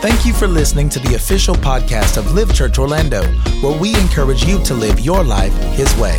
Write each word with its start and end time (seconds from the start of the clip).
Thank 0.00 0.24
you 0.24 0.32
for 0.32 0.46
listening 0.46 0.88
to 0.90 0.98
the 0.98 1.14
official 1.14 1.54
podcast 1.54 2.16
of 2.16 2.32
Live 2.32 2.54
Church 2.54 2.78
Orlando, 2.78 3.22
where 3.60 3.78
we 3.78 3.94
encourage 3.96 4.46
you 4.46 4.58
to 4.64 4.72
live 4.72 4.98
your 4.98 5.22
life 5.22 5.52
His 5.74 5.94
way. 5.96 6.18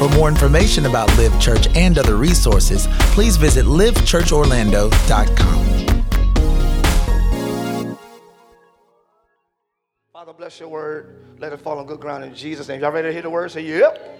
For 0.00 0.08
more 0.08 0.28
information 0.28 0.86
about 0.86 1.16
Live 1.16 1.40
Church 1.40 1.68
and 1.76 1.96
other 1.96 2.16
resources, 2.16 2.88
please 3.14 3.36
visit 3.36 3.66
livechurchorlando.com. 3.66 5.66
Father, 10.12 10.32
bless 10.32 10.58
your 10.58 10.68
word. 10.68 11.24
Let 11.38 11.52
it 11.52 11.60
fall 11.60 11.78
on 11.78 11.86
good 11.86 12.00
ground 12.00 12.24
in 12.24 12.34
Jesus' 12.34 12.66
name. 12.66 12.80
Y'all 12.80 12.90
ready 12.90 13.10
to 13.10 13.12
hear 13.12 13.22
the 13.22 13.30
word? 13.30 13.52
Say, 13.52 13.60
yep. 13.60 14.18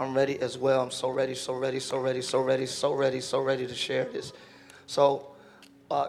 I'm 0.00 0.12
ready 0.12 0.40
as 0.40 0.58
well. 0.58 0.82
I'm 0.82 0.90
so 0.90 1.10
ready, 1.10 1.36
so 1.36 1.54
ready, 1.54 1.78
so 1.78 1.98
ready, 1.98 2.20
so 2.20 2.40
ready, 2.40 2.66
so 2.66 2.92
ready, 2.92 3.20
so 3.20 3.40
ready 3.40 3.64
to 3.64 3.74
share 3.76 4.06
this. 4.06 4.32
So, 4.88 5.36
uh, 5.88 6.08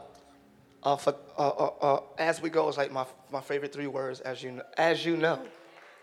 uh, 0.88 0.96
for, 0.96 1.16
uh, 1.38 1.50
uh, 1.50 1.70
uh, 1.82 2.00
as 2.18 2.42
we 2.42 2.50
go 2.50 2.70
is 2.70 2.78
like 2.78 2.94
my, 2.94 3.06
my 3.30 3.42
favorite 3.42 3.74
three 3.74 3.88
words. 3.88 4.22
As 4.22 4.42
you 4.42 4.54
know, 4.54 4.64
as 4.78 5.06
you 5.06 5.18
know, 5.18 5.42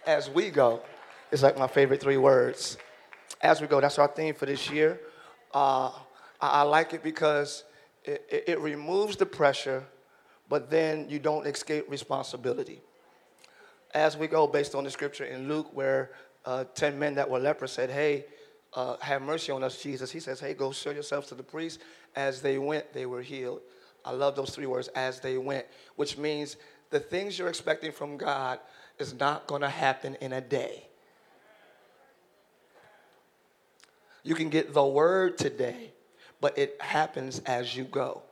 as 0.07 0.29
we 0.29 0.51
go, 0.51 0.83
is 1.31 1.43
like 1.43 1.57
my 1.57 1.67
favorite 1.67 2.03
three 2.03 2.19
words. 2.19 2.77
As 3.41 3.63
we 3.63 3.67
go, 3.67 3.81
that's 3.81 3.99
our 3.99 4.09
theme 4.09 4.35
for 4.35 4.45
this 4.45 4.71
year. 4.71 5.01
Uh, 5.55 5.89
I, 6.39 6.49
I, 6.49 6.63
like 6.63 6.93
it 6.93 7.03
because 7.03 7.65
it, 8.05 8.27
it, 8.31 8.45
it 8.47 8.61
removes 8.61 9.17
the 9.17 9.25
pressure, 9.25 9.85
but 10.51 10.69
then 10.69 11.09
you 11.09 11.19
don't 11.19 11.47
escape 11.47 11.87
responsibility. 11.89 12.83
As 13.95 14.19
we 14.19 14.27
go, 14.27 14.47
based 14.47 14.75
on 14.75 14.85
the 14.85 14.91
scripture 14.91 15.25
in 15.25 15.49
Luke, 15.49 15.69
where 15.73 16.11
uh, 16.45 16.65
10 16.75 16.99
men 16.99 17.15
that 17.15 17.31
were 17.31 17.39
lepers 17.39 17.73
said, 17.73 17.89
Hey, 17.89 18.27
uh, 18.75 18.99
have 19.01 19.23
mercy 19.23 19.51
on 19.51 19.65
us, 19.65 19.83
Jesus. 19.83 20.11
He 20.11 20.21
says, 20.21 20.41
Hey, 20.41 20.53
go 20.53 20.73
show 20.73 20.91
yourselves 20.91 21.29
to 21.29 21.35
the 21.35 21.43
priest. 21.43 21.81
As 22.15 22.43
they 22.43 22.59
went, 22.59 22.93
they 22.93 23.07
were 23.07 23.23
healed. 23.23 23.63
I 24.05 24.13
love 24.13 24.37
those 24.37 24.51
three 24.51 24.67
words, 24.67 24.89
as 24.89 25.21
they 25.21 25.39
went, 25.39 25.67
which 25.97 26.19
means 26.19 26.57
the 26.91 27.01
things 27.01 27.39
you're 27.39 27.49
expecting 27.49 27.91
from 27.91 28.17
God 28.17 28.59
is 28.99 29.15
not 29.15 29.47
going 29.47 29.63
to 29.63 29.69
happen 29.69 30.17
in 30.21 30.33
a 30.33 30.41
day. 30.41 30.85
You 34.23 34.35
can 34.35 34.49
get 34.49 34.73
the 34.73 34.85
word 34.85 35.39
today, 35.39 35.93
but 36.41 36.57
it 36.59 36.77
happens 36.81 37.41
as 37.41 37.77
you 37.77 37.85
go. 37.85 38.23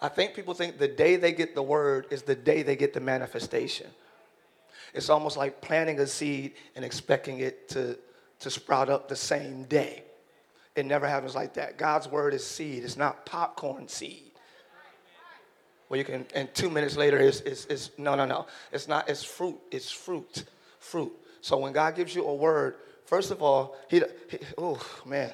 I 0.00 0.08
think 0.08 0.34
people 0.34 0.54
think 0.54 0.78
the 0.78 0.88
day 0.88 1.16
they 1.16 1.32
get 1.32 1.54
the 1.54 1.62
word 1.62 2.06
is 2.10 2.22
the 2.22 2.34
day 2.34 2.62
they 2.62 2.76
get 2.76 2.92
the 2.92 3.00
manifestation. 3.00 3.88
It's 4.94 5.08
almost 5.08 5.36
like 5.36 5.60
planting 5.60 5.98
a 6.00 6.06
seed 6.06 6.52
and 6.74 6.84
expecting 6.84 7.40
it 7.40 7.68
to, 7.70 7.98
to 8.40 8.50
sprout 8.50 8.88
up 8.88 9.08
the 9.08 9.16
same 9.16 9.64
day. 9.64 10.04
It 10.74 10.86
never 10.86 11.08
happens 11.08 11.34
like 11.34 11.54
that. 11.54 11.78
God's 11.78 12.08
word 12.08 12.34
is 12.34 12.46
seed, 12.46 12.84
it's 12.84 12.96
not 12.96 13.26
popcorn 13.26 13.88
seed. 13.88 14.32
Well, 15.88 15.98
you 15.98 16.04
can, 16.04 16.26
and 16.34 16.52
two 16.52 16.68
minutes 16.68 16.96
later, 16.96 17.18
it's, 17.18 17.40
it's, 17.40 17.66
it's 17.66 17.90
no, 17.96 18.14
no, 18.14 18.24
no. 18.24 18.46
It's 18.72 18.88
not, 18.88 19.08
it's 19.08 19.22
fruit. 19.22 19.58
It's 19.70 19.90
fruit. 19.90 20.44
Fruit. 20.80 21.12
So 21.40 21.58
when 21.58 21.72
God 21.72 21.94
gives 21.94 22.14
you 22.14 22.24
a 22.24 22.34
word, 22.34 22.76
first 23.04 23.30
of 23.30 23.42
all, 23.42 23.76
he, 23.88 24.02
he 24.28 24.38
oh, 24.58 24.80
man. 25.04 25.32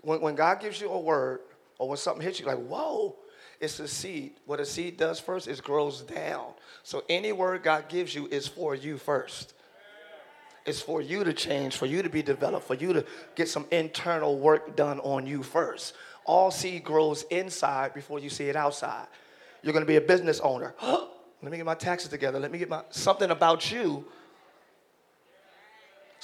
When, 0.00 0.20
when 0.20 0.34
God 0.34 0.60
gives 0.60 0.80
you 0.80 0.90
a 0.90 1.00
word, 1.00 1.40
or 1.78 1.88
when 1.88 1.98
something 1.98 2.22
hits 2.22 2.40
you, 2.40 2.46
like, 2.46 2.58
whoa, 2.58 3.16
it's 3.60 3.78
a 3.78 3.86
seed. 3.86 4.32
What 4.44 4.58
a 4.58 4.66
seed 4.66 4.96
does 4.96 5.20
first 5.20 5.46
is 5.46 5.60
grows 5.60 6.02
down. 6.02 6.54
So 6.82 7.04
any 7.08 7.30
word 7.30 7.62
God 7.62 7.88
gives 7.88 8.12
you 8.12 8.26
is 8.26 8.48
for 8.48 8.74
you 8.74 8.98
first. 8.98 9.54
It's 10.66 10.80
for 10.80 11.00
you 11.00 11.24
to 11.24 11.32
change, 11.32 11.76
for 11.76 11.86
you 11.86 12.02
to 12.02 12.08
be 12.08 12.22
developed, 12.22 12.66
for 12.66 12.74
you 12.74 12.92
to 12.92 13.04
get 13.34 13.48
some 13.48 13.66
internal 13.70 14.38
work 14.38 14.76
done 14.76 14.98
on 15.00 15.26
you 15.26 15.42
first. 15.42 15.94
All 16.24 16.50
seed 16.50 16.84
grows 16.84 17.22
inside 17.30 17.94
before 17.94 18.18
you 18.18 18.30
see 18.30 18.48
it 18.48 18.56
outside. 18.56 19.06
You're 19.62 19.72
going 19.72 19.84
to 19.84 19.88
be 19.88 19.96
a 19.96 20.00
business 20.00 20.40
owner. 20.40 20.74
Let 20.82 21.50
me 21.50 21.56
get 21.56 21.66
my 21.66 21.74
taxes 21.74 22.08
together. 22.08 22.38
Let 22.38 22.52
me 22.52 22.58
get 22.58 22.68
my 22.68 22.82
something 22.90 23.30
about 23.30 23.70
you. 23.72 24.04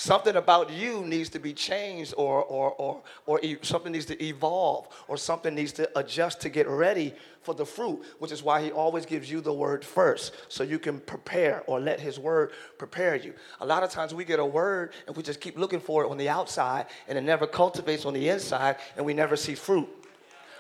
Something 0.00 0.36
about 0.36 0.70
you 0.70 1.04
needs 1.04 1.28
to 1.30 1.40
be 1.40 1.52
changed, 1.52 2.14
or, 2.16 2.44
or, 2.44 2.70
or, 2.74 3.02
or 3.26 3.40
something 3.62 3.90
needs 3.90 4.04
to 4.06 4.24
evolve, 4.24 4.86
or 5.08 5.16
something 5.16 5.52
needs 5.56 5.72
to 5.72 5.90
adjust 5.98 6.40
to 6.42 6.48
get 6.48 6.68
ready 6.68 7.12
for 7.42 7.52
the 7.52 7.66
fruit, 7.66 8.04
which 8.20 8.30
is 8.30 8.40
why 8.40 8.62
he 8.62 8.70
always 8.70 9.04
gives 9.04 9.28
you 9.28 9.40
the 9.40 9.52
word 9.52 9.84
first, 9.84 10.36
so 10.46 10.62
you 10.62 10.78
can 10.78 11.00
prepare 11.00 11.64
or 11.66 11.80
let 11.80 11.98
his 11.98 12.16
word 12.16 12.52
prepare 12.78 13.16
you. 13.16 13.34
A 13.60 13.66
lot 13.66 13.82
of 13.82 13.90
times 13.90 14.14
we 14.14 14.24
get 14.24 14.38
a 14.38 14.46
word 14.46 14.92
and 15.08 15.16
we 15.16 15.24
just 15.24 15.40
keep 15.40 15.58
looking 15.58 15.80
for 15.80 16.04
it 16.04 16.10
on 16.10 16.16
the 16.16 16.28
outside, 16.28 16.86
and 17.08 17.18
it 17.18 17.22
never 17.22 17.48
cultivates 17.48 18.04
on 18.04 18.14
the 18.14 18.28
inside, 18.28 18.76
and 18.96 19.04
we 19.04 19.14
never 19.14 19.34
see 19.34 19.56
fruit. 19.56 19.88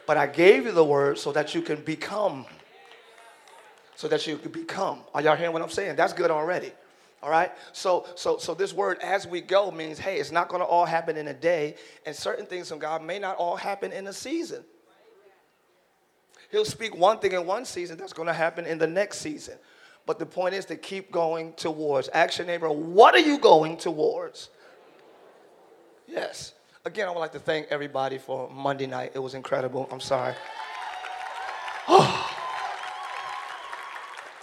But 0.04 0.16
I 0.16 0.26
gave 0.26 0.64
you 0.64 0.72
the 0.72 0.84
word 0.84 1.16
so 1.16 1.30
that 1.30 1.54
you 1.54 1.62
can 1.62 1.80
become 1.82 2.44
so 3.98 4.06
that 4.06 4.24
you 4.28 4.38
could 4.38 4.52
become. 4.52 5.00
Are 5.12 5.20
y'all 5.20 5.34
hearing 5.34 5.52
what 5.52 5.60
I'm 5.60 5.68
saying? 5.68 5.96
That's 5.96 6.12
good 6.12 6.30
already. 6.30 6.70
All 7.20 7.30
right? 7.30 7.50
So 7.72 8.06
so 8.14 8.38
so 8.38 8.54
this 8.54 8.72
word 8.72 9.00
as 9.02 9.26
we 9.26 9.40
go 9.40 9.72
means 9.72 9.98
hey, 9.98 10.20
it's 10.20 10.30
not 10.30 10.48
going 10.48 10.60
to 10.60 10.66
all 10.66 10.86
happen 10.86 11.16
in 11.16 11.26
a 11.26 11.34
day 11.34 11.74
and 12.06 12.14
certain 12.14 12.46
things 12.46 12.68
from 12.68 12.78
God 12.78 13.02
may 13.02 13.18
not 13.18 13.36
all 13.38 13.56
happen 13.56 13.90
in 13.90 14.06
a 14.06 14.12
season. 14.12 14.62
He'll 16.52 16.64
speak 16.64 16.96
one 16.96 17.18
thing 17.18 17.32
in 17.32 17.44
one 17.44 17.64
season 17.64 17.98
that's 17.98 18.12
going 18.12 18.28
to 18.28 18.32
happen 18.32 18.66
in 18.66 18.78
the 18.78 18.86
next 18.86 19.18
season. 19.18 19.58
But 20.06 20.20
the 20.20 20.26
point 20.26 20.54
is 20.54 20.64
to 20.66 20.76
keep 20.76 21.10
going 21.10 21.52
towards. 21.54 22.08
Your 22.14 22.46
neighbor, 22.46 22.70
what 22.70 23.16
are 23.16 23.18
you 23.18 23.36
going 23.36 23.76
towards? 23.76 24.48
Yes. 26.06 26.54
Again, 26.84 27.08
I 27.08 27.10
would 27.10 27.18
like 27.18 27.32
to 27.32 27.40
thank 27.40 27.66
everybody 27.68 28.18
for 28.18 28.48
Monday 28.48 28.86
night. 28.86 29.10
It 29.14 29.18
was 29.18 29.34
incredible. 29.34 29.88
I'm 29.90 29.98
sorry. 29.98 30.36
Oh. 31.90 32.27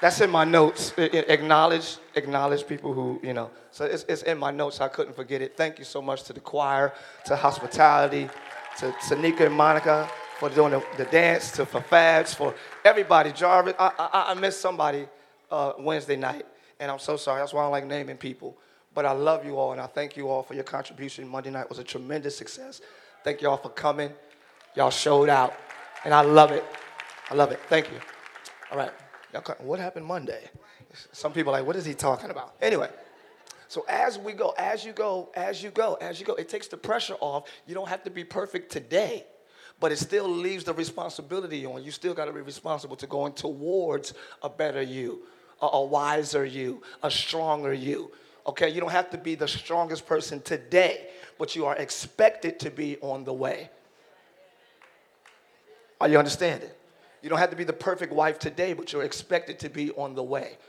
That's 0.06 0.22
in 0.22 0.30
my 0.30 0.44
notes. 0.44 0.94
acknowledge, 0.98 1.98
acknowledge 2.14 2.68
people 2.68 2.94
who, 2.94 3.20
you 3.24 3.34
know. 3.34 3.50
So 3.72 3.86
it's, 3.86 4.06
it's 4.08 4.22
in 4.22 4.38
my 4.38 4.52
notes. 4.52 4.80
I 4.80 4.88
couldn't 4.88 5.16
forget 5.16 5.42
it. 5.42 5.58
Thank 5.58 5.80
you 5.80 5.84
so 5.84 6.00
much 6.00 6.22
to 6.26 6.34
the 6.34 6.40
choir, 6.40 6.94
to 7.26 7.36
hospitality, 7.36 8.30
to 8.78 8.92
Tanika 9.08 9.48
and 9.48 9.56
Monica 9.56 10.08
for 10.40 10.50
doing 10.50 10.74
the, 10.74 10.84
the 10.98 11.06
dance, 11.06 11.52
to 11.54 11.66
for 11.66 11.82
Fads, 11.82 12.36
for 12.36 12.54
everybody. 12.84 13.32
Jarvis, 13.32 13.74
I, 13.80 13.92
I, 13.98 14.26
I 14.28 14.34
missed 14.36 14.62
somebody 14.62 15.08
uh, 15.50 15.74
Wednesday 15.80 16.18
night, 16.18 16.46
and 16.80 16.92
I'm 16.92 17.00
so 17.00 17.18
sorry. 17.18 17.42
That's 17.42 17.52
why 17.52 17.62
I 17.62 17.64
don't 17.64 17.72
like 17.72 17.88
naming 17.88 18.18
people. 18.18 18.56
But 18.94 19.08
I 19.08 19.12
love 19.12 19.44
you 19.44 19.58
all, 19.58 19.72
and 19.72 19.82
I 19.82 19.88
thank 19.88 20.16
you 20.16 20.30
all 20.30 20.44
for 20.44 20.54
your 20.54 20.66
contribution. 20.66 21.28
Monday 21.28 21.50
night 21.50 21.68
was 21.68 21.80
a 21.80 21.84
tremendous 21.84 22.38
success. 22.38 22.80
Thank 23.24 23.42
you 23.42 23.50
all 23.50 23.58
for 23.58 23.70
coming. 23.70 24.14
Y'all 24.76 24.92
showed 24.92 25.30
out, 25.30 25.56
and 26.04 26.14
I 26.14 26.22
love 26.22 26.52
it. 26.52 26.64
I 27.32 27.34
love 27.34 27.52
it. 27.52 27.60
Thank 27.70 27.92
you. 27.92 27.98
All 28.72 28.78
right. 28.78 28.92
What 29.60 29.80
happened 29.80 30.06
Monday? 30.06 30.50
Some 31.12 31.34
people 31.34 31.54
are 31.54 31.60
like, 31.60 31.68
what 31.68 31.76
is 31.76 31.86
he 31.86 31.94
talking 31.94 32.30
about? 32.30 32.56
Anyway, 32.62 32.90
so 33.68 33.86
as 33.90 34.18
we 34.18 34.34
go, 34.34 34.54
as 34.58 34.86
you 34.86 34.94
go, 34.94 35.30
as 35.36 35.62
you 35.62 35.72
go, 35.72 35.96
as 35.96 36.20
you 36.20 36.26
go, 36.26 36.36
it 36.36 36.50
takes 36.50 36.68
the 36.68 36.78
pressure 36.78 37.16
off. 37.20 37.50
You 37.68 37.74
don't 37.74 37.90
have 37.90 38.04
to 38.04 38.10
be 38.10 38.24
perfect 38.24 38.72
today, 38.72 39.26
but 39.80 39.92
it 39.92 39.98
still 39.98 40.28
leaves 40.28 40.64
the 40.64 40.74
responsibility 40.74 41.66
on. 41.66 41.84
You 41.84 41.92
still 41.92 42.14
got 42.14 42.26
to 42.26 42.34
be 42.34 42.42
responsible 42.42 42.96
to 42.98 43.08
going 43.08 43.34
towards 43.34 44.14
a 44.42 44.50
better 44.50 44.82
you, 44.82 45.24
a, 45.62 45.66
a 45.66 45.84
wiser 45.84 46.46
you, 46.46 46.82
a 47.04 47.12
stronger 47.12 47.74
you. 47.74 48.12
Okay, 48.48 48.70
you 48.70 48.80
don't 48.80 48.92
have 48.92 49.10
to 49.10 49.18
be 49.18 49.36
the 49.36 49.48
strongest 49.48 50.06
person 50.06 50.40
today, 50.42 51.08
but 51.38 51.56
you 51.56 51.66
are 51.66 51.76
expected 51.76 52.60
to 52.60 52.70
be 52.70 52.98
on 53.02 53.24
the 53.24 53.34
way. 53.34 53.70
Are 56.00 56.08
you 56.08 56.20
understanding? 56.20 56.70
You 57.26 57.30
don't 57.30 57.40
have 57.40 57.50
to 57.50 57.56
be 57.56 57.64
the 57.64 57.74
perfect 57.74 58.14
wife 58.14 58.38
today, 58.38 58.74
but 58.74 58.94
you're 58.94 59.02
expected 59.02 59.58
to 59.62 59.68
be 59.68 59.90
on 59.94 60.14
the 60.14 60.22
way. 60.22 60.60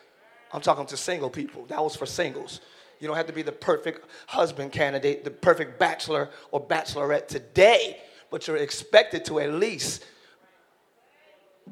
I'm 0.55 0.62
talking 0.62 0.87
to 0.87 0.97
single 0.97 1.28
people. 1.28 1.67
That 1.67 1.84
was 1.84 1.94
for 1.94 2.06
singles. 2.06 2.62
You 2.99 3.06
don't 3.06 3.17
have 3.19 3.27
to 3.27 3.33
be 3.34 3.43
the 3.43 3.53
perfect 3.53 4.09
husband 4.27 4.72
candidate, 4.72 5.22
the 5.22 5.31
perfect 5.31 5.78
bachelor 5.78 6.31
or 6.53 6.66
bachelorette 6.66 7.28
today, 7.28 8.00
but 8.31 8.47
you're 8.47 8.56
expected 8.56 9.27
to 9.27 9.39
at 9.41 9.53
least 9.53 10.06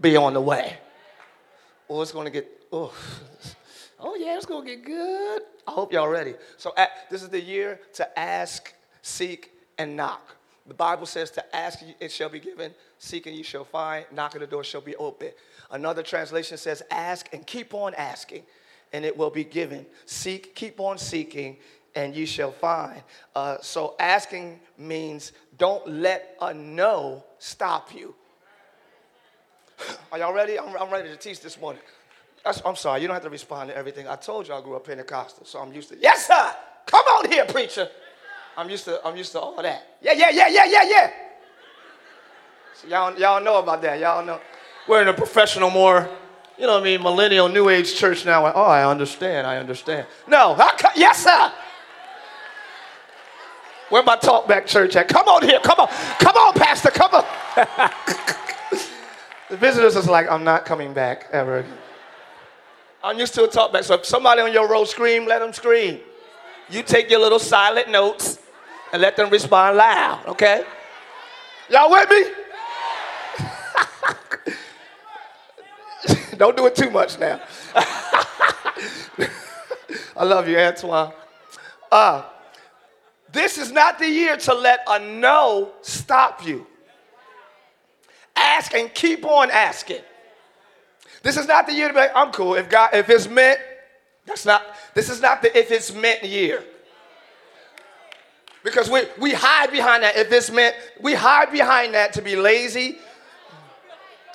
be 0.02 0.18
on 0.18 0.34
the 0.34 0.40
way. 0.42 0.76
Oh, 1.88 2.02
it's 2.02 2.12
going 2.12 2.26
to 2.26 2.30
get, 2.30 2.46
oh, 2.70 2.92
oh 4.00 4.16
yeah, 4.16 4.36
it's 4.36 4.44
going 4.44 4.66
to 4.66 4.76
get 4.76 4.84
good. 4.84 5.42
I 5.66 5.70
hope 5.70 5.94
y'all 5.94 6.08
ready. 6.08 6.34
So 6.58 6.74
at, 6.76 6.90
this 7.10 7.22
is 7.22 7.30
the 7.30 7.40
year 7.40 7.80
to 7.94 8.18
ask, 8.18 8.70
seek, 9.00 9.50
and 9.78 9.96
knock. 9.96 10.36
The 10.66 10.74
Bible 10.74 11.04
says 11.06 11.30
to 11.32 11.56
ask, 11.56 11.80
it 12.00 12.10
shall 12.10 12.30
be 12.30 12.40
given, 12.40 12.72
seek 12.98 13.26
and 13.26 13.36
you 13.36 13.44
shall 13.44 13.64
find, 13.64 14.06
knock 14.10 14.32
the 14.32 14.46
door 14.46 14.64
shall 14.64 14.80
be 14.80 14.96
open. 14.96 15.30
Another 15.70 16.02
translation 16.02 16.56
says, 16.56 16.82
ask 16.90 17.28
and 17.34 17.46
keep 17.46 17.74
on 17.74 17.94
asking, 17.94 18.44
and 18.92 19.04
it 19.04 19.14
will 19.14 19.30
be 19.30 19.44
given. 19.44 19.84
Seek, 20.06 20.54
keep 20.54 20.80
on 20.80 20.96
seeking, 20.96 21.58
and 21.94 22.16
you 22.16 22.24
shall 22.24 22.50
find. 22.50 23.02
Uh, 23.34 23.58
so 23.60 23.94
asking 24.00 24.58
means 24.78 25.32
don't 25.58 25.86
let 25.86 26.36
a 26.40 26.54
no 26.54 27.24
stop 27.38 27.94
you. 27.94 28.14
Are 30.12 30.18
y'all 30.18 30.32
ready? 30.32 30.58
I'm, 30.58 30.74
I'm 30.76 30.90
ready 30.90 31.10
to 31.10 31.16
teach 31.16 31.40
this 31.40 31.60
morning. 31.60 31.82
I'm 32.64 32.76
sorry, 32.76 33.00
you 33.00 33.06
don't 33.06 33.14
have 33.14 33.22
to 33.24 33.30
respond 33.30 33.70
to 33.70 33.76
everything. 33.76 34.06
I 34.06 34.16
told 34.16 34.48
you 34.48 34.54
I 34.54 34.60
grew 34.60 34.76
up 34.76 34.86
Pentecostal, 34.86 35.46
so 35.46 35.60
I'm 35.60 35.72
used 35.72 35.88
to, 35.90 35.98
yes, 35.98 36.26
sir, 36.26 36.54
come 36.86 37.04
on 37.04 37.30
here, 37.30 37.44
preacher. 37.46 37.88
I'm 38.56 38.70
used 38.70 38.84
to, 38.84 39.00
I'm 39.04 39.16
used 39.16 39.32
to 39.32 39.40
all 39.40 39.60
that. 39.62 39.96
Yeah, 40.00 40.12
yeah, 40.12 40.30
yeah, 40.30 40.48
yeah, 40.48 40.64
yeah, 40.64 40.82
yeah. 40.84 41.10
So 42.74 42.88
y'all, 42.88 43.18
y'all 43.18 43.42
know 43.42 43.58
about 43.58 43.82
that. 43.82 43.98
Y'all 43.98 44.24
know. 44.24 44.40
We're 44.86 45.02
in 45.02 45.08
a 45.08 45.14
professional, 45.14 45.70
more 45.70 46.08
You 46.58 46.66
know 46.66 46.74
what 46.74 46.82
I 46.82 46.84
mean? 46.84 47.02
Millennial 47.02 47.48
New 47.48 47.68
Age 47.68 47.94
church 47.94 48.24
now. 48.24 48.46
Oh, 48.46 48.62
I 48.62 48.88
understand. 48.88 49.46
I 49.46 49.56
understand. 49.56 50.06
No. 50.28 50.54
I, 50.58 50.92
yes, 50.94 51.24
sir. 51.24 51.52
Where 53.88 54.02
my 54.02 54.16
talkback 54.16 54.66
church 54.66 54.94
at? 54.96 55.08
Come 55.08 55.28
on 55.28 55.42
here. 55.42 55.58
Come 55.60 55.80
on. 55.80 55.88
Come 56.18 56.36
on, 56.36 56.54
Pastor. 56.54 56.90
Come 56.90 57.14
on. 57.14 57.24
the 59.50 59.56
visitors 59.56 59.96
is 59.96 60.08
like, 60.08 60.30
I'm 60.30 60.44
not 60.44 60.64
coming 60.64 60.94
back 60.94 61.28
ever 61.32 61.58
again. 61.58 61.78
I'm 63.02 63.18
used 63.18 63.34
to 63.34 63.44
a 63.44 63.48
talkback. 63.48 63.84
So 63.84 63.94
if 63.94 64.06
somebody 64.06 64.40
on 64.40 64.52
your 64.52 64.68
row 64.68 64.84
scream, 64.84 65.26
let 65.26 65.40
them 65.40 65.52
scream. 65.52 66.00
You 66.70 66.82
take 66.82 67.10
your 67.10 67.20
little 67.20 67.38
silent 67.38 67.90
notes 67.90 68.38
and 68.94 69.02
let 69.02 69.16
them 69.16 69.28
respond 69.28 69.76
loud, 69.76 70.24
okay? 70.24 70.62
Y'all 71.68 71.90
with 71.90 72.08
me? 72.08 72.22
Don't 76.38 76.56
do 76.56 76.64
it 76.66 76.76
too 76.76 76.90
much 76.90 77.18
now. 77.18 77.40
I 80.16 80.22
love 80.22 80.48
you, 80.48 80.56
Antoine. 80.56 81.12
Uh, 81.90 82.22
this 83.32 83.58
is 83.58 83.72
not 83.72 83.98
the 83.98 84.08
year 84.08 84.36
to 84.36 84.54
let 84.54 84.84
a 84.86 85.00
no 85.00 85.72
stop 85.82 86.46
you. 86.46 86.64
Ask 88.36 88.74
and 88.74 88.94
keep 88.94 89.24
on 89.24 89.50
asking. 89.50 90.02
This 91.24 91.36
is 91.36 91.48
not 91.48 91.66
the 91.66 91.74
year 91.74 91.88
to 91.88 91.94
be 91.94 91.98
like, 91.98 92.12
I'm 92.14 92.30
cool. 92.30 92.54
If 92.54 92.68
God, 92.70 92.90
if 92.94 93.10
it's 93.10 93.26
meant, 93.28 93.58
that's 94.24 94.46
not, 94.46 94.62
this 94.94 95.10
is 95.10 95.20
not 95.20 95.42
the 95.42 95.58
if 95.58 95.72
it's 95.72 95.92
meant 95.92 96.22
year. 96.22 96.62
Because 98.64 98.90
we, 98.90 99.02
we 99.18 99.32
hide 99.32 99.70
behind 99.70 100.02
that. 100.02 100.16
If 100.16 100.30
this 100.30 100.50
meant, 100.50 100.74
we 101.00 101.12
hide 101.14 101.52
behind 101.52 101.94
that 101.94 102.14
to 102.14 102.22
be 102.22 102.34
lazy, 102.34 102.98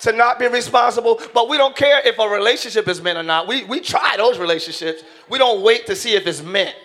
to 0.02 0.12
not 0.12 0.38
be 0.38 0.46
responsible, 0.46 1.20
but 1.34 1.48
we 1.48 1.56
don't 1.56 1.76
care 1.76 2.00
if 2.06 2.18
a 2.18 2.28
relationship 2.28 2.88
is 2.88 3.02
meant 3.02 3.18
or 3.18 3.24
not. 3.24 3.48
We, 3.48 3.64
we 3.64 3.80
try 3.80 4.16
those 4.16 4.38
relationships. 4.38 5.02
We 5.28 5.36
don't 5.36 5.62
wait 5.62 5.86
to 5.86 5.96
see 5.96 6.14
if 6.14 6.26
it's 6.28 6.42
meant. 6.42 6.76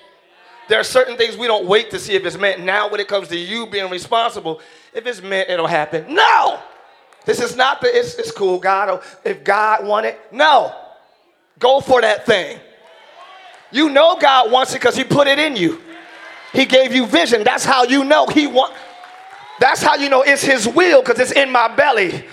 There 0.67 0.79
are 0.79 0.83
certain 0.83 1.15
things 1.15 1.37
we 1.37 1.45
don't 1.45 1.67
wait 1.67 1.91
to 1.91 1.99
see 1.99 2.13
if 2.13 2.25
it's 2.25 2.37
meant. 2.37 2.61
Now, 2.61 2.89
when 2.89 2.99
it 2.99 3.07
comes 3.07 3.27
to 3.27 3.37
you 3.37 3.67
being 3.67 3.91
responsible, 3.91 4.59
if 4.91 5.05
it's 5.05 5.21
meant, 5.21 5.47
it'll 5.47 5.67
happen. 5.67 6.13
No! 6.13 6.59
This 7.25 7.39
is 7.39 7.55
not 7.55 7.79
the, 7.79 7.95
it's, 7.95 8.15
it's 8.15 8.31
cool, 8.31 8.57
God. 8.57 9.03
If 9.23 9.43
God 9.43 9.85
wanted, 9.85 10.15
no. 10.31 10.75
Go 11.59 11.79
for 11.79 12.01
that 12.01 12.25
thing. 12.25 12.59
You 13.71 13.89
know 13.89 14.17
God 14.19 14.51
wants 14.51 14.71
it 14.73 14.79
because 14.79 14.95
He 14.95 15.03
put 15.03 15.27
it 15.27 15.37
in 15.37 15.55
you. 15.55 15.81
He 16.55 16.65
gave 16.65 16.93
you 16.93 17.05
vision. 17.05 17.43
That's 17.43 17.65
how 17.65 17.83
you 17.83 18.03
know 18.03 18.25
He 18.27 18.47
want. 18.47 18.73
That's 19.59 19.81
how 19.81 19.95
you 19.95 20.09
know 20.09 20.23
it's 20.23 20.43
His 20.43 20.67
will 20.67 21.01
because 21.01 21.19
it's 21.19 21.31
in 21.31 21.51
my 21.51 21.73
belly. 21.75 22.25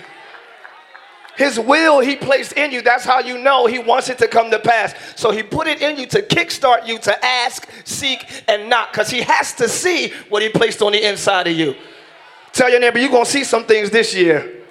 His 1.35 1.59
will 1.59 1.99
he 1.99 2.15
placed 2.15 2.53
in 2.53 2.71
you. 2.71 2.81
That's 2.81 3.05
how 3.05 3.19
you 3.19 3.39
know 3.39 3.65
he 3.65 3.79
wants 3.79 4.09
it 4.09 4.19
to 4.19 4.27
come 4.27 4.51
to 4.51 4.59
pass. 4.59 4.93
So 5.15 5.31
he 5.31 5.41
put 5.41 5.67
it 5.67 5.81
in 5.81 5.97
you 5.97 6.05
to 6.07 6.21
kickstart 6.21 6.85
you 6.85 6.99
to 6.99 7.25
ask, 7.25 7.67
seek, 7.85 8.43
and 8.47 8.69
knock 8.69 8.91
because 8.91 9.09
he 9.09 9.21
has 9.21 9.53
to 9.53 9.67
see 9.67 10.13
what 10.29 10.43
he 10.43 10.49
placed 10.49 10.81
on 10.81 10.91
the 10.91 11.07
inside 11.07 11.47
of 11.47 11.55
you. 11.55 11.75
Tell 12.51 12.69
your 12.69 12.79
neighbor, 12.79 12.99
you're 12.99 13.09
going 13.09 13.25
to 13.25 13.31
see 13.31 13.43
some 13.43 13.65
things 13.65 13.89
this 13.89 14.13
year 14.13 14.61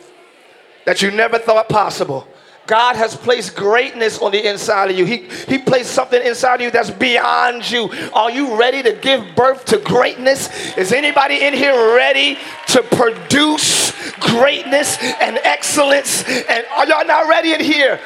that 0.86 1.02
you 1.02 1.10
never 1.10 1.38
thought 1.38 1.68
possible. 1.68 2.28
God 2.72 2.96
has 2.96 3.14
placed 3.14 3.54
greatness 3.54 4.18
on 4.18 4.32
the 4.32 4.48
inside 4.48 4.90
of 4.90 4.96
you. 4.96 5.04
He, 5.04 5.28
he 5.46 5.58
placed 5.58 5.90
something 5.90 6.22
inside 6.22 6.54
of 6.54 6.60
you 6.62 6.70
that's 6.70 6.90
beyond 6.90 7.70
you. 7.70 7.90
Are 8.14 8.30
you 8.30 8.58
ready 8.58 8.82
to 8.82 8.94
give 8.94 9.36
birth 9.36 9.66
to 9.66 9.76
greatness? 9.76 10.48
Is 10.78 10.90
anybody 10.90 11.44
in 11.44 11.52
here 11.52 11.74
ready 11.94 12.38
to 12.68 12.82
produce 12.82 13.92
greatness 14.20 14.96
and 15.20 15.36
excellence? 15.44 16.26
And 16.26 16.64
are 16.74 16.86
y'all 16.86 17.04
not 17.04 17.28
ready 17.28 17.52
in 17.52 17.60
here? 17.60 18.00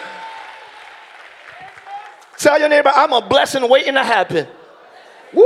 Tell 2.36 2.58
your 2.58 2.68
neighbor, 2.68 2.90
I'm 2.92 3.12
a 3.12 3.22
blessing 3.22 3.68
waiting 3.68 3.94
to 3.94 4.02
happen. 4.02 4.48
Woo! 5.36 5.44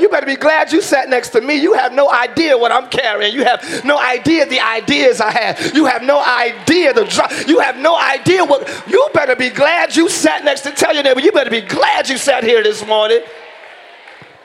You 0.00 0.08
better 0.08 0.24
be 0.24 0.36
glad 0.36 0.70
you 0.70 0.80
sat 0.80 1.08
next 1.08 1.30
to 1.30 1.40
me. 1.40 1.56
You 1.56 1.72
have 1.72 1.92
no 1.92 2.08
idea 2.08 2.56
what 2.56 2.70
I'm 2.70 2.88
carrying. 2.88 3.34
You 3.34 3.44
have 3.44 3.84
no 3.84 3.98
idea 3.98 4.46
the 4.46 4.60
ideas 4.60 5.20
I 5.20 5.32
have. 5.32 5.74
You 5.74 5.84
have 5.86 6.04
no 6.04 6.22
idea 6.24 6.92
the 6.92 7.04
dr- 7.06 7.48
You 7.48 7.58
have 7.58 7.76
no 7.76 7.98
idea 7.98 8.44
what. 8.44 8.68
You 8.86 9.08
better 9.12 9.34
be 9.34 9.50
glad 9.50 9.96
you 9.96 10.08
sat 10.08 10.44
next 10.44 10.60
to. 10.60 10.70
Tell 10.70 10.94
your 10.94 11.02
neighbor, 11.02 11.20
you 11.20 11.32
better 11.32 11.50
be 11.50 11.60
glad 11.60 12.08
you 12.08 12.18
sat 12.18 12.44
here 12.44 12.62
this 12.62 12.86
morning. 12.86 13.20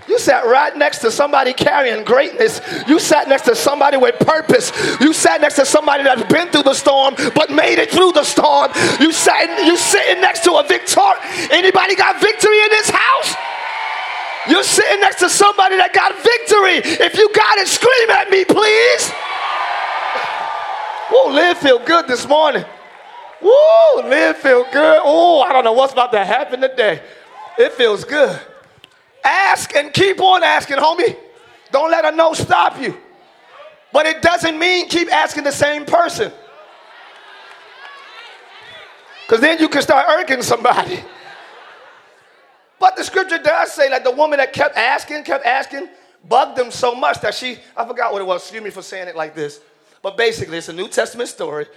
You 0.07 0.17
sat 0.17 0.45
right 0.47 0.75
next 0.75 0.97
to 0.99 1.11
somebody 1.11 1.53
carrying 1.53 2.03
greatness. 2.03 2.59
You 2.87 2.99
sat 2.99 3.29
next 3.29 3.43
to 3.43 3.55
somebody 3.55 3.97
with 3.97 4.17
purpose. 4.19 4.71
You 4.99 5.13
sat 5.13 5.41
next 5.41 5.55
to 5.57 5.65
somebody 5.65 6.03
that's 6.03 6.23
been 6.23 6.49
through 6.49 6.63
the 6.63 6.73
storm 6.73 7.13
but 7.35 7.51
made 7.51 7.77
it 7.77 7.91
through 7.91 8.13
the 8.13 8.23
storm. 8.23 8.71
You 8.99 9.11
sat 9.11 9.63
you 9.63 9.77
sitting 9.77 10.21
next 10.21 10.43
to 10.45 10.53
a 10.53 10.67
victor. 10.67 11.01
Anybody 11.51 11.95
got 11.95 12.19
victory 12.19 12.61
in 12.63 12.69
this 12.69 12.89
house? 12.89 13.35
You're 14.49 14.63
sitting 14.63 14.99
next 15.01 15.19
to 15.19 15.29
somebody 15.29 15.77
that 15.77 15.93
got 15.93 16.13
victory. 16.15 16.81
If 17.05 17.17
you 17.17 17.31
got 17.33 17.57
it, 17.59 17.67
scream 17.67 18.09
at 18.09 18.29
me, 18.29 18.43
please. 18.45 19.11
Woo, 21.11 21.33
live 21.33 21.57
feel 21.57 21.79
good 21.79 22.07
this 22.07 22.27
morning. 22.27 22.65
Woo, 23.41 24.09
live 24.09 24.37
feel 24.37 24.63
good. 24.71 25.01
Oh, 25.03 25.41
I 25.41 25.53
don't 25.53 25.63
know 25.63 25.73
what's 25.73 25.93
about 25.93 26.11
to 26.13 26.25
happen 26.25 26.61
today. 26.61 27.01
It 27.57 27.73
feels 27.73 28.03
good. 28.03 28.39
Ask 29.23 29.75
and 29.75 29.93
keep 29.93 30.19
on 30.19 30.43
asking, 30.43 30.77
homie. 30.77 31.15
Don't 31.71 31.91
let 31.91 32.05
a 32.05 32.15
no 32.15 32.33
stop 32.33 32.79
you. 32.79 32.97
But 33.93 34.05
it 34.05 34.21
doesn't 34.21 34.57
mean 34.57 34.87
keep 34.87 35.11
asking 35.11 35.43
the 35.43 35.51
same 35.51 35.85
person. 35.85 36.31
Because 39.27 39.41
then 39.41 39.59
you 39.59 39.69
can 39.69 39.81
start 39.81 40.07
irking 40.09 40.41
somebody. 40.41 41.03
But 42.81 42.95
the 42.95 43.03
scripture 43.03 43.37
does 43.37 43.71
say 43.71 43.89
that 43.89 44.03
the 44.03 44.09
woman 44.09 44.39
that 44.39 44.53
kept 44.53 44.75
asking, 44.75 45.23
kept 45.23 45.45
asking, 45.45 45.87
bugged 46.27 46.57
them 46.57 46.71
so 46.71 46.95
much 46.95 47.21
that 47.21 47.35
she, 47.35 47.59
I 47.77 47.85
forgot 47.85 48.11
what 48.11 48.23
it 48.23 48.25
was, 48.25 48.41
excuse 48.41 48.63
me 48.63 48.71
for 48.71 48.81
saying 48.81 49.07
it 49.07 49.15
like 49.15 49.35
this. 49.35 49.61
But 50.01 50.17
basically, 50.17 50.57
it's 50.57 50.67
a 50.67 50.73
New 50.73 50.87
Testament 50.87 51.29
story. 51.29 51.67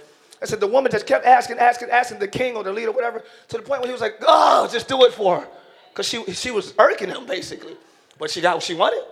I 0.41 0.45
said 0.45 0.59
the 0.59 0.65
woman 0.65 0.91
just 0.91 1.05
kept 1.05 1.23
asking, 1.23 1.59
asking, 1.59 1.91
asking 1.91 2.17
the 2.17 2.27
king 2.27 2.55
or 2.55 2.63
the 2.63 2.73
leader, 2.73 2.91
whatever, 2.91 3.23
to 3.49 3.57
the 3.57 3.61
point 3.61 3.81
where 3.81 3.87
he 3.87 3.91
was 3.91 4.01
like, 4.01 4.15
oh, 4.21 4.67
just 4.71 4.87
do 4.87 5.05
it 5.05 5.13
for 5.13 5.41
her. 5.41 5.47
Because 5.91 6.07
she, 6.07 6.23
she 6.33 6.49
was 6.49 6.73
irking 6.79 7.09
him, 7.09 7.27
basically. 7.27 7.77
But 8.17 8.31
she 8.31 8.41
got 8.41 8.55
what 8.55 8.63
she 8.63 8.73
wanted. 8.73 9.03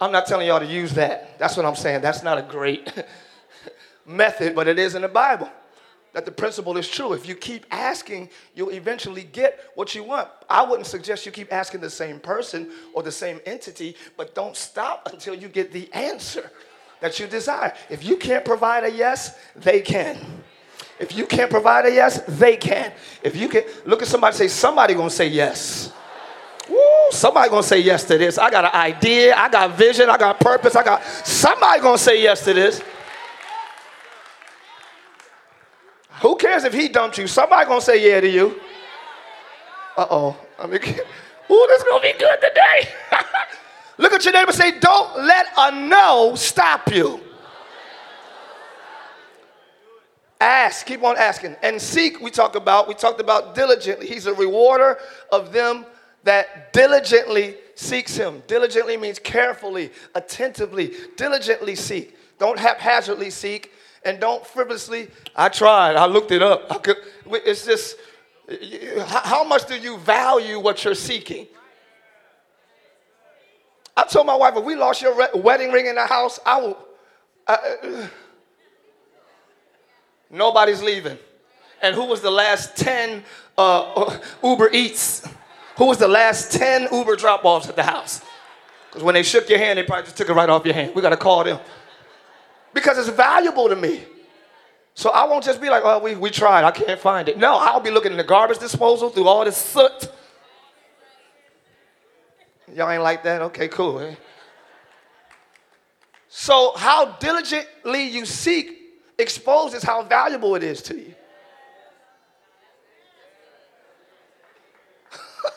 I'm 0.00 0.10
not 0.10 0.26
telling 0.26 0.48
y'all 0.48 0.58
to 0.58 0.66
use 0.66 0.92
that. 0.94 1.38
That's 1.38 1.56
what 1.56 1.66
I'm 1.66 1.76
saying. 1.76 2.00
That's 2.00 2.24
not 2.24 2.36
a 2.36 2.42
great 2.42 2.92
method, 4.06 4.56
but 4.56 4.66
it 4.66 4.80
is 4.80 4.96
in 4.96 5.02
the 5.02 5.08
Bible 5.08 5.48
that 6.12 6.24
the 6.24 6.32
principle 6.32 6.76
is 6.76 6.88
true. 6.88 7.12
If 7.12 7.28
you 7.28 7.34
keep 7.34 7.66
asking, 7.70 8.30
you'll 8.54 8.70
eventually 8.70 9.24
get 9.24 9.60
what 9.74 9.94
you 9.94 10.02
want. 10.02 10.28
I 10.48 10.62
wouldn't 10.62 10.86
suggest 10.86 11.26
you 11.26 11.32
keep 11.32 11.52
asking 11.52 11.80
the 11.80 11.90
same 11.90 12.18
person 12.18 12.70
or 12.94 13.02
the 13.02 13.12
same 13.12 13.40
entity, 13.46 13.96
but 14.16 14.34
don't 14.34 14.56
stop 14.56 15.08
until 15.12 15.34
you 15.34 15.48
get 15.48 15.72
the 15.72 15.92
answer 15.92 16.50
that 17.00 17.20
you 17.20 17.26
desire. 17.26 17.74
If 17.90 18.04
you 18.04 18.16
can't 18.16 18.44
provide 18.44 18.84
a 18.84 18.90
yes, 18.90 19.38
they 19.54 19.80
can. 19.80 20.18
If 20.98 21.16
you 21.16 21.26
can't 21.26 21.50
provide 21.50 21.86
a 21.86 21.92
yes, 21.92 22.20
they 22.26 22.56
can. 22.56 22.92
If 23.22 23.36
you 23.36 23.48
can 23.48 23.62
look 23.84 24.02
at 24.02 24.08
somebody 24.08 24.36
say, 24.36 24.48
somebody 24.48 24.94
gonna 24.94 25.10
say 25.10 25.28
yes. 25.28 25.92
Woo, 26.68 26.76
somebody 27.10 27.48
gonna 27.48 27.62
say 27.62 27.80
yes 27.80 28.04
to 28.04 28.18
this. 28.18 28.36
I 28.36 28.50
got 28.50 28.64
an 28.64 28.74
idea, 28.74 29.34
I 29.36 29.48
got 29.48 29.76
vision, 29.76 30.10
I 30.10 30.16
got 30.18 30.40
purpose, 30.40 30.74
I 30.74 30.82
got 30.82 31.04
somebody 31.04 31.80
gonna 31.80 31.98
say 31.98 32.20
yes 32.20 32.44
to 32.44 32.52
this. 32.52 32.82
Who 36.20 36.36
cares 36.36 36.64
if 36.64 36.72
he 36.72 36.88
dumped 36.88 37.18
you? 37.18 37.26
Somebody 37.26 37.66
gonna 37.66 37.80
say 37.80 38.08
yeah 38.08 38.20
to 38.20 38.28
you. 38.28 38.60
Uh-oh. 39.96 40.36
I 40.58 40.66
mean, 40.66 40.80
ooh, 41.50 41.66
this 41.68 41.82
gonna 41.84 42.02
be 42.02 42.12
good 42.18 42.40
today. 42.40 42.88
Look 43.98 44.12
at 44.12 44.24
your 44.24 44.32
neighbor 44.32 44.52
say, 44.52 44.78
don't 44.78 45.24
let 45.24 45.46
a 45.56 45.72
no 45.72 46.34
stop 46.36 46.92
you. 46.92 47.20
Ask, 50.40 50.86
keep 50.86 51.02
on 51.02 51.16
asking. 51.16 51.56
And 51.62 51.82
seek, 51.82 52.20
we 52.20 52.30
talk 52.30 52.54
about, 52.54 52.86
we 52.86 52.94
talked 52.94 53.20
about 53.20 53.56
diligently. 53.56 54.06
He's 54.06 54.26
a 54.26 54.34
rewarder 54.34 54.98
of 55.32 55.52
them 55.52 55.84
that 56.22 56.72
diligently 56.72 57.56
seeks 57.74 58.16
him. 58.16 58.42
Diligently 58.46 58.96
means 58.96 59.18
carefully, 59.18 59.90
attentively, 60.14 60.94
diligently 61.16 61.74
seek. 61.74 62.16
Don't 62.38 62.58
haphazardly 62.58 63.30
seek 63.30 63.72
and 64.04 64.20
don't 64.20 64.46
frivolously. 64.46 65.08
I 65.34 65.48
tried. 65.48 65.96
I 65.96 66.06
looked 66.06 66.30
it 66.30 66.42
up. 66.42 66.82
Could, 66.82 66.96
it's 67.30 67.64
just 67.64 67.96
how 69.06 69.44
much 69.44 69.66
do 69.66 69.78
you 69.78 69.98
value 69.98 70.58
what 70.58 70.84
you're 70.84 70.94
seeking? 70.94 71.46
I 73.96 74.04
told 74.04 74.26
my 74.26 74.36
wife, 74.36 74.56
if 74.56 74.64
we 74.64 74.74
lost 74.76 75.02
your 75.02 75.14
wedding 75.34 75.72
ring 75.72 75.86
in 75.86 75.96
the 75.96 76.06
house, 76.06 76.38
I 76.46 76.60
will. 76.60 76.78
Uh, 77.46 77.56
nobody's 80.30 80.82
leaving. 80.82 81.18
And 81.82 81.94
who 81.94 82.04
was 82.04 82.20
the 82.20 82.30
last 82.30 82.76
10 82.76 83.24
uh, 83.56 84.18
Uber 84.42 84.70
Eats? 84.72 85.28
Who 85.76 85.86
was 85.86 85.98
the 85.98 86.08
last 86.08 86.52
10 86.52 86.88
Uber 86.92 87.16
drop 87.16 87.44
offs 87.44 87.68
at 87.68 87.76
the 87.76 87.82
house? 87.82 88.22
Because 88.88 89.02
when 89.02 89.14
they 89.14 89.22
shook 89.22 89.48
your 89.48 89.58
hand, 89.58 89.78
they 89.78 89.82
probably 89.82 90.04
just 90.04 90.16
took 90.16 90.28
it 90.28 90.32
right 90.32 90.48
off 90.48 90.64
your 90.64 90.74
hand. 90.74 90.94
We 90.94 91.02
got 91.02 91.10
to 91.10 91.16
call 91.16 91.44
them 91.44 91.58
because 92.74 92.98
it's 92.98 93.08
valuable 93.08 93.68
to 93.68 93.76
me. 93.76 94.02
So 94.94 95.10
I 95.10 95.24
won't 95.24 95.44
just 95.44 95.60
be 95.60 95.70
like, 95.70 95.82
oh, 95.84 96.00
we, 96.00 96.16
we 96.16 96.28
tried, 96.30 96.64
I 96.64 96.72
can't 96.72 96.98
find 96.98 97.28
it. 97.28 97.38
No, 97.38 97.56
I'll 97.56 97.78
be 97.80 97.90
looking 97.90 98.10
in 98.10 98.18
the 98.18 98.24
garbage 98.24 98.58
disposal 98.58 99.10
through 99.10 99.28
all 99.28 99.44
this 99.44 99.56
soot. 99.56 100.10
Y'all 102.74 102.90
ain't 102.90 103.02
like 103.02 103.22
that? 103.22 103.42
Okay, 103.42 103.68
cool. 103.68 104.00
Eh? 104.00 104.14
So, 106.28 106.72
how 106.76 107.12
diligently 107.12 108.08
you 108.08 108.26
seek 108.26 108.78
exposes 109.18 109.82
how 109.82 110.02
valuable 110.02 110.54
it 110.54 110.62
is 110.62 110.80
to 110.82 110.96
you. 110.96 111.14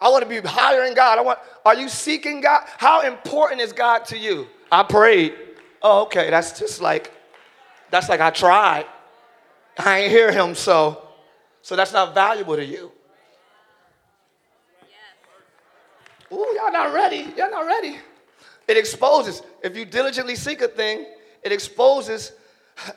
I 0.00 0.08
want 0.08 0.22
to 0.22 0.28
be 0.28 0.46
higher 0.46 0.84
in 0.84 0.94
God. 0.94 1.18
I 1.18 1.22
want, 1.22 1.38
are 1.64 1.74
you 1.74 1.88
seeking 1.88 2.40
God? 2.40 2.64
How 2.78 3.02
important 3.02 3.60
is 3.60 3.72
God 3.72 4.04
to 4.06 4.18
you? 4.18 4.46
I 4.72 4.82
prayed. 4.82 5.34
Oh, 5.88 6.02
okay. 6.02 6.30
That's 6.30 6.58
just 6.58 6.80
like, 6.80 7.12
that's 7.90 8.08
like 8.08 8.20
I 8.20 8.30
tried. 8.30 8.86
I 9.78 10.00
ain't 10.00 10.10
hear 10.10 10.32
him, 10.32 10.56
so, 10.56 11.00
so 11.62 11.76
that's 11.76 11.92
not 11.92 12.12
valuable 12.12 12.56
to 12.56 12.64
you. 12.64 12.90
Ooh, 16.32 16.56
y'all 16.56 16.72
not 16.72 16.92
ready. 16.92 17.32
Y'all 17.36 17.52
not 17.52 17.66
ready. 17.66 17.98
It 18.66 18.76
exposes. 18.76 19.42
If 19.62 19.76
you 19.76 19.84
diligently 19.84 20.34
seek 20.34 20.60
a 20.60 20.66
thing, 20.66 21.06
it 21.44 21.52
exposes 21.52 22.32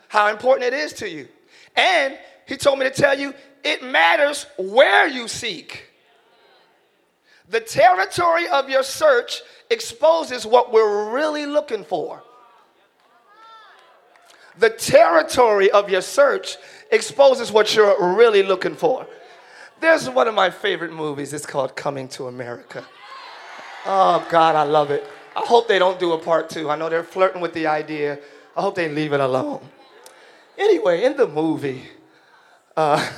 how 0.08 0.30
important 0.30 0.74
it 0.74 0.74
is 0.74 0.92
to 0.94 1.08
you. 1.08 1.28
And 1.76 2.18
he 2.48 2.58
told 2.58 2.80
me 2.80 2.86
to 2.86 2.92
tell 2.92 3.20
you 3.20 3.36
it 3.64 3.84
matters 3.84 4.48
where 4.58 5.08
you 5.08 5.28
seek. 5.28 5.84
The 7.50 7.60
territory 7.60 8.48
of 8.48 8.68
your 8.68 8.82
search 8.82 9.44
exposes 9.70 10.44
what 10.44 10.74
we're 10.74 11.14
really 11.14 11.46
looking 11.46 11.84
for. 11.84 12.24
The 14.60 14.70
territory 14.70 15.72
of 15.72 15.90
your 15.90 16.02
search 16.02 16.58
exposes 16.92 17.50
what 17.50 17.74
you're 17.74 18.16
really 18.16 18.44
looking 18.44 18.76
for. 18.76 19.08
There's 19.80 20.10
one 20.10 20.28
of 20.28 20.34
my 20.34 20.50
favorite 20.50 20.92
movies. 20.92 21.32
It's 21.32 21.46
called 21.46 21.78
Coming 21.78 22.10
to 22.10 22.28
America. 22.28 22.86
Oh, 23.86 24.28
God, 24.30 24.58
I 24.58 24.64
love 24.64 24.92
it. 24.92 25.08
I 25.34 25.46
hope 25.46 25.70
they 25.70 25.80
don't 25.80 25.98
do 25.98 26.12
a 26.12 26.18
part 26.18 26.50
two. 26.50 26.70
I 26.70 26.76
know 26.76 26.90
they're 26.90 27.04
flirting 27.04 27.40
with 27.40 27.54
the 27.54 27.68
idea. 27.68 28.20
I 28.58 28.62
hope 28.62 28.76
they 28.76 28.90
leave 28.90 29.14
it 29.14 29.22
alone. 29.22 29.62
Anyway, 30.58 31.06
in 31.06 31.16
the 31.16 31.28
movie, 31.28 31.84
uh, 32.76 33.10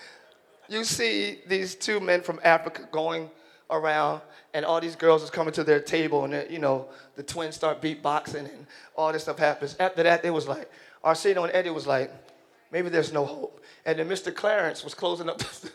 you 0.68 0.84
see 0.84 1.38
these 1.46 1.74
two 1.74 1.98
men 1.98 2.20
from 2.20 2.38
Africa 2.44 2.86
going 2.92 3.30
around, 3.70 4.20
and 4.54 4.64
all 4.64 4.80
these 4.80 4.96
girls 4.96 5.22
is 5.22 5.30
coming 5.30 5.52
to 5.52 5.64
their 5.64 5.80
table, 5.80 6.24
and 6.24 6.50
you 6.50 6.60
know 6.60 6.88
the 7.16 7.22
twins 7.22 7.56
start 7.56 7.82
beatboxing, 7.82 8.48
and 8.50 8.66
all 8.96 9.12
this 9.12 9.24
stuff 9.24 9.38
happens. 9.38 9.76
After 9.78 10.04
that, 10.04 10.24
it 10.24 10.30
was 10.30 10.48
like 10.48 10.70
Arsenio 11.02 11.42
and 11.44 11.52
Eddie 11.52 11.70
was 11.70 11.86
like, 11.86 12.10
maybe 12.72 12.88
there's 12.88 13.12
no 13.12 13.26
hope. 13.26 13.62
And 13.84 13.98
then 13.98 14.08
Mr. 14.08 14.34
Clarence 14.34 14.82
was 14.84 14.94
closing 14.94 15.28
up 15.28 15.38
the, 15.38 15.72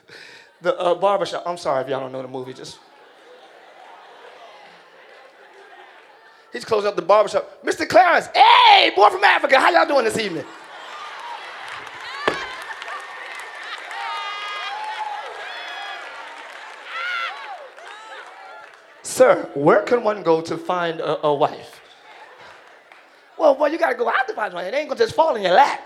the 0.61 0.79
uh, 0.79 0.95
barbershop. 0.95 1.43
I'm 1.45 1.57
sorry 1.57 1.83
if 1.83 1.89
y'all 1.89 1.99
don't 1.99 2.11
know 2.11 2.21
the 2.21 2.27
movie, 2.27 2.53
just. 2.53 2.79
He's 6.51 6.65
closing 6.65 6.87
up 6.87 6.95
the 6.95 7.03
barbershop. 7.03 7.63
Mr. 7.63 7.87
Clarence, 7.87 8.27
hey, 8.33 8.91
boy 8.95 9.09
from 9.09 9.23
Africa, 9.23 9.59
how 9.59 9.69
y'all 9.69 9.85
doing 9.85 10.05
this 10.05 10.17
evening? 10.17 10.45
Sir, 19.19 19.49
where 19.53 19.81
can 19.81 20.01
one 20.01 20.23
go 20.23 20.39
to 20.39 20.57
find 20.57 21.01
a, 21.01 21.27
a 21.27 21.35
wife? 21.35 21.81
Well, 23.37 23.53
boy, 23.53 23.67
you 23.67 23.77
gotta 23.77 23.95
go 23.95 24.07
out 24.07 24.25
to 24.29 24.33
find 24.33 24.53
one. 24.53 24.63
It 24.63 24.73
ain't 24.73 24.87
gonna 24.87 24.97
just 24.97 25.13
fall 25.13 25.35
in 25.35 25.41
your 25.41 25.51
lap. 25.51 25.81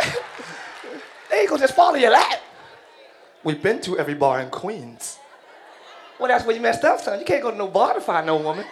ain't 1.32 1.48
gonna 1.48 1.60
just 1.60 1.76
fall 1.76 1.94
in 1.94 2.00
your 2.00 2.10
lap. 2.10 2.40
We've 3.44 3.62
been 3.62 3.80
to 3.82 4.00
every 4.00 4.14
bar 4.14 4.40
in 4.40 4.50
Queens. 4.50 5.07
Well, 6.18 6.28
that's 6.28 6.44
where 6.44 6.54
you 6.56 6.60
messed 6.60 6.84
up, 6.84 7.00
son. 7.00 7.20
You 7.20 7.24
can't 7.24 7.42
go 7.42 7.50
to 7.50 7.56
no 7.56 7.68
bar 7.68 7.94
to 7.94 8.00
find 8.00 8.26
no 8.26 8.36
woman. 8.36 8.64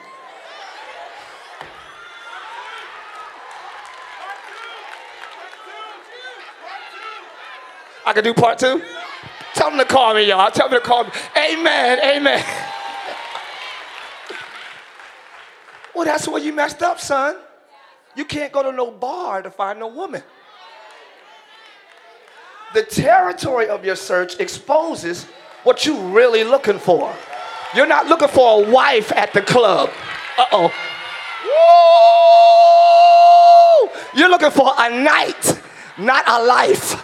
I 8.05 8.12
can 8.12 8.23
do 8.23 8.35
part 8.35 8.59
two? 8.59 8.83
Tell 9.55 9.71
them 9.71 9.79
to 9.79 9.85
call 9.85 10.15
me, 10.15 10.29
y'all. 10.29 10.50
Tell 10.50 10.69
them 10.69 10.81
to 10.81 10.87
call 10.87 11.05
me. 11.05 11.11
Amen, 11.37 11.99
amen. 12.05 12.45
well, 15.95 16.05
that's 16.05 16.29
where 16.29 16.41
you 16.41 16.53
messed 16.53 16.83
up, 16.83 17.00
son. 17.00 17.37
You 18.15 18.25
can't 18.25 18.53
go 18.53 18.62
to 18.62 18.73
no 18.73 18.91
bar 18.91 19.43
to 19.43 19.50
find 19.50 19.79
no 19.79 19.88
woman. 19.88 20.23
The 22.75 22.83
territory 22.83 23.69
of 23.69 23.85
your 23.85 23.97
search 23.97 24.38
exposes 24.38 25.25
what 25.65 25.85
you're 25.85 26.00
really 26.11 26.45
looking 26.45 26.79
for. 26.79 27.12
You're 27.75 27.87
not 27.87 28.06
looking 28.06 28.28
for 28.28 28.62
a 28.62 28.70
wife 28.70 29.12
at 29.12 29.32
the 29.32 29.42
club. 29.42 29.90
Uh 30.38 30.46
oh. 30.52 30.73
You're 34.14 34.30
looking 34.30 34.50
for 34.50 34.73
a 34.78 34.88
night, 34.88 35.61
not 35.99 36.25
a 36.26 36.42
life. 36.42 37.02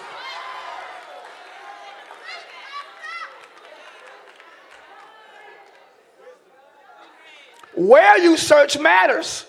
Where 7.75 8.19
you 8.19 8.37
search 8.37 8.78
matters. 8.78 9.47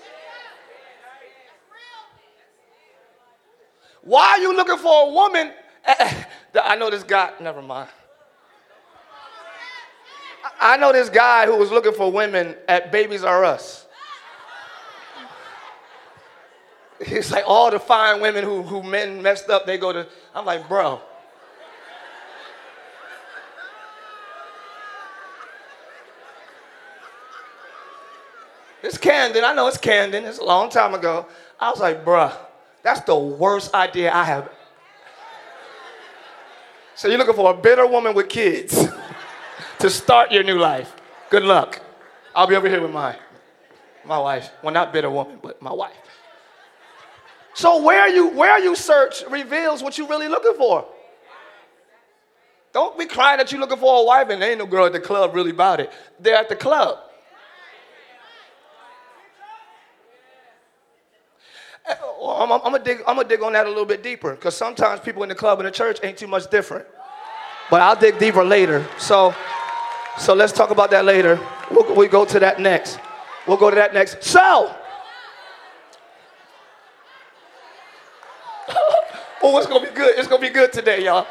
Why 4.01 4.32
are 4.32 4.39
you 4.39 4.55
looking 4.55 4.77
for 4.77 5.08
a 5.08 5.12
woman? 5.12 5.53
I 5.86 6.75
know 6.75 6.89
this 6.89 7.03
guy, 7.03 7.32
never 7.39 7.62
mind. 7.62 7.89
I 10.63 10.77
know 10.77 10.93
this 10.93 11.10
guy 11.10 11.46
who 11.46 11.58
was 11.58 11.72
looking 11.72 11.91
for 11.91 12.10
women 12.10 12.55
at 12.70 12.89
Babies 12.89 13.25
R 13.25 13.43
Us. 13.43 13.86
He's 17.05 17.29
like, 17.34 17.43
all 17.46 17.70
the 17.70 17.79
fine 17.79 18.22
women 18.22 18.46
who, 18.46 18.62
who 18.62 18.82
men 18.82 19.22
messed 19.22 19.50
up, 19.50 19.65
they 19.65 19.77
go 19.77 19.91
to. 19.91 20.08
I'm 20.34 20.46
like, 20.46 20.70
bro. 20.70 21.01
It's 28.82 28.98
Camden. 28.98 29.43
I 29.43 29.53
know 29.53 29.67
it's 29.67 29.77
Camden. 29.77 30.24
It's 30.24 30.39
a 30.39 30.46
long 30.46 30.70
time 30.70 30.93
ago. 30.93 31.27
I 31.60 31.72
was 31.72 31.82
like, 31.82 32.05
bruh, 32.05 32.34
that's 32.84 33.01
the 33.01 33.15
worst 33.17 33.74
idea 33.74 34.13
I 34.13 34.24
have. 34.24 34.50
So 36.96 37.10
you're 37.10 37.17
looking 37.17 37.36
for 37.36 37.51
a 37.51 37.53
bitter 37.53 37.86
woman 37.86 38.13
with 38.13 38.29
kids. 38.29 38.88
to 39.84 39.90
start 39.90 40.32
your 40.32 40.44
new 40.44 40.58
life. 40.58 40.96
Good 41.30 41.44
luck. 41.44 41.82
I'll 42.34 42.48
be 42.48 42.56
over 42.56 42.70
here 42.70 42.82
with 42.82 42.92
my, 42.92 43.18
my 44.06 44.18
wife. 44.18 44.50
Well, 44.63 44.74
not 44.74 44.94
bitter 44.94 45.10
woman, 45.10 45.40
but 45.44 45.62
my 45.62 45.74
wife. 45.74 45.92
So 47.54 47.84
where 47.84 48.08
you 48.08 48.30
where 48.30 48.58
you 48.60 48.78
search 48.78 49.24
reveals 49.30 49.84
what 49.84 49.98
you're 49.98 50.08
really 50.08 50.30
looking 50.30 50.54
for. 50.54 50.88
Don't 52.72 52.98
be 52.98 53.06
crying 53.06 53.40
that 53.40 53.52
you're 53.52 53.60
looking 53.60 53.78
for 53.78 54.04
a 54.04 54.06
wife 54.06 54.30
and 54.30 54.42
there 54.42 54.52
ain't 54.52 54.60
no 54.60 54.66
girl 54.66 54.86
at 54.86 54.94
the 54.94 55.02
club 55.02 55.36
really 55.36 55.52
about 55.52 55.82
it. 55.82 55.92
They're 56.18 56.38
at 56.38 56.48
the 56.48 56.56
club. 56.56 57.00
Eh, 61.86 61.94
I'm, 62.25 62.52
I'm, 62.54 62.62
I'm 62.63 62.72
gonna 62.72 62.80
dig, 62.80 63.00
I'm 63.06 63.18
gonna 63.18 63.28
dig 63.28 63.42
on 63.42 63.52
that 63.52 63.66
a 63.66 63.70
little 63.70 63.86
bit 63.86 64.02
deeper 64.02 64.34
because 64.34 64.56
sometimes 64.56 65.02
people 65.02 65.24
in 65.24 65.30
the 65.30 65.36
club 65.36 65.60
and 65.60 65.68
the 65.68 65.72
church 65.72 66.00
ain't 66.04 66.18
too 66.18 66.28
much 66.28 66.50
different. 66.50 66.86
But 67.70 67.82
I'll 67.82 67.98
dig 67.98 68.18
deeper 68.18 68.46
later. 68.46 68.88
So 68.98 69.36
so 70.17 70.34
let's 70.34 70.53
talk 70.53 70.70
about 70.70 70.91
that 70.91 71.05
later. 71.05 71.39
We'll, 71.72 71.96
we 71.96 72.08
go 72.08 72.25
to 72.25 72.39
that 72.39 72.60
next. 72.60 73.00
We'll 73.48 73.58
go 73.58 73.70
to 73.70 73.75
that 73.75 73.93
next. 73.93 74.24
So, 74.24 74.74
oh, 79.43 79.58
it's 79.58 79.67
gonna 79.67 79.88
be 79.88 79.93
good. 79.93 80.17
It's 80.17 80.27
gonna 80.27 80.41
be 80.41 80.50
good 80.50 80.72
today, 80.72 81.05
y'all. 81.05 81.27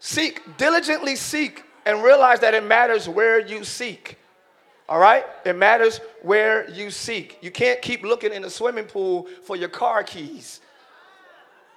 Seek, 0.00 0.42
diligently 0.58 1.16
seek, 1.16 1.64
and 1.86 2.02
realize 2.02 2.40
that 2.40 2.54
it 2.54 2.64
matters 2.64 3.08
where 3.08 3.40
you 3.40 3.64
seek. 3.64 4.18
All 4.88 4.98
right? 4.98 5.24
It 5.44 5.56
matters 5.56 6.00
where 6.22 6.68
you 6.70 6.90
seek. 6.90 7.38
You 7.40 7.50
can't 7.50 7.80
keep 7.80 8.02
looking 8.02 8.32
in 8.32 8.42
the 8.42 8.50
swimming 8.50 8.84
pool 8.84 9.28
for 9.44 9.56
your 9.56 9.70
car 9.70 10.02
keys. 10.02 10.60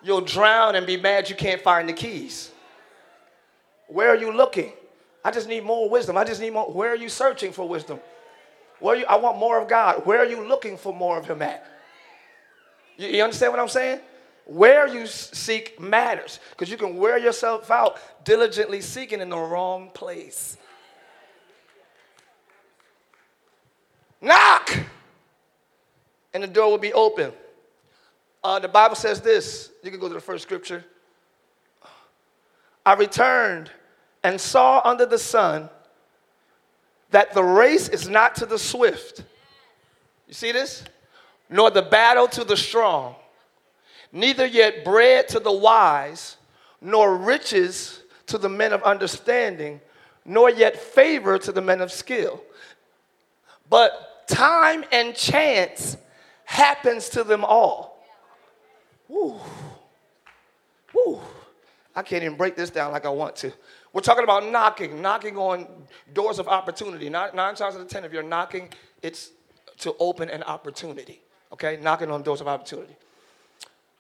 You'll 0.03 0.21
drown 0.21 0.75
and 0.75 0.85
be 0.85 0.97
mad 0.97 1.29
you 1.29 1.35
can't 1.35 1.61
find 1.61 1.87
the 1.87 1.93
keys. 1.93 2.51
Where 3.87 4.09
are 4.09 4.15
you 4.15 4.31
looking? 4.31 4.73
I 5.23 5.31
just 5.31 5.47
need 5.47 5.63
more 5.63 5.89
wisdom. 5.89 6.17
I 6.17 6.23
just 6.23 6.39
need 6.39 6.53
more. 6.53 6.71
Where 6.71 6.91
are 6.91 6.95
you 6.95 7.09
searching 7.09 7.51
for 7.51 7.67
wisdom? 7.67 7.99
Where 8.79 8.95
you, 8.95 9.05
I 9.05 9.15
want 9.17 9.37
more 9.37 9.59
of 9.61 9.67
God. 9.67 10.05
Where 10.05 10.19
are 10.19 10.25
you 10.25 10.47
looking 10.47 10.77
for 10.77 10.93
more 10.93 11.17
of 11.17 11.25
Him 11.25 11.41
at? 11.41 11.65
You, 12.97 13.07
you 13.09 13.23
understand 13.23 13.51
what 13.51 13.59
I'm 13.59 13.67
saying? 13.67 13.99
Where 14.45 14.87
you 14.87 15.07
seek 15.07 15.79
matters 15.79 16.39
because 16.51 16.69
you 16.69 16.77
can 16.77 16.95
wear 16.97 17.17
yourself 17.17 17.69
out 17.69 17.99
diligently 18.23 18.81
seeking 18.81 19.19
in 19.19 19.29
the 19.29 19.37
wrong 19.37 19.89
place. 19.93 20.57
Knock, 24.21 24.75
and 26.33 26.43
the 26.43 26.47
door 26.47 26.71
will 26.71 26.77
be 26.77 26.93
open. 26.93 27.31
Uh, 28.43 28.59
the 28.59 28.67
Bible 28.67 28.95
says 28.95 29.21
this. 29.21 29.71
You 29.83 29.91
can 29.91 29.99
go 29.99 30.07
to 30.07 30.13
the 30.13 30.21
first 30.21 30.43
scripture. 30.43 30.85
I 32.85 32.93
returned 32.93 33.69
and 34.27 34.41
saw 34.41 34.81
under 34.83 35.05
the 35.05 35.17
sun 35.17 35.69
that 37.11 37.33
the 37.33 37.41
race 37.41 37.87
is 37.87 38.09
not 38.09 38.35
to 38.35 38.45
the 38.45 38.59
swift. 38.59 39.23
You 40.27 40.33
see 40.33 40.51
this? 40.51 40.83
Nor 41.49 41.71
the 41.71 41.81
battle 41.81 42.27
to 42.27 42.43
the 42.43 42.57
strong, 42.57 43.15
neither 44.11 44.45
yet 44.45 44.83
bread 44.83 45.29
to 45.29 45.39
the 45.39 45.53
wise, 45.53 46.35
nor 46.81 47.15
riches 47.15 48.03
to 48.25 48.37
the 48.37 48.49
men 48.49 48.73
of 48.73 48.83
understanding, 48.83 49.79
nor 50.25 50.49
yet 50.49 50.75
favor 50.75 51.37
to 51.37 51.53
the 51.53 51.61
men 51.61 51.79
of 51.79 51.89
skill. 51.89 52.43
But 53.69 54.27
time 54.27 54.83
and 54.91 55.15
chance 55.15 55.95
happens 56.43 57.07
to 57.11 57.23
them 57.23 57.45
all. 57.45 58.05
Woo. 59.07 59.39
Woo. 60.93 61.21
I 61.95 62.01
can't 62.01 62.23
even 62.23 62.35
break 62.35 62.57
this 62.57 62.69
down 62.69 62.91
like 62.91 63.05
I 63.05 63.09
want 63.09 63.37
to. 63.37 63.53
We're 63.97 64.01
talking 64.01 64.25
about 64.25 64.45
knocking, 64.45 65.01
knocking 65.01 65.37
on 65.37 65.65
doors 66.13 66.37
of 66.37 66.47
opportunity. 66.47 67.09
Nine, 67.09 67.31
times 67.31 67.61
out 67.61 67.75
of 67.75 67.87
ten, 67.87 68.05
if 68.05 68.13
you're 68.13 68.21
knocking, 68.21 68.69
it's 69.01 69.31
to 69.79 69.95
open 69.97 70.29
an 70.29 70.43
opportunity. 70.43 71.19
Okay, 71.51 71.79
knocking 71.81 72.11
on 72.11 72.21
doors 72.21 72.39
of 72.39 72.47
opportunity. 72.47 72.95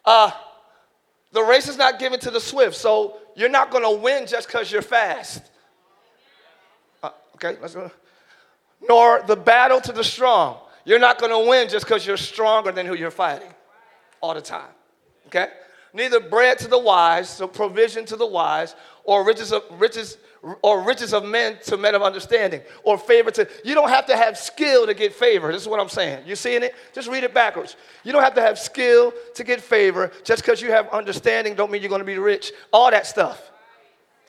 Uh, 0.05 0.29
the 1.31 1.41
race 1.41 1.67
is 1.67 1.77
not 1.77 1.97
given 1.97 2.19
to 2.19 2.29
the 2.29 2.39
swift, 2.39 2.75
so 2.75 3.17
you're 3.35 3.49
not 3.49 3.71
going 3.71 3.83
to 3.83 3.99
win 3.99 4.27
just 4.27 4.47
because 4.47 4.71
you're 4.71 4.83
fast. 4.83 5.41
Uh, 7.01 7.09
okay, 7.33 7.57
let's 7.59 7.73
go. 7.73 7.89
Nor 8.87 9.23
the 9.23 9.35
battle 9.35 9.81
to 9.81 9.91
the 9.91 10.03
strong. 10.03 10.59
You're 10.85 10.99
not 10.99 11.17
going 11.17 11.31
to 11.31 11.49
win 11.49 11.69
just 11.69 11.87
because 11.87 12.05
you're 12.05 12.17
stronger 12.17 12.71
than 12.71 12.85
who 12.85 12.93
you're 12.93 13.09
fighting 13.09 13.51
all 14.21 14.35
the 14.35 14.41
time. 14.41 14.69
Okay? 15.25 15.47
neither 15.97 16.19
bread 16.19 16.59
to 16.59 16.67
the 16.67 16.77
wise, 16.77 17.29
so 17.29 17.47
provision 17.47 18.05
to 18.05 18.15
the 18.15 18.25
wise, 18.25 18.75
or 19.07 19.23
riches 19.25 19.53
of 19.53 19.63
riches 19.79 20.17
or 20.61 20.81
riches 20.81 21.13
of 21.13 21.25
men 21.25 21.57
to 21.63 21.77
men 21.77 21.95
of 21.95 22.03
understanding, 22.03 22.61
or 22.83 22.97
favor 22.97 23.31
to 23.31 23.49
you 23.63 23.73
don't 23.73 23.89
have 23.89 24.05
to 24.05 24.15
have 24.15 24.37
skill 24.37 24.85
to 24.85 24.93
get 24.93 25.13
favor. 25.13 25.51
This 25.51 25.61
is 25.61 25.67
what 25.67 25.79
I'm 25.79 25.89
saying. 25.89 26.27
You 26.27 26.35
seeing 26.35 26.61
it? 26.61 26.75
Just 26.93 27.07
read 27.07 27.23
it 27.23 27.33
backwards. 27.33 27.77
You 28.03 28.11
don't 28.11 28.21
have 28.21 28.35
to 28.35 28.41
have 28.41 28.59
skill 28.59 29.13
to 29.33 29.43
get 29.43 29.61
favor. 29.61 30.11
Just 30.23 30.43
because 30.43 30.61
you 30.61 30.71
have 30.71 30.89
understanding 30.89 31.55
don't 31.55 31.71
mean 31.71 31.81
you're 31.81 31.89
going 31.89 31.99
to 31.99 32.05
be 32.05 32.19
rich. 32.19 32.51
All 32.71 32.91
that 32.91 33.07
stuff. 33.07 33.49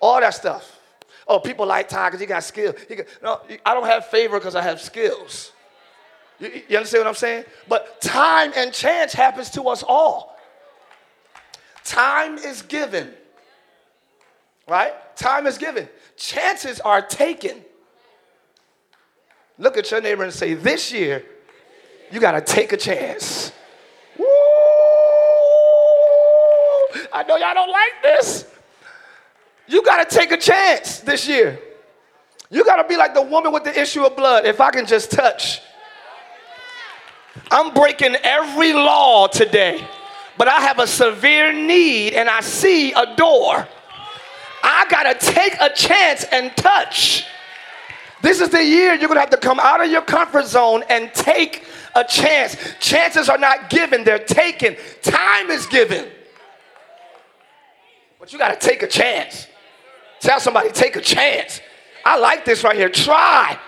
All 0.00 0.20
that 0.20 0.32
stuff. 0.32 0.78
Oh, 1.26 1.40
people 1.40 1.66
like 1.66 1.88
Tye 1.88 2.08
because 2.08 2.20
he 2.20 2.26
got 2.26 2.44
skill. 2.44 2.72
He 2.88 2.94
got, 2.94 3.06
no, 3.20 3.40
I 3.66 3.74
don't 3.74 3.86
have 3.86 4.06
favor 4.06 4.38
because 4.38 4.54
I 4.54 4.62
have 4.62 4.80
skills. 4.80 5.52
You, 6.38 6.62
you 6.68 6.76
understand 6.76 7.02
what 7.02 7.08
I'm 7.08 7.14
saying? 7.16 7.44
But 7.68 8.00
time 8.00 8.52
and 8.56 8.72
chance 8.72 9.12
happens 9.12 9.50
to 9.50 9.64
us 9.64 9.82
all. 9.82 10.38
Time 11.84 12.38
is 12.38 12.62
given. 12.62 13.12
Right? 14.68 14.92
Time 15.16 15.46
is 15.46 15.58
given. 15.58 15.88
Chances 16.16 16.80
are 16.80 17.00
taken. 17.02 17.64
Look 19.58 19.76
at 19.76 19.90
your 19.90 20.00
neighbor 20.00 20.22
and 20.24 20.32
say, 20.32 20.54
This 20.54 20.92
year, 20.92 21.24
you 22.10 22.20
got 22.20 22.32
to 22.32 22.40
take 22.40 22.72
a 22.72 22.76
chance. 22.76 23.52
Woo! 24.18 24.26
I 27.12 27.24
know 27.26 27.36
y'all 27.36 27.54
don't 27.54 27.70
like 27.70 28.02
this. 28.02 28.46
You 29.66 29.82
got 29.84 30.08
to 30.08 30.16
take 30.16 30.32
a 30.32 30.36
chance 30.36 31.00
this 31.00 31.26
year. 31.28 31.58
You 32.50 32.64
got 32.64 32.76
to 32.76 32.88
be 32.88 32.96
like 32.96 33.14
the 33.14 33.22
woman 33.22 33.52
with 33.52 33.64
the 33.64 33.78
issue 33.78 34.04
of 34.04 34.16
blood. 34.16 34.46
If 34.46 34.60
I 34.60 34.70
can 34.70 34.86
just 34.86 35.10
touch, 35.10 35.60
I'm 37.50 37.74
breaking 37.74 38.16
every 38.22 38.72
law 38.72 39.26
today 39.26 39.86
but 40.38 40.46
I 40.46 40.60
have 40.60 40.78
a 40.78 40.86
severe 40.86 41.52
need 41.52 42.14
and 42.14 42.30
I 42.30 42.40
see 42.40 42.92
a 42.92 43.16
door. 43.16 43.66
I 44.62 44.86
gotta 44.88 45.14
take 45.14 45.54
a 45.60 45.70
chance 45.70 46.24
and 46.32 46.56
touch. 46.56 47.26
This 48.20 48.40
is 48.40 48.48
the 48.48 48.64
year 48.64 48.94
you're 48.94 49.08
gonna 49.08 49.20
have 49.20 49.30
to 49.30 49.36
come 49.36 49.60
out 49.60 49.84
of 49.84 49.90
your 49.90 50.02
comfort 50.02 50.46
zone 50.46 50.82
and 50.88 51.12
take 51.14 51.64
a 51.94 52.04
chance. 52.04 52.56
Chances 52.80 53.28
are 53.28 53.38
not 53.38 53.70
given, 53.70 54.04
they're 54.04 54.18
taken. 54.18 54.76
Time 55.02 55.50
is 55.50 55.66
given. 55.66 56.08
But 58.18 58.32
you 58.32 58.38
gotta 58.38 58.56
take 58.56 58.82
a 58.82 58.88
chance. 58.88 59.46
Tell 60.20 60.40
somebody, 60.40 60.70
take 60.70 60.96
a 60.96 61.00
chance. 61.00 61.60
I 62.04 62.18
like 62.18 62.44
this 62.44 62.64
right 62.64 62.76
here. 62.76 62.88
Try, 62.88 63.58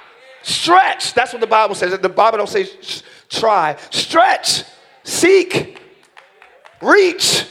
stretch. 0.42 1.14
That's 1.14 1.32
what 1.32 1.40
the 1.40 1.46
Bible 1.46 1.74
says. 1.74 1.96
The 1.98 2.08
Bible 2.08 2.38
don't 2.38 2.48
say 2.48 2.68
try. 3.28 3.76
Stretch, 3.90 4.64
seek, 5.04 5.78
reach, 6.82 7.46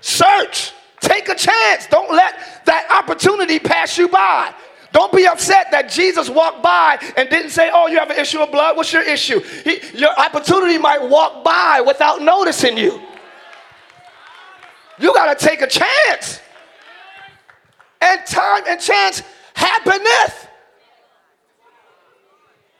search, 0.00 0.72
take 1.00 1.28
a 1.28 1.34
chance. 1.34 1.86
Don't 1.86 2.10
let 2.10 2.64
that 2.66 2.86
opportunity 2.90 3.58
pass 3.58 3.98
you 3.98 4.08
by. 4.08 4.54
Don't 4.92 5.12
be 5.12 5.26
upset 5.26 5.70
that 5.70 5.88
Jesus 5.88 6.28
walked 6.28 6.62
by 6.62 6.98
and 7.16 7.28
didn't 7.30 7.50
say, 7.50 7.70
Oh, 7.72 7.86
you 7.86 7.98
have 7.98 8.10
an 8.10 8.18
issue 8.18 8.40
of 8.40 8.50
blood. 8.50 8.76
What's 8.76 8.92
your 8.92 9.02
issue? 9.02 9.40
He, 9.40 9.80
your 9.96 10.18
opportunity 10.18 10.78
might 10.78 11.02
walk 11.08 11.44
by 11.44 11.82
without 11.86 12.22
noticing 12.22 12.76
you. 12.76 13.00
You 14.98 15.14
got 15.14 15.38
to 15.38 15.46
take 15.46 15.62
a 15.62 15.66
chance. 15.66 16.40
And 18.00 18.20
time 18.26 18.64
and 18.66 18.80
chance 18.80 19.22
happeneth. 19.54 20.48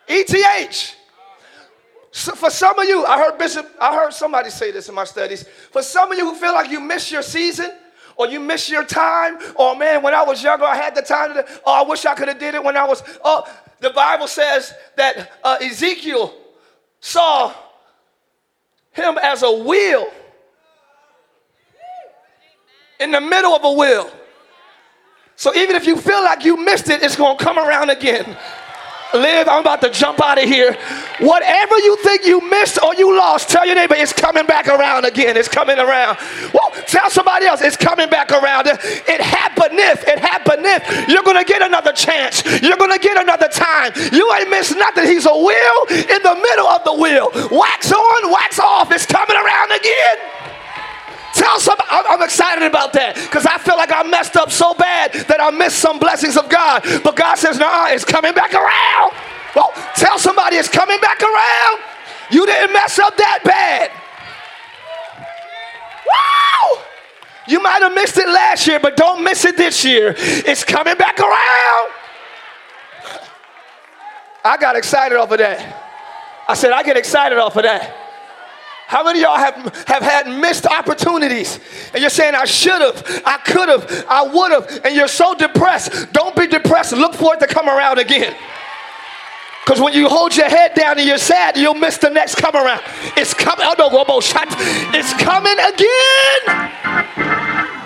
ETH. 0.09 0.97
So 2.13 2.35
for 2.35 2.51
some 2.51 2.79
of 2.79 2.87
you, 2.87 3.05
I 3.07 3.19
heard 3.19 3.39
Bishop, 3.39 3.71
I 3.81 3.95
heard 3.95 4.13
somebody 4.13 4.51
say 4.51 4.73
this 4.73 4.89
in 4.89 4.95
my 4.95 5.05
studies. 5.05 5.45
For 5.71 5.83
some 5.83 6.11
of 6.11 6.19
you 6.19 6.25
who 6.25 6.35
feel 6.35 6.53
like 6.53 6.71
you 6.71 6.81
miss 6.81 7.13
your 7.13 7.23
season, 7.23 7.73
or 8.21 8.27
you 8.27 8.39
miss 8.39 8.69
your 8.69 8.85
time, 8.85 9.39
Oh 9.57 9.75
man, 9.75 10.03
when 10.03 10.13
I 10.13 10.23
was 10.23 10.43
younger, 10.43 10.67
I 10.67 10.77
had 10.77 10.95
the 10.95 11.01
time 11.01 11.33
to, 11.33 11.47
oh, 11.65 11.85
I 11.85 11.89
wish 11.89 12.05
I 12.05 12.15
could 12.15 12.29
have 12.29 12.39
did 12.39 12.55
it 12.55 12.63
when 12.63 12.77
I 12.77 12.87
was, 12.87 13.03
oh, 13.25 13.51
the 13.81 13.89
Bible 13.89 14.29
says 14.29 14.75
that 14.97 15.33
uh, 15.43 15.57
Ezekiel 15.63 16.35
saw 17.01 17.55
him 18.91 19.17
as 19.23 19.43
a 19.43 19.51
wheel 19.51 20.07
in 22.99 23.11
the 23.11 23.23
middle 23.23 23.55
of 23.55 23.65
a 23.65 23.73
wheel. 23.73 24.13
So 25.37 25.55
even 25.55 25.75
if 25.75 25.87
you 25.87 25.97
feel 25.97 26.23
like 26.23 26.45
you 26.45 26.59
missed 26.59 26.91
it, 26.91 27.03
it's 27.03 27.17
going 27.17 27.39
to 27.39 27.43
come 27.43 27.59
around 27.59 27.89
again. 27.89 28.37
Live, 29.15 29.49
I'm 29.49 29.61
about 29.61 29.81
to 29.83 29.91
jump 29.91 30.23
out 30.23 30.39
of 30.39 30.45
here. 30.45 30.77
Whatever 31.19 31.79
you 31.79 31.97
think 31.97 32.25
you 32.25 32.41
missed 32.49 32.79
or 32.83 32.95
you 32.95 33.17
lost, 33.17 33.49
tell 33.49 33.67
your 33.67 33.75
neighbor 33.75 33.95
it's 33.97 34.13
coming 34.13 34.47
back 34.47 34.69
around 34.69 35.05
again. 35.05 35.37
It's 35.37 35.49
coming 35.49 35.79
around. 35.79 36.19
Well, 36.55 36.71
tell 36.87 37.11
somebody 37.11 37.47
else 37.47 37.61
it's 37.61 37.77
coming 37.77 38.09
back 38.09 38.31
around. 38.31 38.69
It 38.69 39.21
happeneth. 39.21 40.07
It 40.07 40.19
happeneth. 40.19 41.09
You're 41.09 41.25
going 41.25 41.39
to 41.39 41.45
get 41.45 41.63
another 41.63 41.93
chance. 41.93 42.45
You're 42.63 42.77
going 42.77 42.93
to 42.93 42.99
get 42.99 43.17
another 43.17 43.49
time. 43.49 43.93
You 44.13 44.33
ain't 44.35 44.49
missed 44.49 44.77
nothing. 44.77 45.07
He's 45.07 45.27
a 45.27 45.35
wheel 45.35 45.79
in 45.91 46.23
the 46.23 46.35
middle 46.35 46.69
of 46.69 46.85
the 46.85 46.95
wheel. 46.95 47.31
Wax 47.51 47.93
on, 47.93 48.33
wax 48.33 48.59
off. 48.59 48.93
It's 48.93 49.07
coming 49.07 49.37
around 49.37 49.73
again. 49.73 50.50
Tell 51.41 51.59
somebody, 51.59 51.89
I'm 51.91 52.21
excited 52.21 52.65
about 52.65 52.93
that 52.93 53.15
because 53.15 53.47
I 53.47 53.57
feel 53.57 53.77
like 53.77 53.91
I 53.91 54.03
messed 54.03 54.37
up 54.37 54.53
so 54.53 54.75
bad 54.75 55.15
that 55.25 55.41
I 55.41 55.49
missed 55.49 55.79
some 55.79 55.99
blessings 55.99 56.37
of 56.37 56.51
God. 56.51 56.83
But 57.03 57.17
God 57.17 57.37
says, 57.37 57.59
no, 57.59 57.87
it's 57.89 58.05
coming 58.05 58.35
back 58.35 58.53
around. 58.53 59.13
Well, 59.57 59.73
tell 59.97 60.19
somebody 60.19 60.57
it's 60.57 60.69
coming 60.69 61.01
back 61.01 61.23
around. 61.23 61.81
You 62.31 62.45
didn't 62.45 62.75
mess 62.75 62.99
up 62.99 63.17
that 63.17 63.41
bad. 63.43 63.91
Wow! 66.05 66.83
You 67.49 67.63
might 67.63 67.81
have 67.81 67.95
missed 67.95 68.19
it 68.19 68.29
last 68.29 68.67
year, 68.67 68.79
but 68.79 68.99
don't 68.99 69.25
miss 69.25 69.47
it 69.47 69.57
this 69.57 69.83
year. 69.83 70.15
It's 70.19 70.63
coming 70.63 70.99
back 70.99 71.19
around. 71.21 71.91
I 74.45 74.59
got 74.61 74.77
excited 74.77 75.17
off 75.17 75.31
of 75.31 75.39
that. 75.39 76.45
I 76.47 76.53
said, 76.53 76.73
I 76.73 76.83
get 76.83 76.99
excited 76.99 77.39
off 77.39 77.57
of 77.57 77.63
that. 77.63 78.00
How 78.91 79.05
many 79.05 79.21
of 79.21 79.23
y'all 79.23 79.39
have, 79.39 79.55
have 79.87 80.03
had 80.03 80.27
missed 80.27 80.67
opportunities? 80.67 81.61
And 81.93 82.01
you're 82.01 82.11
saying, 82.11 82.35
I 82.35 82.45
should 82.45 82.83
have, 82.83 83.23
I 83.25 83.37
could 83.37 83.69
have, 83.69 84.05
I 84.09 84.25
would 84.25 84.51
have, 84.51 84.85
and 84.85 84.97
you're 84.97 85.07
so 85.07 85.33
depressed. 85.33 86.13
Don't 86.13 86.35
be 86.35 86.49
depressed. 86.49 86.91
Look 86.91 87.15
for 87.15 87.35
it 87.35 87.39
to 87.39 87.47
come 87.47 87.69
around 87.69 88.01
again. 88.01 88.35
Because 89.65 89.81
when 89.81 89.93
you 89.93 90.09
hold 90.09 90.37
your 90.37 90.49
head 90.49 90.75
down 90.75 90.99
and 90.99 91.07
you're 91.07 91.19
sad, 91.19 91.57
you'll 91.57 91.75
miss 91.75 91.99
the 91.99 92.11
next 92.11 92.35
come 92.35 92.57
around. 92.57 92.83
It's 93.17 93.33
coming. 93.33 93.65
Oh 93.65 93.77
no, 93.79 94.21
shot. 94.21 94.49
It's 94.93 95.13
coming 95.23 95.57
again. 95.73 97.77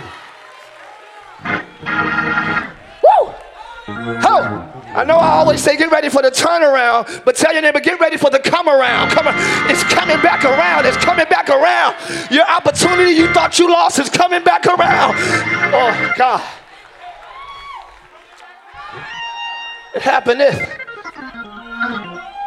Oh, 3.87 4.85
I 4.94 5.05
know 5.05 5.16
I 5.16 5.33
always 5.33 5.62
say 5.62 5.77
get 5.77 5.90
ready 5.90 6.09
for 6.09 6.23
the 6.23 6.31
turnaround, 6.31 7.25
but 7.25 7.37
tell 7.37 7.53
your 7.53 7.61
neighbor, 7.61 7.81
get 7.81 8.01
ready 8.01 8.16
for 8.16 8.31
the 8.31 8.38
come 8.38 8.68
around. 8.68 9.11
Come 9.11 9.29
on. 9.29 9.35
It's 9.70 9.85
coming 9.85 10.20
back 10.23 10.44
around. 10.44 10.87
It's 10.87 10.97
coming 10.97 11.27
back 11.29 11.51
around. 11.51 11.97
Your 12.31 12.49
opportunity 12.49 13.12
you 13.12 13.33
thought 13.35 13.59
you 13.59 13.70
lost 13.70 13.99
is 13.99 14.09
coming 14.09 14.42
back 14.42 14.66
around. 14.66 15.14
Oh, 15.75 16.12
God. 16.16 16.42
It 19.94 20.03
happened 20.03 20.40
this. 20.40 20.68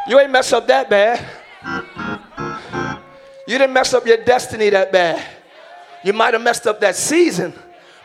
You 0.08 0.20
ain't 0.20 0.32
messed 0.32 0.54
up 0.54 0.68
that 0.68 0.90
bad. 0.90 1.24
You 3.48 3.58
didn't 3.58 3.74
mess 3.74 3.94
up 3.94 4.06
your 4.08 4.18
destiny 4.18 4.70
that 4.72 4.92
bad. 4.92 5.24
You 6.04 6.14
might 6.14 6.34
have 6.34 6.44
messed 6.44 6.66
up 6.66 6.80
that 6.82 6.96
season, 6.96 7.54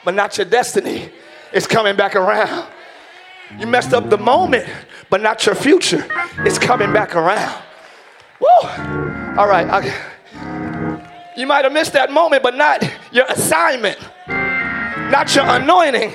but 0.05 0.15
not 0.15 0.37
your 0.37 0.47
destiny. 0.47 1.11
It's 1.53 1.67
coming 1.67 1.97
back 1.97 2.15
around. 2.15 2.69
You 3.59 3.67
messed 3.67 3.93
up 3.93 4.11
the 4.11 4.19
moment, 4.19 4.69
but 5.11 5.21
not 5.21 5.45
your 5.47 5.55
future. 5.55 6.07
It's 6.39 6.59
coming 6.59 6.93
back 6.93 7.15
around. 7.15 7.63
Woo! 8.41 8.49
All 9.39 9.49
right. 9.49 9.67
I, 9.69 11.33
you 11.37 11.47
might 11.47 11.65
have 11.65 11.73
missed 11.73 11.93
that 11.95 12.11
moment, 12.11 12.43
but 12.43 12.55
not 12.57 12.83
your 13.13 13.25
assignment, 13.27 13.99
not 14.29 15.35
your 15.35 15.47
anointing, 15.47 16.13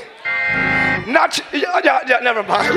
not 1.08 1.38
your, 1.38 1.62
yeah, 1.62 1.82
yeah, 1.84 2.00
yeah, 2.08 2.20
never 2.22 2.44
mind. 2.44 2.76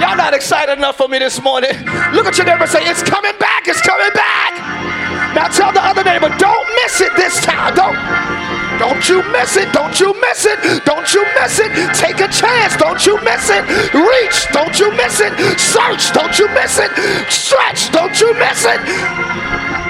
Y'all 0.00 0.16
not 0.16 0.34
excited 0.34 0.78
enough 0.78 0.96
for 0.96 1.08
me 1.08 1.18
this 1.18 1.42
morning. 1.42 1.70
Look 2.12 2.26
at 2.26 2.36
your 2.36 2.46
neighbor 2.46 2.66
say, 2.66 2.84
It's 2.84 3.02
coming 3.02 3.36
back, 3.38 3.66
it's 3.66 3.80
coming 3.80 4.10
back. 4.12 5.34
Now 5.34 5.48
tell 5.48 5.72
the 5.72 5.82
other 5.82 6.04
neighbor, 6.04 6.28
Don't 6.38 6.68
miss 6.82 7.00
it 7.00 7.14
this 7.16 7.40
time. 7.44 7.74
Don't. 7.74 8.45
Don't 8.78 9.08
you 9.08 9.22
miss 9.32 9.56
it. 9.56 9.72
Don't 9.72 9.98
you 9.98 10.12
miss 10.20 10.46
it. 10.46 10.84
Don't 10.84 11.12
you 11.14 11.24
miss 11.40 11.58
it. 11.58 11.72
Take 11.94 12.20
a 12.20 12.28
chance. 12.28 12.76
Don't 12.76 13.04
you 13.06 13.20
miss 13.22 13.50
it. 13.50 13.64
Reach. 13.94 14.46
Don't 14.52 14.78
you 14.78 14.92
miss 14.92 15.20
it. 15.20 15.32
Search. 15.58 16.12
Don't 16.12 16.38
you 16.38 16.48
miss 16.50 16.78
it. 16.78 16.90
Stretch. 17.30 17.90
Don't 17.92 18.20
you 18.20 18.34
miss 18.34 18.64
it. 18.64 18.80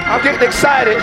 I'm 0.07 0.23
getting 0.23 0.47
excited. 0.47 0.97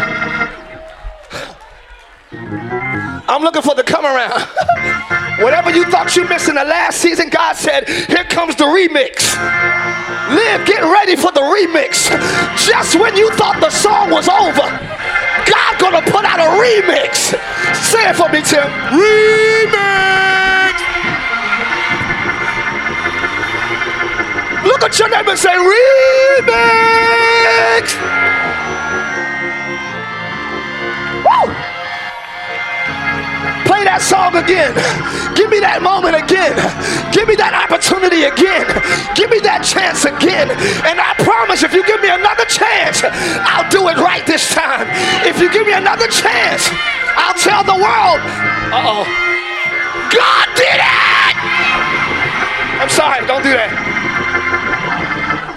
I'm 3.27 3.43
looking 3.43 3.63
for 3.63 3.75
the 3.75 3.83
come 3.83 4.05
around. 4.05 4.41
Whatever 5.43 5.71
you 5.71 5.85
thought 5.91 6.15
you 6.15 6.29
missed 6.29 6.49
in 6.49 6.55
the 6.55 6.65
last 6.65 7.01
season, 7.01 7.29
God 7.29 7.57
said, 7.57 7.89
here 7.89 8.25
comes 8.25 8.55
the 8.57 8.65
remix. 8.65 9.35
Live, 10.31 10.67
get 10.67 10.83
ready 10.83 11.17
for 11.17 11.33
the 11.33 11.41
remix. 11.41 12.07
Just 12.65 12.95
when 12.97 13.17
you 13.17 13.31
thought 13.33 13.59
the 13.61 13.71
song 13.71 14.11
was 14.11 14.29
over, 14.29 14.67
God 15.47 15.79
gonna 15.79 16.03
put 16.03 16.25
out 16.25 16.41
a 16.41 16.49
remix. 16.59 17.35
Say 17.77 18.09
it 18.09 18.17
for 18.17 18.29
me, 18.29 18.41
Tim. 18.43 18.69
Remix. 18.93 20.15
Look 24.65 24.83
at 24.83 24.99
your 24.99 25.09
neighbor 25.11 25.31
and 25.31 25.39
say, 25.39 25.53
remix. 25.53 26.45
Woo! 31.25 31.53
Play 33.65 33.85
that 33.85 34.01
song 34.01 34.37
again. 34.37 34.73
Give 35.37 35.51
me 35.51 35.61
that 35.61 35.81
moment 35.83 36.17
again. 36.17 36.57
Give 37.13 37.29
me 37.29 37.37
that 37.37 37.53
opportunity 37.53 38.25
again. 38.25 38.65
Give 39.17 39.29
me 39.29 39.41
that 39.41 39.65
chance 39.65 40.05
again. 40.05 40.49
And 40.85 40.97
I 41.01 41.13
promise 41.21 41.63
if 41.63 41.73
you 41.73 41.85
give 41.85 42.01
me 42.01 42.09
another 42.09 42.45
chance, 42.45 43.05
I'll 43.45 43.69
do 43.69 43.89
it 43.89 43.97
this 44.35 44.53
time. 44.53 44.89
If 45.25 45.41
you 45.41 45.49
give 45.53 45.65
me 45.65 45.75
another 45.75 46.09
chance, 46.09 46.69
I'll 47.15 47.39
tell 47.39 47.63
the 47.63 47.75
world, 47.75 48.21
uh 48.75 48.83
oh, 48.83 49.05
God 50.11 50.49
did 50.57 50.81
it! 50.83 51.37
I'm 52.83 52.89
sorry, 52.89 53.25
don't 53.29 53.45
do 53.45 53.51
that. 53.51 53.71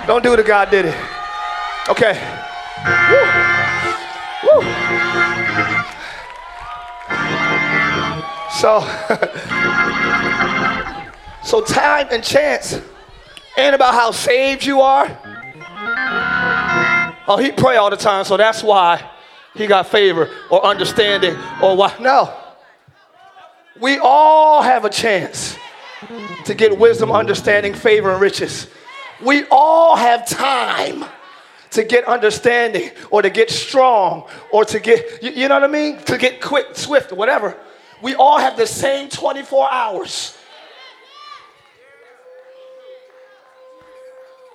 Don't 0.06 0.22
do 0.24 0.34
it, 0.34 0.46
God 0.46 0.70
did 0.70 0.86
it. 0.86 0.96
Okay. 1.90 2.13
Woo. 3.10 3.26
Woo. 4.46 4.62
So, 8.62 8.82
so 11.44 11.62
time 11.62 12.08
and 12.12 12.24
chance 12.24 12.80
ain't 13.58 13.74
about 13.74 13.96
how 13.96 14.12
saved 14.12 14.63
you 14.63 14.82
are. 14.82 15.08
Oh, 17.28 17.38
he 17.38 17.52
pray 17.52 17.76
all 17.76 17.90
the 17.90 17.98
time, 17.98 18.24
so 18.24 18.38
that's 18.38 18.63
why 18.63 19.10
he 19.54 19.68
got 19.68 19.88
favor 19.88 20.30
or 20.50 20.66
understanding 20.66 21.36
or 21.62 21.76
why. 21.76 21.94
No. 22.00 22.34
We 23.80 24.00
all 24.00 24.62
have 24.62 24.86
a 24.86 24.90
chance 24.90 25.58
to 26.46 26.54
get 26.54 26.78
wisdom, 26.78 27.12
understanding, 27.12 27.74
favor, 27.74 28.12
and 28.12 28.22
riches. 28.22 28.68
We 29.24 29.46
all 29.52 29.96
have 29.96 30.28
time 30.28 31.06
to 31.72 31.84
get 31.84 32.06
understanding 32.06 32.92
or 33.12 33.22
to 33.22 33.30
get 33.30 33.50
strong 33.50 34.30
or 34.52 34.63
to 34.66 34.80
get, 34.80 35.22
you, 35.22 35.32
you 35.32 35.48
know 35.48 35.56
what 35.56 35.63
I 35.63 35.68
mean? 35.68 35.98
To 36.04 36.18
get 36.18 36.42
quick, 36.42 36.76
swift, 36.76 37.12
whatever. 37.12 37.58
We 38.02 38.16
all 38.16 38.40
have 38.40 38.58
the 38.58 38.68
same 38.68 39.10
24 39.10 39.72
hours. 39.72 40.37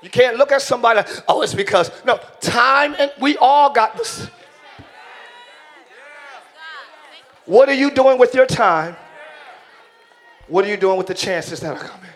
You 0.02 0.10
can't 0.10 0.36
look 0.36 0.50
at 0.50 0.62
somebody, 0.62 1.08
oh, 1.28 1.42
it's 1.42 1.54
because, 1.54 1.90
no, 2.04 2.18
time 2.40 2.94
and 2.98 3.12
we 3.20 3.36
all 3.36 3.72
got 3.72 3.96
this. 3.96 4.28
What 7.46 7.68
are 7.68 7.74
you 7.74 7.90
doing 7.90 8.18
with 8.18 8.34
your 8.34 8.46
time? 8.46 8.96
What 10.48 10.64
are 10.64 10.68
you 10.68 10.76
doing 10.76 10.98
with 10.98 11.06
the 11.06 11.14
chances 11.14 11.60
that 11.60 11.76
are 11.76 11.82
coming? 11.82 12.10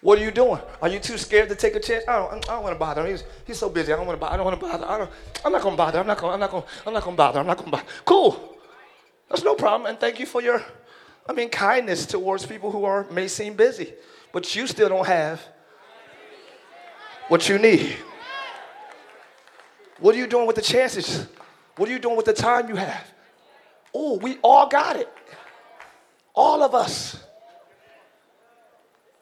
What 0.00 0.18
are 0.18 0.22
you 0.22 0.30
doing? 0.30 0.60
Are 0.80 0.88
you 0.88 1.00
too 1.00 1.18
scared 1.18 1.48
to 1.48 1.56
take 1.56 1.74
a 1.74 1.80
chance? 1.80 2.04
I 2.06 2.16
don't, 2.16 2.48
I 2.48 2.54
don't 2.54 2.62
want 2.62 2.74
to 2.74 2.78
bother 2.78 3.04
him. 3.04 3.10
He's, 3.10 3.24
he's 3.44 3.58
so 3.58 3.68
busy. 3.68 3.92
I 3.92 3.96
don't 3.96 4.06
want 4.06 4.16
to 4.16 4.20
bother. 4.20 4.34
I 4.34 4.36
don't 4.36 4.46
want 4.46 4.60
to 4.60 4.66
bother. 4.66 4.86
I 4.86 4.98
don't, 4.98 5.10
I'm 5.44 5.52
not 5.52 5.62
going 5.62 5.74
to 5.74 5.76
bother. 5.76 5.98
I'm 5.98 6.06
not 6.06 6.18
going. 6.18 6.34
I'm 6.34 6.40
not 6.40 6.50
going. 6.52 6.62
I'm 6.86 6.92
not 6.94 7.02
going 7.02 7.16
to 7.16 7.18
bother. 7.18 7.40
I'm 7.40 7.46
not 7.46 7.56
going 7.56 7.70
to 7.70 7.76
bother. 7.76 7.88
Cool. 8.04 8.56
That's 9.28 9.42
no 9.42 9.56
problem. 9.56 9.90
And 9.90 9.98
thank 9.98 10.20
you 10.20 10.26
for 10.26 10.40
your, 10.40 10.62
I 11.28 11.32
mean, 11.32 11.48
kindness 11.48 12.06
towards 12.06 12.46
people 12.46 12.70
who 12.70 12.84
are 12.84 13.10
may 13.10 13.26
seem 13.26 13.54
busy, 13.54 13.92
but 14.32 14.54
you 14.54 14.68
still 14.68 14.88
don't 14.88 15.06
have 15.06 15.42
what 17.28 17.48
you 17.48 17.58
need. 17.58 17.96
What 20.00 20.14
are 20.14 20.18
you 20.18 20.26
doing 20.26 20.46
with 20.46 20.56
the 20.56 20.62
chances? 20.62 21.26
What 21.76 21.88
are 21.88 21.92
you 21.92 21.98
doing 21.98 22.16
with 22.16 22.26
the 22.26 22.32
time 22.32 22.68
you 22.68 22.76
have? 22.76 23.06
Oh, 23.94 24.18
we 24.18 24.38
all 24.42 24.68
got 24.68 24.96
it. 24.96 25.08
All 26.34 26.62
of 26.62 26.74
us. 26.74 27.22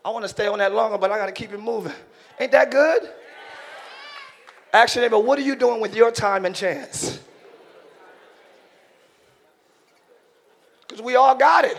I 0.05 0.11
want 0.11 0.25
to 0.25 0.29
stay 0.29 0.47
on 0.47 0.59
that 0.59 0.73
longer, 0.73 0.99
but 0.99 1.11
I 1.11 1.19
got 1.19 1.27
to 1.27 1.33
keep 1.33 1.53
it 1.53 1.61
moving. 1.61 1.93
Ain't 2.39 2.53
that 2.53 2.71
good? 2.71 3.11
Actually, 4.73 5.09
but 5.09 5.25
what 5.25 5.39
are 5.39 5.43
you 5.43 5.57
doing 5.57 5.81
with 5.81 5.97
your 5.97 6.11
time 6.11 6.45
and 6.45 6.55
chance? 6.55 7.19
Because 10.83 11.03
we 11.03 11.17
all 11.17 11.35
got 11.35 11.65
it. 11.65 11.79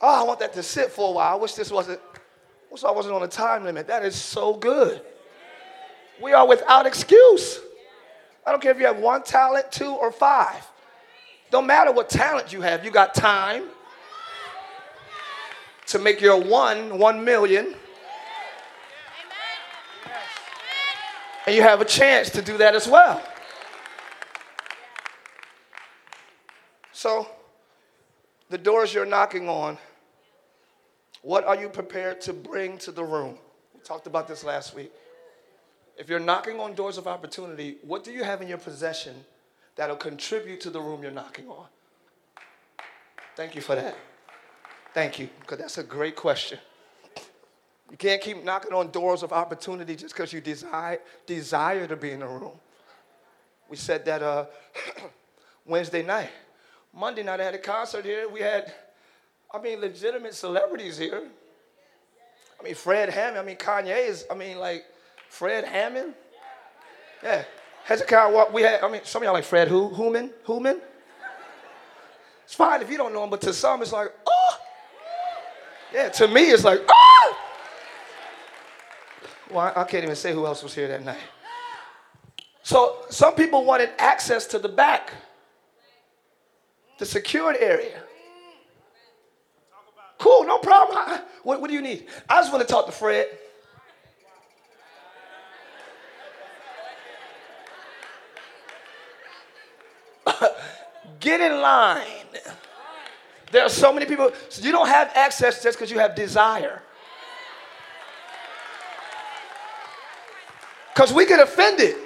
Oh, 0.00 0.22
I 0.22 0.24
want 0.24 0.40
that 0.40 0.52
to 0.54 0.62
sit 0.62 0.90
for 0.90 1.10
a 1.10 1.12
while. 1.12 1.32
I 1.32 1.36
wish 1.36 1.54
this 1.54 1.70
wasn't, 1.70 2.00
I 2.14 2.72
wish 2.72 2.84
I 2.84 2.90
wasn't 2.90 3.14
on 3.14 3.22
a 3.22 3.28
time 3.28 3.64
limit. 3.64 3.86
That 3.86 4.04
is 4.04 4.14
so 4.14 4.54
good. 4.54 5.00
We 6.22 6.32
are 6.32 6.46
without 6.46 6.86
excuse. 6.86 7.60
I 8.46 8.50
don't 8.50 8.60
care 8.60 8.72
if 8.72 8.78
you 8.78 8.86
have 8.86 8.98
one 8.98 9.22
talent, 9.22 9.72
two, 9.72 9.92
or 9.92 10.12
five. 10.12 10.66
Don't 11.50 11.66
matter 11.66 11.92
what 11.92 12.08
talent 12.08 12.52
you 12.52 12.60
have, 12.60 12.84
you 12.84 12.90
got 12.90 13.14
time 13.14 13.64
to 15.86 15.98
make 15.98 16.20
your 16.20 16.40
one, 16.40 16.98
one 16.98 17.24
million. 17.24 17.74
And 21.46 21.54
you 21.54 21.62
have 21.62 21.80
a 21.80 21.84
chance 21.84 22.30
to 22.30 22.42
do 22.42 22.56
that 22.58 22.74
as 22.74 22.88
well. 22.88 23.22
So, 26.92 27.28
the 28.54 28.58
doors 28.58 28.94
you're 28.94 29.04
knocking 29.04 29.48
on, 29.48 29.76
what 31.22 31.44
are 31.44 31.56
you 31.56 31.68
prepared 31.68 32.20
to 32.20 32.32
bring 32.32 32.78
to 32.78 32.92
the 32.92 33.02
room? 33.02 33.36
We 33.74 33.80
talked 33.80 34.06
about 34.06 34.28
this 34.28 34.44
last 34.44 34.76
week. 34.76 34.92
If 35.98 36.08
you're 36.08 36.20
knocking 36.20 36.60
on 36.60 36.72
doors 36.74 36.96
of 36.96 37.08
opportunity, 37.08 37.78
what 37.82 38.04
do 38.04 38.12
you 38.12 38.22
have 38.22 38.42
in 38.42 38.46
your 38.46 38.58
possession 38.58 39.16
that'll 39.74 39.96
contribute 39.96 40.60
to 40.60 40.70
the 40.70 40.80
room 40.80 41.02
you're 41.02 41.10
knocking 41.10 41.48
on? 41.48 41.66
Thank 43.34 43.56
you 43.56 43.60
for 43.60 43.74
that. 43.74 43.96
Thank 44.92 45.18
you, 45.18 45.28
because 45.40 45.58
that's 45.58 45.78
a 45.78 45.82
great 45.82 46.14
question. 46.14 46.60
You 47.90 47.96
can't 47.96 48.22
keep 48.22 48.44
knocking 48.44 48.72
on 48.72 48.92
doors 48.92 49.24
of 49.24 49.32
opportunity 49.32 49.96
just 49.96 50.14
because 50.14 50.32
you 50.32 50.40
desire, 50.40 51.00
desire 51.26 51.88
to 51.88 51.96
be 51.96 52.12
in 52.12 52.20
the 52.20 52.28
room. 52.28 52.52
We 53.68 53.76
said 53.76 54.04
that 54.04 54.22
uh, 54.22 54.46
Wednesday 55.66 56.04
night. 56.04 56.30
Monday 56.96 57.24
night, 57.24 57.40
I 57.40 57.44
had 57.44 57.54
a 57.54 57.58
concert 57.58 58.04
here. 58.04 58.28
We 58.28 58.40
had, 58.40 58.72
I 59.52 59.60
mean, 59.60 59.80
legitimate 59.80 60.34
celebrities 60.34 60.96
here. 60.96 61.24
I 62.58 62.62
mean, 62.62 62.74
Fred 62.74 63.10
Hammond. 63.10 63.38
I 63.38 63.42
mean, 63.42 63.56
Kanye 63.56 64.08
is, 64.08 64.24
I 64.30 64.34
mean, 64.34 64.58
like, 64.58 64.84
Fred 65.28 65.64
Hammond. 65.64 66.14
Yeah. 67.22 67.44
Hezekiah, 67.84 68.32
what 68.32 68.52
we 68.52 68.62
had, 68.62 68.82
I 68.82 68.88
mean, 68.88 69.00
some 69.04 69.22
of 69.22 69.24
y'all 69.24 69.34
like 69.34 69.44
Fred 69.44 69.68
who? 69.68 69.92
Human? 69.94 70.30
Human? 70.46 70.80
It's 72.44 72.54
fine 72.54 72.80
if 72.80 72.90
you 72.90 72.96
don't 72.96 73.12
know 73.12 73.22
them, 73.22 73.30
but 73.30 73.40
to 73.42 73.52
some 73.52 73.82
it's 73.82 73.92
like, 73.92 74.12
oh. 74.26 74.58
Yeah, 75.92 76.10
to 76.10 76.28
me 76.28 76.50
it's 76.50 76.64
like, 76.64 76.80
oh. 76.88 77.36
Well, 79.50 79.72
I 79.74 79.84
can't 79.84 80.04
even 80.04 80.16
say 80.16 80.32
who 80.32 80.46
else 80.46 80.62
was 80.62 80.74
here 80.74 80.88
that 80.88 81.04
night. 81.04 81.18
So 82.62 83.04
some 83.10 83.34
people 83.34 83.64
wanted 83.64 83.90
access 83.98 84.46
to 84.48 84.58
the 84.58 84.68
back, 84.68 85.12
the 86.98 87.06
secured 87.06 87.56
area. 87.58 88.02
Cool, 90.18 90.44
no 90.44 90.58
problem. 90.58 91.20
What, 91.42 91.60
what 91.60 91.68
do 91.68 91.74
you 91.74 91.82
need? 91.82 92.06
I 92.28 92.40
just 92.40 92.52
want 92.52 92.66
to 92.66 92.72
talk 92.72 92.86
to 92.86 92.92
Fred. 92.92 93.26
Get 101.20 101.40
in 101.40 101.60
line. 101.60 102.06
There 103.50 103.62
are 103.62 103.68
so 103.68 103.92
many 103.92 104.06
people. 104.06 104.32
So 104.48 104.62
you 104.62 104.72
don't 104.72 104.88
have 104.88 105.12
access 105.14 105.62
just 105.62 105.78
because 105.78 105.90
you 105.90 105.98
have 105.98 106.14
desire. 106.14 106.82
Because 110.94 111.12
we 111.12 111.26
get 111.26 111.40
offended. 111.40 111.96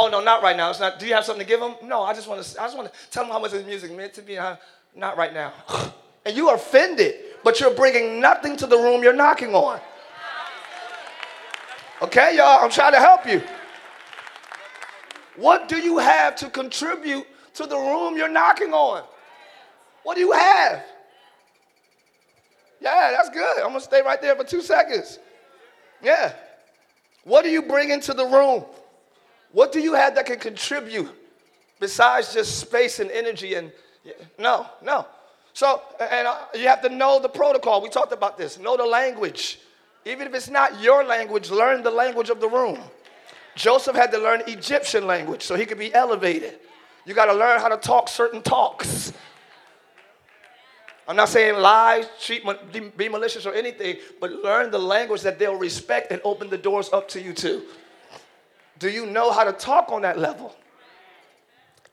Oh 0.00 0.08
no, 0.08 0.22
not 0.22 0.42
right 0.42 0.56
now. 0.56 0.70
It's 0.70 0.80
not. 0.80 0.98
Do 0.98 1.06
you 1.06 1.12
have 1.12 1.26
something 1.26 1.44
to 1.44 1.48
give 1.48 1.60
them? 1.60 1.74
No, 1.84 2.02
I 2.02 2.14
just 2.14 2.26
want 2.26 2.42
to. 2.42 2.62
I 2.62 2.64
just 2.64 2.76
want 2.76 2.90
to 2.90 2.98
tell 3.10 3.22
them 3.22 3.32
how 3.32 3.38
much 3.38 3.50
the 3.50 3.62
music 3.62 3.94
meant 3.94 4.14
to. 4.14 4.36
Uh, 4.36 4.56
not 4.96 5.18
right 5.18 5.34
now. 5.34 5.52
and 6.24 6.34
you 6.34 6.48
are 6.48 6.56
offended, 6.56 7.16
but 7.44 7.60
you're 7.60 7.74
bringing 7.74 8.18
nothing 8.18 8.56
to 8.56 8.66
the 8.66 8.78
room 8.78 9.02
you're 9.02 9.12
knocking 9.12 9.54
on. 9.54 9.78
Okay, 12.00 12.38
y'all. 12.38 12.64
I'm 12.64 12.70
trying 12.70 12.92
to 12.92 12.98
help 12.98 13.26
you. 13.26 13.42
What 15.36 15.68
do 15.68 15.76
you 15.76 15.98
have 15.98 16.34
to 16.36 16.48
contribute 16.48 17.26
to 17.54 17.66
the 17.66 17.76
room 17.76 18.16
you're 18.16 18.26
knocking 18.26 18.72
on? 18.72 19.04
What 20.02 20.14
do 20.14 20.22
you 20.22 20.32
have? 20.32 20.82
Yeah, 22.80 23.10
that's 23.14 23.28
good. 23.28 23.58
I'm 23.58 23.68
gonna 23.68 23.80
stay 23.80 24.00
right 24.00 24.20
there 24.22 24.34
for 24.34 24.44
two 24.44 24.62
seconds. 24.62 25.18
Yeah. 26.02 26.32
What 27.24 27.44
do 27.44 27.50
you 27.50 27.60
bring 27.60 27.90
into 27.90 28.14
the 28.14 28.24
room? 28.24 28.64
What 29.52 29.72
do 29.72 29.80
you 29.80 29.94
have 29.94 30.14
that 30.14 30.26
can 30.26 30.38
contribute 30.38 31.10
besides 31.78 32.32
just 32.32 32.58
space 32.58 33.00
and 33.00 33.10
energy? 33.10 33.54
And 33.54 33.72
no, 34.38 34.66
no. 34.82 35.06
So, 35.52 35.82
and 35.98 36.26
uh, 36.26 36.38
you 36.54 36.68
have 36.68 36.82
to 36.82 36.88
know 36.88 37.20
the 37.20 37.28
protocol. 37.28 37.82
We 37.82 37.88
talked 37.88 38.12
about 38.12 38.38
this. 38.38 38.58
Know 38.58 38.76
the 38.76 38.86
language. 38.86 39.60
Even 40.04 40.26
if 40.26 40.34
it's 40.34 40.48
not 40.48 40.80
your 40.80 41.04
language, 41.04 41.50
learn 41.50 41.82
the 41.82 41.90
language 41.90 42.30
of 42.30 42.40
the 42.40 42.48
room. 42.48 42.78
Joseph 43.56 43.96
had 43.96 44.10
to 44.12 44.18
learn 44.18 44.42
Egyptian 44.46 45.06
language 45.06 45.42
so 45.42 45.56
he 45.56 45.66
could 45.66 45.78
be 45.78 45.92
elevated. 45.92 46.58
You 47.04 47.14
got 47.14 47.26
to 47.26 47.34
learn 47.34 47.60
how 47.60 47.68
to 47.68 47.76
talk 47.76 48.08
certain 48.08 48.42
talks. 48.42 49.12
I'm 51.08 51.16
not 51.16 51.28
saying 51.28 51.60
lie, 51.60 52.04
cheat, 52.20 52.44
be 52.96 53.08
malicious 53.08 53.44
or 53.44 53.52
anything, 53.52 53.96
but 54.20 54.30
learn 54.30 54.70
the 54.70 54.78
language 54.78 55.22
that 55.22 55.40
they'll 55.40 55.56
respect 55.56 56.12
and 56.12 56.20
open 56.22 56.48
the 56.48 56.58
doors 56.58 56.88
up 56.92 57.08
to 57.08 57.20
you 57.20 57.32
too. 57.32 57.64
Do 58.80 58.88
you 58.88 59.06
know 59.06 59.30
how 59.30 59.44
to 59.44 59.52
talk 59.52 59.92
on 59.92 60.02
that 60.02 60.18
level? 60.18 60.56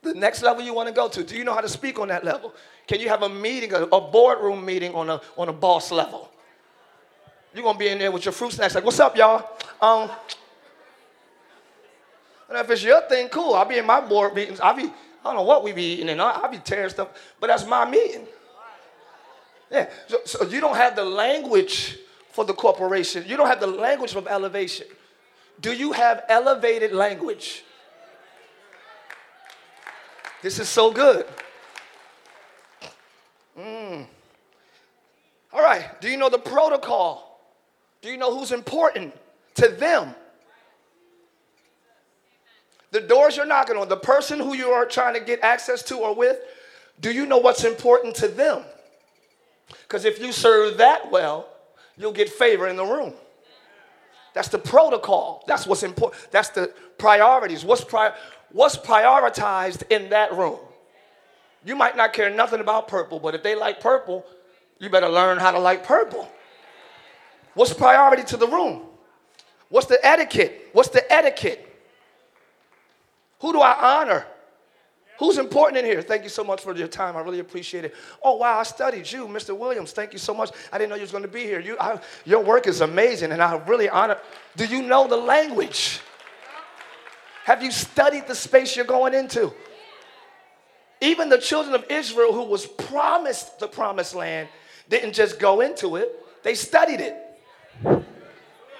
The 0.02 0.14
next 0.14 0.42
level 0.42 0.64
you 0.64 0.74
want 0.74 0.88
to 0.88 0.94
go 0.94 1.08
to, 1.08 1.22
do 1.22 1.36
you 1.36 1.44
know 1.44 1.54
how 1.54 1.60
to 1.60 1.68
speak 1.68 1.98
on 1.98 2.08
that 2.08 2.24
level? 2.24 2.54
Can 2.86 2.98
you 2.98 3.08
have 3.08 3.22
a 3.22 3.28
meeting, 3.28 3.74
a, 3.74 3.82
a 3.82 4.00
boardroom 4.00 4.64
meeting 4.64 4.94
on 4.94 5.10
a, 5.10 5.20
on 5.36 5.48
a 5.48 5.52
boss 5.52 5.92
level? 5.92 6.30
You're 7.54 7.62
going 7.62 7.74
to 7.74 7.78
be 7.78 7.88
in 7.88 7.98
there 7.98 8.10
with 8.10 8.24
your 8.24 8.32
fruit 8.32 8.52
snacks 8.52 8.74
like, 8.74 8.84
what's 8.84 9.00
up, 9.00 9.16
y'all? 9.16 9.50
Um, 9.82 10.10
and 12.48 12.58
if 12.58 12.70
it's 12.70 12.82
your 12.82 13.02
thing, 13.02 13.28
cool. 13.28 13.54
I'll 13.54 13.66
be 13.66 13.76
in 13.76 13.86
my 13.86 14.00
board 14.00 14.34
meetings. 14.34 14.58
I'll 14.60 14.74
be, 14.74 14.84
I 14.84 14.90
don't 15.24 15.36
know 15.36 15.42
what 15.42 15.62
we 15.62 15.72
be 15.72 15.94
eating 15.94 16.08
and 16.08 16.22
I'll, 16.22 16.44
I'll 16.44 16.50
be 16.50 16.58
tearing 16.58 16.88
stuff, 16.88 17.08
but 17.38 17.48
that's 17.48 17.66
my 17.66 17.88
meeting. 17.88 18.26
Yeah. 19.70 19.90
So, 20.06 20.20
so 20.24 20.44
you 20.44 20.62
don't 20.62 20.76
have 20.76 20.96
the 20.96 21.04
language 21.04 21.98
for 22.30 22.46
the 22.46 22.54
corporation. 22.54 23.24
You 23.26 23.36
don't 23.36 23.48
have 23.48 23.60
the 23.60 23.66
language 23.66 24.14
of 24.14 24.26
elevation. 24.26 24.86
Do 25.60 25.72
you 25.72 25.92
have 25.92 26.24
elevated 26.28 26.92
language? 26.92 27.64
This 30.42 30.58
is 30.58 30.68
so 30.68 30.92
good. 30.92 31.26
Mm. 33.58 34.06
All 35.52 35.62
right. 35.62 36.00
Do 36.00 36.08
you 36.08 36.16
know 36.16 36.28
the 36.28 36.38
protocol? 36.38 37.40
Do 38.02 38.08
you 38.08 38.16
know 38.16 38.36
who's 38.36 38.52
important 38.52 39.14
to 39.56 39.68
them? 39.68 40.14
The 42.90 43.00
doors 43.00 43.36
you're 43.36 43.46
knocking 43.46 43.76
on, 43.76 43.88
the 43.88 43.96
person 43.96 44.38
who 44.38 44.54
you 44.54 44.68
are 44.68 44.86
trying 44.86 45.14
to 45.14 45.20
get 45.20 45.40
access 45.42 45.82
to 45.84 45.96
or 45.96 46.14
with, 46.14 46.38
do 47.00 47.12
you 47.12 47.26
know 47.26 47.38
what's 47.38 47.64
important 47.64 48.14
to 48.16 48.28
them? 48.28 48.62
Because 49.82 50.04
if 50.04 50.20
you 50.20 50.32
serve 50.32 50.78
that 50.78 51.10
well, 51.10 51.48
you'll 51.96 52.12
get 52.12 52.28
favor 52.28 52.66
in 52.68 52.76
the 52.76 52.84
room. 52.84 53.12
That's 54.34 54.48
the 54.48 54.58
protocol. 54.58 55.44
That's 55.46 55.66
what's 55.66 55.82
important. 55.82 56.30
That's 56.30 56.50
the 56.50 56.72
priorities. 56.98 57.64
What's, 57.64 57.84
pri- 57.84 58.14
what's 58.52 58.76
prioritized 58.76 59.82
in 59.90 60.10
that 60.10 60.32
room? 60.34 60.58
You 61.64 61.74
might 61.76 61.96
not 61.96 62.12
care 62.12 62.30
nothing 62.30 62.60
about 62.60 62.88
purple, 62.88 63.18
but 63.18 63.34
if 63.34 63.42
they 63.42 63.54
like 63.54 63.80
purple, 63.80 64.24
you 64.78 64.88
better 64.90 65.08
learn 65.08 65.38
how 65.38 65.50
to 65.50 65.58
like 65.58 65.84
purple. 65.84 66.30
What's 67.54 67.74
priority 67.74 68.22
to 68.24 68.36
the 68.36 68.46
room? 68.46 68.82
What's 69.68 69.86
the 69.86 69.98
etiquette? 70.06 70.68
What's 70.72 70.88
the 70.88 71.10
etiquette? 71.12 71.64
Who 73.40 73.52
do 73.52 73.60
I 73.60 74.00
honor? 74.00 74.26
Who's 75.18 75.38
important 75.38 75.78
in 75.78 75.84
here? 75.84 76.00
Thank 76.00 76.22
you 76.22 76.28
so 76.28 76.44
much 76.44 76.62
for 76.62 76.74
your 76.76 76.86
time. 76.86 77.16
I 77.16 77.20
really 77.20 77.40
appreciate 77.40 77.84
it. 77.84 77.94
Oh, 78.22 78.36
wow, 78.36 78.60
I 78.60 78.62
studied 78.62 79.10
you, 79.10 79.26
Mr. 79.26 79.56
Williams. 79.56 79.90
Thank 79.90 80.12
you 80.12 80.18
so 80.18 80.32
much. 80.32 80.50
I 80.72 80.78
didn't 80.78 80.90
know 80.90 80.96
you 80.96 81.02
was 81.02 81.10
going 81.10 81.24
to 81.24 81.28
be 81.28 81.42
here. 81.42 81.58
You, 81.58 81.76
I, 81.80 81.98
your 82.24 82.42
work 82.42 82.68
is 82.68 82.82
amazing, 82.82 83.32
and 83.32 83.42
I 83.42 83.56
really 83.66 83.88
honor. 83.88 84.18
Do 84.56 84.64
you 84.64 84.80
know 84.82 85.08
the 85.08 85.16
language? 85.16 86.00
Have 87.44 87.64
you 87.64 87.72
studied 87.72 88.28
the 88.28 88.34
space 88.34 88.76
you're 88.76 88.84
going 88.84 89.12
into? 89.12 89.52
Even 91.00 91.28
the 91.28 91.38
children 91.38 91.74
of 91.74 91.84
Israel, 91.90 92.32
who 92.32 92.44
was 92.44 92.66
promised 92.66 93.58
the 93.58 93.66
promised 93.66 94.14
land, 94.14 94.48
didn't 94.88 95.14
just 95.14 95.40
go 95.40 95.60
into 95.62 95.96
it, 95.96 96.14
they 96.44 96.54
studied 96.54 97.00
it. 97.00 97.16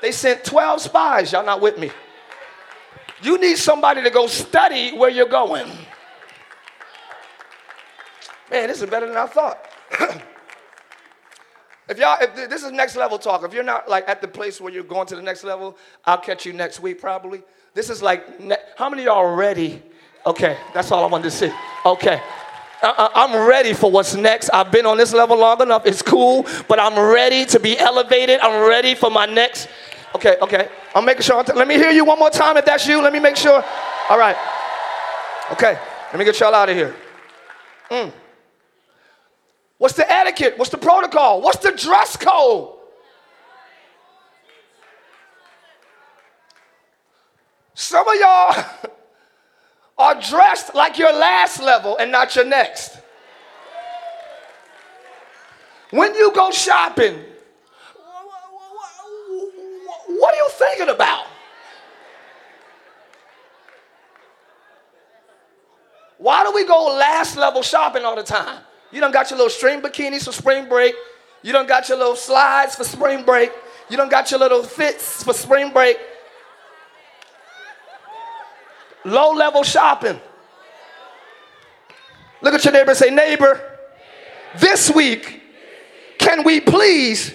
They 0.00 0.12
sent 0.12 0.44
12 0.44 0.82
spies. 0.82 1.32
Y'all 1.32 1.44
not 1.44 1.60
with 1.60 1.78
me. 1.78 1.90
You 3.22 3.38
need 3.38 3.58
somebody 3.58 4.02
to 4.04 4.10
go 4.10 4.28
study 4.28 4.96
where 4.96 5.10
you're 5.10 5.28
going. 5.28 5.68
Man, 8.50 8.68
this 8.68 8.80
is 8.80 8.88
better 8.88 9.06
than 9.06 9.16
I 9.16 9.26
thought. 9.26 9.58
if 11.88 11.98
y'all, 11.98 12.16
if 12.20 12.34
this 12.34 12.62
is 12.62 12.72
next 12.72 12.96
level 12.96 13.18
talk, 13.18 13.44
if 13.44 13.52
you're 13.52 13.62
not 13.62 13.88
like 13.88 14.08
at 14.08 14.20
the 14.22 14.28
place 14.28 14.60
where 14.60 14.72
you're 14.72 14.82
going 14.82 15.06
to 15.08 15.16
the 15.16 15.22
next 15.22 15.44
level, 15.44 15.76
I'll 16.04 16.18
catch 16.18 16.46
you 16.46 16.52
next 16.52 16.80
week 16.80 17.00
probably. 17.00 17.42
This 17.74 17.90
is 17.90 18.02
like, 18.02 18.40
ne- 18.40 18.56
how 18.76 18.88
many 18.88 19.04
y'all 19.04 19.34
ready? 19.34 19.82
Okay, 20.26 20.56
that's 20.74 20.90
all 20.90 21.04
I 21.04 21.08
wanted 21.08 21.24
to 21.24 21.30
see. 21.30 21.52
Okay. 21.84 22.20
I'm 22.80 23.48
ready 23.48 23.72
for 23.72 23.90
what's 23.90 24.14
next. 24.14 24.50
I've 24.50 24.70
been 24.70 24.86
on 24.86 24.96
this 24.96 25.12
level 25.12 25.36
long 25.36 25.60
enough. 25.60 25.84
It's 25.84 26.00
cool, 26.00 26.46
but 26.68 26.78
I'm 26.78 26.96
ready 26.96 27.44
to 27.46 27.58
be 27.58 27.76
elevated. 27.76 28.38
I'm 28.40 28.68
ready 28.68 28.94
for 28.94 29.10
my 29.10 29.26
next. 29.26 29.68
Okay, 30.14 30.36
okay. 30.40 30.68
I'm 30.94 31.04
making 31.04 31.22
sure. 31.22 31.42
T- 31.42 31.52
let 31.54 31.66
me 31.66 31.74
hear 31.74 31.90
you 31.90 32.04
one 32.04 32.18
more 32.18 32.30
time 32.30 32.56
if 32.56 32.64
that's 32.64 32.86
you. 32.86 33.02
Let 33.02 33.12
me 33.12 33.18
make 33.18 33.36
sure. 33.36 33.64
All 34.08 34.18
right. 34.18 34.36
Okay, 35.52 35.76
let 36.12 36.18
me 36.18 36.24
get 36.24 36.38
y'all 36.38 36.54
out 36.54 36.68
of 36.68 36.76
here. 36.76 36.94
Mm. 37.90 38.12
What's 39.78 39.94
the 39.94 40.10
etiquette? 40.10 40.58
What's 40.58 40.70
the 40.70 40.78
protocol? 40.78 41.40
What's 41.40 41.58
the 41.58 41.72
dress 41.72 42.16
code? 42.16 42.74
Some 47.74 48.08
of 48.08 48.14
y'all 48.16 48.64
are 49.98 50.20
dressed 50.20 50.74
like 50.74 50.98
your 50.98 51.12
last 51.12 51.62
level 51.62 51.96
and 51.96 52.10
not 52.10 52.34
your 52.34 52.44
next. 52.44 52.98
When 55.90 56.12
you 56.16 56.32
go 56.34 56.50
shopping, 56.50 57.24
what 60.08 60.34
are 60.34 60.36
you 60.36 60.48
thinking 60.50 60.88
about? 60.88 61.24
Why 66.18 66.42
do 66.42 66.52
we 66.52 66.66
go 66.66 66.96
last 66.98 67.36
level 67.36 67.62
shopping 67.62 68.04
all 68.04 68.16
the 68.16 68.24
time? 68.24 68.64
You 68.90 69.00
don't 69.00 69.12
got 69.12 69.30
your 69.30 69.36
little 69.36 69.50
string 69.50 69.80
bikinis 69.80 70.24
for 70.24 70.32
spring 70.32 70.68
break. 70.68 70.94
You 71.42 71.52
don't 71.52 71.68
got 71.68 71.88
your 71.88 71.98
little 71.98 72.16
slides 72.16 72.74
for 72.74 72.84
spring 72.84 73.24
break. 73.24 73.52
You 73.90 73.96
don't 73.96 74.10
got 74.10 74.30
your 74.30 74.40
little 74.40 74.62
fits 74.62 75.22
for 75.22 75.32
spring 75.32 75.72
break. 75.72 75.98
Low 79.04 79.32
level 79.32 79.62
shopping. 79.62 80.20
Look 82.40 82.54
at 82.54 82.64
your 82.64 82.72
neighbor 82.72 82.90
and 82.90 82.98
say, 82.98 83.10
Neighbor, 83.10 83.78
this 84.58 84.90
week, 84.90 85.42
can 86.18 86.44
we 86.44 86.60
please 86.60 87.32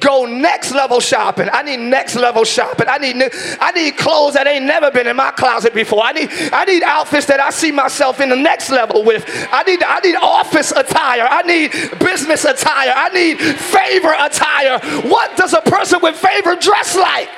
go 0.00 0.24
next 0.24 0.72
level 0.72 1.00
shopping. 1.00 1.48
I 1.52 1.62
need 1.62 1.78
next 1.78 2.16
level 2.16 2.44
shopping. 2.44 2.86
I 2.88 2.98
need 2.98 3.16
new, 3.16 3.28
I 3.60 3.72
need 3.72 3.96
clothes 3.96 4.34
that 4.34 4.46
ain't 4.46 4.64
never 4.64 4.90
been 4.90 5.06
in 5.06 5.16
my 5.16 5.30
closet 5.30 5.74
before. 5.74 6.02
I 6.02 6.12
need 6.12 6.28
I 6.52 6.64
need 6.64 6.82
outfits 6.82 7.26
that 7.26 7.40
I 7.40 7.50
see 7.50 7.72
myself 7.72 8.20
in 8.20 8.28
the 8.28 8.36
next 8.36 8.70
level 8.70 9.04
with. 9.04 9.24
I 9.52 9.62
need 9.62 9.82
I 9.82 10.00
need 10.00 10.16
office 10.16 10.72
attire. 10.72 11.26
I 11.28 11.42
need 11.42 11.72
business 11.98 12.44
attire. 12.44 12.92
I 12.94 13.08
need 13.10 13.38
favor 13.38 14.14
attire. 14.18 14.78
What 15.08 15.36
does 15.36 15.52
a 15.52 15.60
person 15.62 16.00
with 16.02 16.16
favor 16.16 16.56
dress 16.56 16.96
like? 16.96 17.28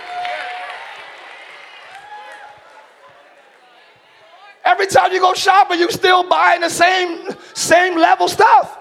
Every 4.65 4.87
time 4.87 5.13
you 5.13 5.21
go 5.21 5.33
shopping, 5.35 5.79
you 5.79 5.91
still 5.91 6.29
buying 6.29 6.61
the 6.61 6.69
same 6.71 7.29
same 7.55 7.97
level 7.97 8.29
stuff. 8.29 8.78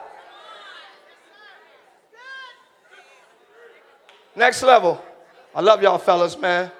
Next 4.37 4.61
level. 4.61 5.03
I 5.55 5.61
love 5.61 5.81
y'all 5.81 5.97
fellas, 5.97 6.37
man. 6.37 6.71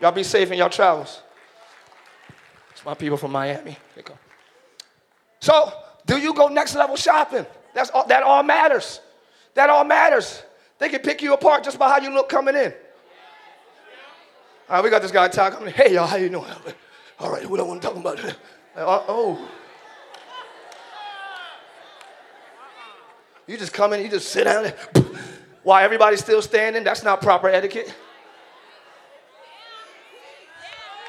Y'all 0.00 0.10
be 0.10 0.24
safe 0.24 0.50
in 0.50 0.58
y'all 0.58 0.68
travels. 0.68 1.22
It's 2.72 2.84
my 2.84 2.94
people 2.94 3.16
from 3.16 3.30
Miami. 3.30 3.78
Go. 4.04 4.18
So, 5.38 5.72
do 6.04 6.18
you 6.18 6.34
go 6.34 6.48
next 6.48 6.74
level 6.74 6.96
shopping? 6.96 7.46
That's 7.74 7.90
all, 7.90 8.06
that 8.08 8.24
all 8.24 8.42
matters. 8.42 9.00
That 9.54 9.70
all 9.70 9.84
matters. 9.84 10.42
They 10.78 10.88
can 10.88 11.00
pick 11.00 11.22
you 11.22 11.32
apart 11.32 11.62
just 11.62 11.78
by 11.78 11.88
how 11.88 11.98
you 11.98 12.12
look 12.12 12.28
coming 12.28 12.56
in. 12.56 12.74
All 14.68 14.76
right, 14.76 14.84
we 14.84 14.90
got 14.90 15.02
this 15.02 15.12
guy 15.12 15.28
talking. 15.28 15.68
Hey, 15.68 15.94
y'all, 15.94 16.08
how 16.08 16.16
you 16.16 16.28
doing? 16.28 16.50
All 17.20 17.30
right, 17.30 17.44
we 17.44 17.58
don't 17.58 17.68
want 17.68 17.82
to 17.82 17.88
talk 17.88 17.96
about 17.96 18.18
it. 18.18 18.36
Uh, 18.76 19.02
oh. 19.08 19.48
You 23.48 23.56
just 23.56 23.72
come 23.72 23.92
in, 23.92 24.00
you 24.00 24.08
just 24.08 24.28
sit 24.28 24.44
down 24.44 24.62
there. 24.62 24.76
Why 25.62 25.82
everybody's 25.82 26.20
still 26.20 26.42
standing? 26.42 26.84
That's 26.84 27.02
not 27.02 27.20
proper 27.20 27.48
etiquette. 27.48 27.94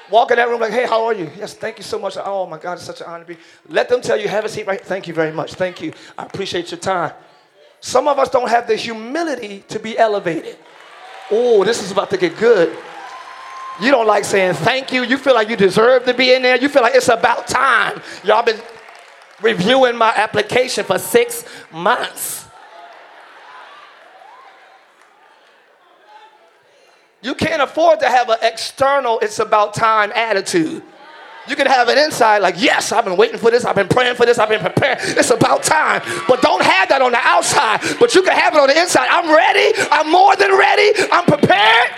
Walk 0.10 0.30
in 0.32 0.38
that 0.38 0.50
room 0.50 0.60
like, 0.60 0.74
hey, 0.74 0.86
how 0.86 1.06
are 1.06 1.14
you? 1.14 1.32
Yes, 1.38 1.54
thank 1.54 1.78
you 1.78 1.86
so 1.86 1.98
much. 1.98 2.18
Oh 2.18 2.46
my 2.46 2.58
God, 2.58 2.74
it's 2.74 2.84
such 2.84 3.00
an 3.00 3.08
honor 3.08 3.24
to 3.24 3.34
be. 3.34 3.38
Let 3.70 3.88
them 3.88 4.02
tell 4.02 4.20
you, 4.20 4.28
have 4.28 4.44
a 4.44 4.50
seat 4.50 4.68
right. 4.68 4.82
Thank 4.82 5.08
you 5.08 5.14
very 5.14 5.32
much. 5.32 5.54
Thank 5.54 5.82
you. 5.82 5.94
I 6.18 6.26
appreciate 6.26 6.70
your 6.70 6.82
time. 6.82 7.14
Some 7.80 8.10
of 8.10 8.20
us 8.20 8.30
don't 8.30 8.50
have 8.50 8.68
the 8.68 8.76
humility 8.76 9.64
to 9.70 9.80
be 9.80 9.98
elevated. 9.98 10.58
Oh, 11.32 11.64
this 11.64 11.82
is 11.82 11.92
about 11.92 12.10
to 12.10 12.18
get 12.18 12.38
good. 12.38 12.78
You 13.82 13.90
don't 13.90 14.06
like 14.06 14.26
saying 14.26 14.56
thank 14.56 14.92
you. 14.92 15.04
You 15.04 15.18
feel 15.18 15.34
like 15.34 15.50
you 15.50 15.56
deserve 15.56 16.04
to 16.06 16.14
be 16.14 16.34
in 16.34 16.42
there. 16.42 16.58
You 16.58 16.68
feel 16.68 16.82
like 16.82 16.94
it's 16.94 17.08
about 17.08 17.48
time. 17.48 18.02
Y'all 18.24 18.44
been 18.44 18.60
reviewing 19.42 19.96
my 19.96 20.14
application 20.16 20.84
for 20.84 21.00
six 21.00 21.46
months. 21.72 22.40
You 27.22 27.36
can't 27.36 27.62
afford 27.62 28.00
to 28.00 28.10
have 28.10 28.30
an 28.30 28.38
external, 28.42 29.20
it's 29.20 29.40
about 29.40 29.74
time 29.74 30.12
attitude. 30.16 30.84
You 31.48 31.56
can 31.56 31.68
have 31.68 31.88
an 31.88 31.98
inside 31.98 32.40
like, 32.40 32.56
yes, 32.58 32.92
I've 32.92 33.06
been 33.06 33.18
waiting 33.18 33.38
for 33.38 33.52
this, 33.52 33.66
I've 33.66 33.76
been 33.76 33.88
praying 33.88 34.16
for 34.16 34.26
this, 34.26 34.38
I've 34.40 34.50
been 34.50 34.62
prepared. 34.62 35.00
It's 35.02 35.32
about 35.32 35.64
time. 35.64 36.02
But 36.28 36.42
don't 36.42 36.64
have 36.64 36.90
that 36.90 37.02
on 37.02 37.12
the 37.12 37.20
outside, 37.22 37.82
but 38.00 38.14
you 38.16 38.22
can 38.22 38.34
have 38.34 38.54
it 38.54 38.60
on 38.60 38.68
the 38.68 38.80
inside. 38.80 39.08
I'm 39.10 39.30
ready, 39.34 39.72
I'm 39.92 40.12
more 40.12 40.36
than 40.36 40.56
ready, 40.58 40.92
I'm 41.12 41.26
prepared. 41.26 41.92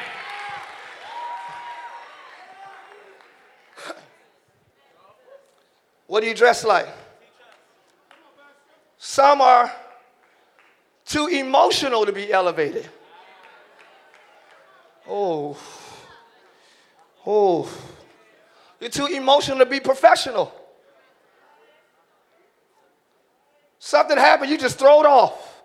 What 6.05 6.21
do 6.21 6.27
you 6.27 6.35
dress 6.35 6.63
like? 6.63 6.87
Some 8.97 9.41
are 9.41 9.71
too 11.05 11.27
emotional 11.27 12.05
to 12.05 12.11
be 12.11 12.31
elevated. 12.31 12.87
Oh. 15.07 15.57
Oh. 17.25 17.69
You're 18.79 18.89
too 18.89 19.05
emotional 19.07 19.59
to 19.59 19.65
be 19.65 19.79
professional. 19.79 20.53
Something 23.79 24.17
happened, 24.17 24.49
you 24.49 24.57
just 24.57 24.79
throw 24.79 25.01
it 25.01 25.05
off. 25.05 25.61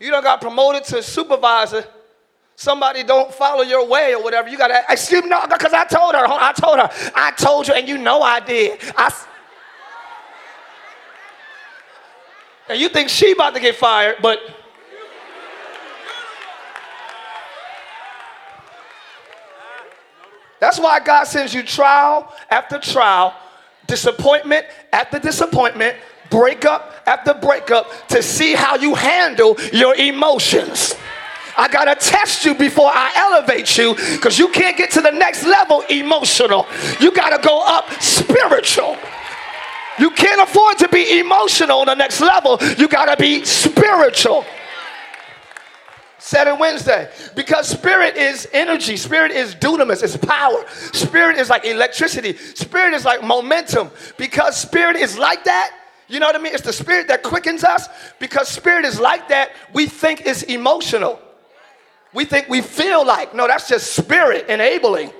You 0.00 0.10
don't 0.10 0.22
got 0.24 0.40
promoted 0.40 0.82
to 0.84 1.02
supervisor. 1.02 1.86
Somebody 2.56 3.04
don't 3.04 3.32
follow 3.32 3.62
your 3.62 3.86
way 3.86 4.14
or 4.14 4.22
whatever. 4.22 4.48
You 4.48 4.58
got 4.58 4.68
to, 4.68 4.84
excuse 4.88 5.22
me, 5.22 5.28
no, 5.28 5.46
because 5.48 5.72
I 5.72 5.84
told 5.84 6.14
her. 6.14 6.24
I 6.26 6.52
told 6.52 6.78
her. 6.78 6.90
I 7.14 7.30
told 7.32 7.68
you, 7.68 7.74
and 7.74 7.88
you 7.88 7.98
know 7.98 8.20
I 8.20 8.40
did. 8.40 8.80
I, 8.96 9.14
and 12.68 12.80
you 12.80 12.88
think 12.88 13.08
she 13.08 13.32
about 13.32 13.54
to 13.54 13.60
get 13.60 13.76
fired, 13.76 14.16
but 14.22 14.40
That's 20.62 20.78
why 20.78 21.00
God 21.00 21.24
sends 21.24 21.52
you 21.52 21.64
trial 21.64 22.32
after 22.48 22.78
trial, 22.78 23.34
disappointment 23.88 24.64
after 24.92 25.18
disappointment, 25.18 25.96
breakup 26.30 27.02
after 27.04 27.34
breakup 27.34 27.90
to 28.10 28.22
see 28.22 28.52
how 28.52 28.76
you 28.76 28.94
handle 28.94 29.56
your 29.72 29.96
emotions. 29.96 30.94
I 31.58 31.66
gotta 31.66 31.96
test 31.96 32.44
you 32.44 32.54
before 32.54 32.92
I 32.94 33.10
elevate 33.16 33.76
you 33.76 33.96
because 33.96 34.38
you 34.38 34.50
can't 34.50 34.76
get 34.76 34.92
to 34.92 35.00
the 35.00 35.10
next 35.10 35.44
level 35.44 35.80
emotional. 35.90 36.68
You 37.00 37.10
gotta 37.10 37.42
go 37.42 37.60
up 37.66 37.90
spiritual. 38.00 38.96
You 39.98 40.10
can't 40.12 40.48
afford 40.48 40.78
to 40.78 40.88
be 40.90 41.18
emotional 41.18 41.80
on 41.80 41.86
the 41.86 41.96
next 41.96 42.20
level. 42.20 42.58
You 42.78 42.86
gotta 42.86 43.16
be 43.16 43.44
spiritual 43.44 44.44
it 46.34 46.58
Wednesday. 46.58 47.10
Because 47.34 47.68
spirit 47.68 48.16
is 48.16 48.48
energy, 48.52 48.96
spirit 48.96 49.30
is 49.30 49.54
dunamis, 49.54 50.02
it's 50.02 50.16
power. 50.16 50.64
Spirit 50.92 51.38
is 51.38 51.48
like 51.48 51.64
electricity, 51.64 52.36
spirit 52.36 52.94
is 52.94 53.04
like 53.04 53.22
momentum. 53.22 53.90
Because 54.16 54.56
spirit 54.56 54.96
is 54.96 55.18
like 55.18 55.44
that, 55.44 55.76
you 56.08 56.20
know 56.20 56.26
what 56.26 56.36
I 56.36 56.38
mean? 56.38 56.52
It's 56.52 56.62
the 56.62 56.72
spirit 56.72 57.08
that 57.08 57.22
quickens 57.22 57.64
us. 57.64 57.88
Because 58.18 58.48
spirit 58.48 58.84
is 58.84 59.00
like 59.00 59.28
that, 59.28 59.52
we 59.72 59.86
think 59.86 60.26
it's 60.26 60.42
emotional. 60.42 61.18
We 62.12 62.24
think 62.24 62.48
we 62.48 62.60
feel 62.60 63.04
like, 63.06 63.34
no, 63.34 63.46
that's 63.46 63.68
just 63.68 63.94
spirit 63.94 64.48
enabling. 64.48 65.12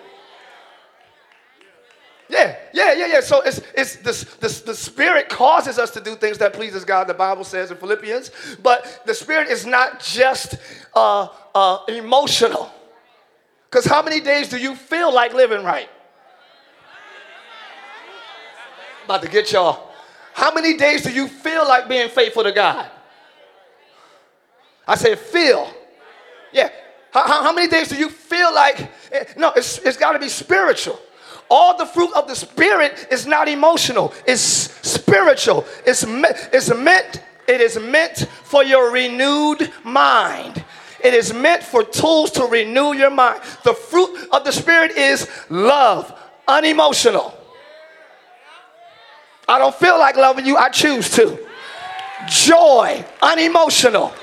Yeah, 2.33 2.57
yeah, 2.73 2.95
yeah, 2.95 3.07
yeah. 3.09 3.21
So 3.21 3.43
it's 3.43 3.61
it's 3.77 3.97
the, 3.97 4.13
the, 4.41 4.63
the 4.67 4.75
spirit 4.75 5.29
causes 5.29 5.79
us 5.79 5.91
to 5.91 6.01
do 6.01 6.17
things 6.17 6.39
that 6.39 6.55
pleases 6.55 6.83
God, 6.83 7.07
the 7.07 7.13
Bible 7.13 7.45
says 7.45 7.71
in 7.71 7.77
Philippians. 7.77 8.31
But 8.63 9.03
the 9.05 9.13
spirit 9.13 9.49
is 9.49 9.67
not 9.67 10.01
just 10.01 10.57
uh, 10.95 11.29
uh, 11.55 11.81
emotional. 11.89 12.73
Because 13.69 13.85
how 13.85 14.01
many 14.01 14.19
days 14.21 14.49
do 14.49 14.57
you 14.57 14.75
feel 14.75 15.13
like 15.13 15.35
living 15.35 15.63
right? 15.63 15.91
About 19.05 19.21
to 19.21 19.29
get 19.29 19.53
y'all. 19.53 19.91
How 20.33 20.55
many 20.55 20.79
days 20.79 21.03
do 21.03 21.13
you 21.13 21.29
feel 21.29 21.69
like 21.69 21.87
being 21.87 22.09
faithful 22.09 22.45
to 22.45 22.53
God? 22.53 22.91
I 24.89 24.95
said 24.95 25.19
feel. 25.19 25.71
Yeah. 26.51 26.71
How, 27.11 27.27
how, 27.27 27.43
how 27.43 27.53
many 27.53 27.69
days 27.69 27.89
do 27.89 27.97
you 27.97 28.09
feel 28.09 28.55
like? 28.55 28.91
Eh, 29.11 29.25
no, 29.37 29.53
it's, 29.53 29.79
it's 29.81 29.99
got 29.99 30.13
to 30.13 30.19
be 30.19 30.31
spiritual. 30.31 30.99
All 31.55 31.77
the 31.77 31.85
fruit 31.85 32.11
of 32.15 32.27
the 32.29 32.35
Spirit 32.35 33.09
is 33.11 33.27
not 33.27 33.47
emotional, 33.47 34.15
it's 34.27 34.41
spiritual. 34.41 35.67
It's, 35.85 36.07
me- 36.07 36.31
it's 36.51 36.75
meant, 36.75 37.21
it 37.47 37.61
is 37.61 37.79
meant 37.79 38.27
for 38.45 38.65
your 38.65 38.91
renewed 38.91 39.71
mind. 39.85 40.65
It 41.05 41.13
is 41.13 41.35
meant 41.35 41.63
for 41.63 41.85
tools 41.85 42.31
to 42.33 42.47
renew 42.47 42.95
your 42.95 43.11
mind. 43.11 43.43
The 43.65 43.75
fruit 43.75 44.29
of 44.33 44.45
the 44.45 44.51
Spirit 44.51 44.93
is 44.93 45.29
love, 45.51 46.19
unemotional. 46.49 47.37
I 49.47 49.59
don't 49.59 49.75
feel 49.75 49.99
like 49.99 50.17
loving 50.17 50.47
you, 50.47 50.57
I 50.57 50.71
choose 50.71 51.11
to. 51.17 51.39
Joy, 52.29 53.05
unemotional. 53.21 54.15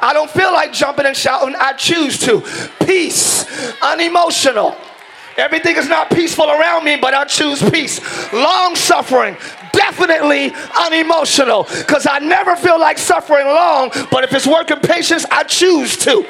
I 0.00 0.12
don't 0.12 0.30
feel 0.30 0.52
like 0.52 0.72
jumping 0.72 1.06
and 1.06 1.16
shouting, 1.16 1.54
I 1.56 1.74
choose 1.74 2.18
to. 2.26 2.40
Peace, 2.84 3.46
unemotional. 3.80 4.74
Everything 5.38 5.76
is 5.76 5.88
not 5.88 6.10
peaceful 6.10 6.50
around 6.50 6.84
me, 6.84 6.96
but 6.96 7.14
I 7.14 7.24
choose 7.24 7.62
peace. 7.70 8.00
Long 8.32 8.74
suffering, 8.74 9.36
definitely 9.72 10.52
unemotional, 10.84 11.62
because 11.62 12.08
I 12.10 12.18
never 12.18 12.56
feel 12.56 12.78
like 12.78 12.98
suffering 12.98 13.46
long, 13.46 13.90
but 14.10 14.24
if 14.24 14.34
it's 14.34 14.48
working 14.48 14.80
patience, 14.80 15.24
I 15.30 15.44
choose 15.44 15.96
to. 15.98 16.26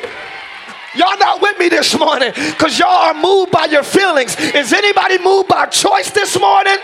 Y'all 0.95 1.19
not 1.19 1.41
with 1.41 1.59
me 1.59 1.69
this 1.69 1.99
morning 1.99 2.33
because 2.35 2.79
y'all 2.79 2.89
are 2.89 3.15
moved 3.15 3.51
by 3.51 3.65
your 3.67 3.83
feelings. 3.83 4.39
Is 4.39 4.73
anybody 4.73 5.19
moved 5.19 5.49
by 5.49 5.67
choice 5.67 6.11
this 6.11 6.39
morning? 6.39 6.77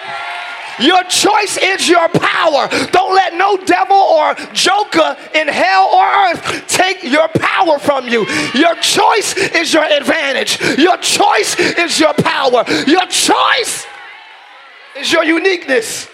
Your 0.81 1.03
choice 1.05 1.57
is 1.57 1.89
your 1.89 2.09
power. 2.09 2.69
Don't 2.91 3.15
let 3.15 3.35
no 3.35 3.57
devil 3.57 3.97
or 3.97 4.35
joker 4.53 5.17
in 5.35 5.49
hell 5.49 5.87
or 5.87 6.05
earth 6.05 6.67
take 6.69 7.03
your 7.03 7.29
power 7.29 7.79
from 7.79 8.09
you. 8.09 8.27
Your 8.55 8.75
choice 8.77 9.37
is 9.37 9.73
your 9.73 9.85
advantage. 9.85 10.61
Your 10.79 10.97
choice 10.99 11.59
is 11.59 11.99
your 12.01 12.15
power. 12.15 12.65
Your 12.87 13.07
choice 13.07 13.87
is 14.97 15.13
your 15.13 15.25
uniqueness. 15.25 16.09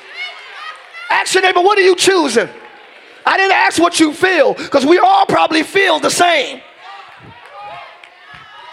Ask 1.11 1.35
your 1.35 1.43
neighbor, 1.43 1.61
what 1.61 1.79
are 1.79 1.83
you 1.83 1.97
choosing? 1.97 2.49
I 3.27 3.37
didn't 3.37 3.53
ask 3.53 3.79
what 3.81 4.01
you 4.01 4.13
feel 4.13 4.55
because 4.55 4.87
we 4.87 4.99
all 4.99 5.27
probably 5.27 5.63
feel 5.63 5.99
the 5.99 6.11
same. 6.11 6.61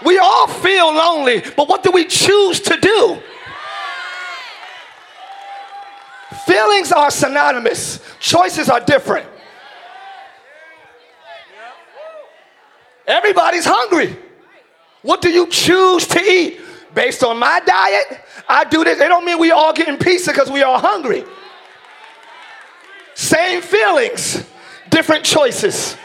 We 0.06 0.20
all 0.20 0.48
feel 0.48 0.94
lonely, 0.94 1.44
but 1.56 1.68
what 1.68 1.84
do 1.84 1.92
we 1.92 2.06
choose 2.06 2.60
to 2.62 2.80
do? 2.80 3.22
Feelings 6.48 6.94
are 6.94 7.12
synonymous, 7.12 8.00
choices 8.22 8.70
are 8.70 8.80
different. 8.80 9.28
Everybody's 13.06 13.66
hungry. 13.66 14.16
What 15.02 15.22
do 15.22 15.30
you 15.30 15.48
choose 15.48 16.08
to 16.08 16.22
eat? 16.22 16.62
Based 16.94 17.22
on 17.22 17.38
my 17.38 17.60
diet, 17.66 18.22
I 18.48 18.64
do 18.64 18.86
this. 18.86 18.98
It 18.98 19.10
don't 19.10 19.26
mean 19.26 19.40
we 19.40 19.52
all 19.52 19.74
getting 19.74 19.98
pizza 19.98 20.32
because 20.32 20.50
we 20.50 20.64
all 20.64 20.80
hungry. 20.80 21.26
Same 23.14 23.62
feelings, 23.62 24.46
different 24.90 25.26
choices. 25.26 25.98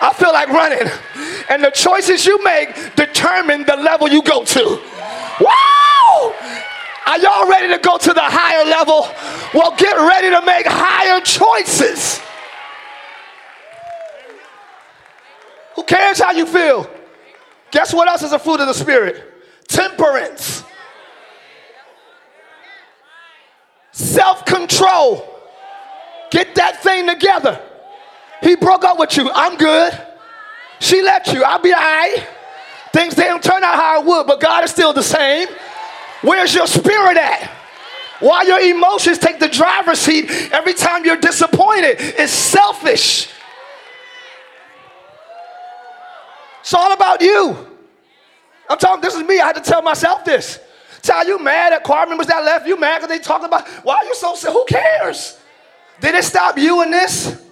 I 0.00 0.14
feel 0.14 0.32
like 0.32 0.48
running. 0.48 0.90
And 1.50 1.62
the 1.62 1.70
choices 1.70 2.24
you 2.24 2.42
make 2.42 2.96
determine 2.96 3.66
the 3.66 3.76
level 3.76 4.08
you 4.08 4.22
go 4.22 4.44
to. 4.44 4.82
Wow! 5.40 5.89
Are 7.10 7.18
y'all 7.18 7.48
ready 7.48 7.66
to 7.66 7.78
go 7.78 7.98
to 7.98 8.12
the 8.12 8.20
higher 8.22 8.64
level? 8.64 9.00
Well, 9.52 9.74
get 9.76 9.96
ready 9.96 10.30
to 10.30 10.46
make 10.46 10.64
higher 10.64 11.20
choices. 11.20 12.20
Who 15.74 15.82
cares 15.82 16.20
how 16.20 16.30
you 16.30 16.46
feel? 16.46 16.88
Guess 17.72 17.92
what 17.92 18.06
else 18.06 18.22
is 18.22 18.30
a 18.30 18.38
fruit 18.38 18.60
of 18.60 18.68
the 18.68 18.74
Spirit? 18.74 19.24
Temperance, 19.66 20.62
self 23.90 24.46
control. 24.46 25.26
Get 26.30 26.54
that 26.54 26.80
thing 26.80 27.08
together. 27.08 27.60
He 28.40 28.54
broke 28.54 28.84
up 28.84 29.00
with 29.00 29.16
you. 29.16 29.28
I'm 29.34 29.56
good. 29.56 30.00
She 30.78 31.02
left 31.02 31.32
you. 31.32 31.42
I'll 31.42 31.60
be 31.60 31.72
all 31.72 31.80
right. 31.80 32.24
Things 32.92 33.16
didn't 33.16 33.42
turn 33.42 33.64
out 33.64 33.74
how 33.74 34.00
I 34.00 34.04
would, 34.04 34.28
but 34.28 34.40
God 34.40 34.62
is 34.62 34.70
still 34.70 34.92
the 34.92 35.02
same. 35.02 35.48
Where's 36.22 36.54
your 36.54 36.66
spirit 36.66 37.16
at? 37.16 37.50
Why 38.20 38.42
your 38.42 38.60
emotions 38.60 39.18
take 39.18 39.38
the 39.38 39.48
driver's 39.48 39.98
seat 39.98 40.30
every 40.52 40.74
time 40.74 41.04
you're 41.04 41.16
disappointed? 41.16 41.96
It's 41.98 42.32
selfish. 42.32 43.30
It's 46.60 46.74
all 46.74 46.92
about 46.92 47.22
you. 47.22 47.56
I'm 48.68 48.78
talking, 48.78 49.00
this 49.00 49.14
is 49.14 49.26
me. 49.26 49.40
I 49.40 49.46
had 49.46 49.56
to 49.56 49.62
tell 49.62 49.82
myself 49.82 50.24
this. 50.24 50.60
Tell 51.02 51.26
you 51.26 51.42
mad 51.42 51.72
at 51.72 51.82
choir 51.82 52.06
members 52.06 52.26
that 52.26 52.44
left. 52.44 52.66
You 52.66 52.78
mad 52.78 52.98
because 52.98 53.08
they 53.08 53.22
talking 53.22 53.46
about, 53.46 53.66
why 53.84 53.96
are 53.96 54.04
you 54.04 54.14
so 54.14 54.34
sad? 54.34 54.52
Who 54.52 54.66
cares? 54.68 55.38
Did 56.00 56.14
it 56.14 56.24
stop 56.24 56.58
you 56.58 56.82
in 56.82 56.90
this? 56.90 57.42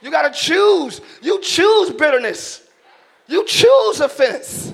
You 0.00 0.10
got 0.10 0.32
to 0.32 0.38
choose. 0.38 1.00
You 1.20 1.40
choose 1.40 1.90
bitterness. 1.90 2.65
You 3.28 3.44
choose 3.46 4.00
offense. 4.00 4.72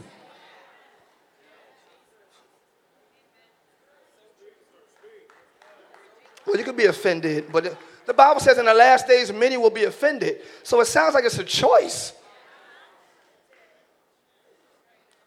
Well, 6.47 6.57
you 6.57 6.65
could 6.65 6.77
be 6.77 6.87
offended, 6.87 7.47
but 7.51 7.77
the 8.05 8.13
Bible 8.15 8.41
says 8.41 8.59
in 8.59 8.67
the 8.67 8.75
last 8.75 9.07
days 9.07 9.33
many 9.33 9.57
will 9.57 9.71
be 9.71 9.85
offended. 9.85 10.43
So 10.63 10.81
it 10.81 10.87
sounds 10.87 11.15
like 11.15 11.25
it's 11.25 11.39
a 11.39 11.45
choice. 11.45 12.13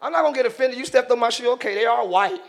I'm 0.01 0.11
not 0.11 0.21
gonna 0.21 0.35
get 0.35 0.45
offended. 0.45 0.77
You 0.77 0.85
stepped 0.85 1.09
on 1.09 1.17
my 1.17 1.29
shoe, 1.29 1.51
okay, 1.53 1.73
they 1.73 1.85
are 1.85 2.05
white. 2.05 2.41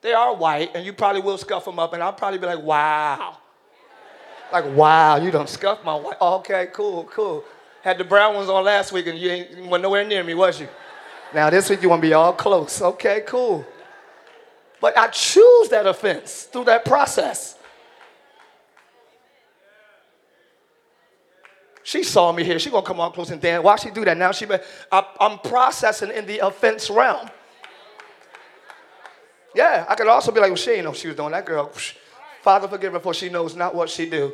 They 0.00 0.12
are 0.12 0.34
white, 0.34 0.70
and 0.74 0.84
you 0.84 0.92
probably 0.92 1.22
will 1.22 1.38
scuff 1.38 1.64
them 1.64 1.78
up, 1.78 1.92
and 1.92 2.02
I'll 2.02 2.12
probably 2.12 2.38
be 2.38 2.46
like, 2.46 2.62
wow. 2.62 3.38
Like, 4.52 4.66
wow, 4.76 5.16
you 5.16 5.30
don't 5.30 5.48
scuff 5.48 5.82
my 5.84 5.94
white. 5.94 6.20
Okay, 6.20 6.68
cool, 6.72 7.04
cool. 7.04 7.44
Had 7.82 7.98
the 7.98 8.04
brown 8.04 8.34
ones 8.34 8.48
on 8.48 8.64
last 8.64 8.92
week, 8.92 9.08
and 9.08 9.18
you, 9.18 9.30
ain't, 9.30 9.66
weren't 9.66 9.82
nowhere 9.82 10.04
near 10.04 10.22
me, 10.22 10.34
was 10.34 10.60
you? 10.60 10.68
Now 11.34 11.50
this 11.50 11.68
week 11.68 11.82
you 11.82 11.88
wanna 11.88 12.02
be 12.02 12.12
all 12.12 12.32
close. 12.32 12.80
Okay, 12.80 13.22
cool. 13.26 13.66
But 14.80 14.96
I 14.96 15.08
choose 15.08 15.68
that 15.68 15.86
offense 15.86 16.44
through 16.44 16.64
that 16.64 16.84
process. 16.84 17.56
She 21.82 22.04
saw 22.04 22.30
me 22.32 22.44
here. 22.44 22.58
She 22.58 22.70
gonna 22.70 22.86
come 22.86 23.00
on 23.00 23.12
close 23.12 23.30
and 23.30 23.40
dance. 23.40 23.64
Why 23.64 23.76
she 23.76 23.90
do 23.90 24.04
that? 24.04 24.16
Now 24.16 24.30
she, 24.30 24.46
I, 24.90 25.06
I'm 25.18 25.38
processing 25.40 26.10
in 26.10 26.26
the 26.26 26.38
offense 26.38 26.88
realm. 26.88 27.28
Yeah, 29.54 29.84
I 29.88 29.94
could 29.96 30.06
also 30.06 30.30
be 30.30 30.40
like, 30.40 30.50
well, 30.50 30.56
she 30.56 30.70
ain't 30.70 30.84
know 30.84 30.92
she 30.92 31.08
was 31.08 31.16
doing 31.16 31.32
that, 31.32 31.44
girl. 31.44 31.70
Father, 32.42 32.68
forgive 32.68 32.92
her 32.92 33.00
for 33.00 33.12
she 33.12 33.28
knows 33.28 33.54
not 33.54 33.74
what 33.74 33.90
she 33.90 34.08
do. 34.08 34.32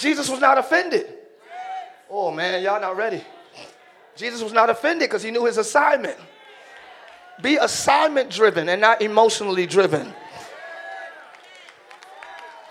Jesus 0.00 0.30
was 0.30 0.40
not 0.40 0.56
offended. 0.56 1.06
Oh 2.08 2.30
man, 2.30 2.62
y'all 2.62 2.80
not 2.80 2.96
ready. 2.96 3.22
Jesus 4.16 4.42
was 4.42 4.52
not 4.52 4.70
offended 4.70 5.08
because 5.08 5.22
he 5.22 5.30
knew 5.30 5.44
his 5.44 5.58
assignment. 5.58 6.16
Be 7.42 7.56
assignment 7.56 8.30
driven 8.30 8.70
and 8.70 8.80
not 8.80 9.02
emotionally 9.02 9.66
driven. 9.66 10.12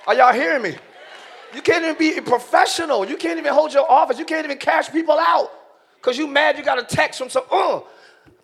Are 0.07 0.15
y'all 0.15 0.33
hearing 0.33 0.63
me? 0.63 0.75
You 1.53 1.61
can't 1.61 1.83
even 1.83 1.97
be 1.97 2.17
a 2.17 2.21
professional. 2.21 3.07
You 3.07 3.15
can't 3.15 3.37
even 3.37 3.53
hold 3.53 3.73
your 3.73 3.89
office. 3.89 4.17
You 4.17 4.25
can't 4.25 4.43
even 4.43 4.57
cash 4.57 4.89
people 4.89 5.17
out 5.19 5.51
because 5.95 6.17
you 6.17 6.25
mad 6.25 6.57
you 6.57 6.63
got 6.63 6.79
a 6.79 6.83
text 6.83 7.19
from 7.19 7.29
some, 7.29 7.43
uh, 7.51 7.79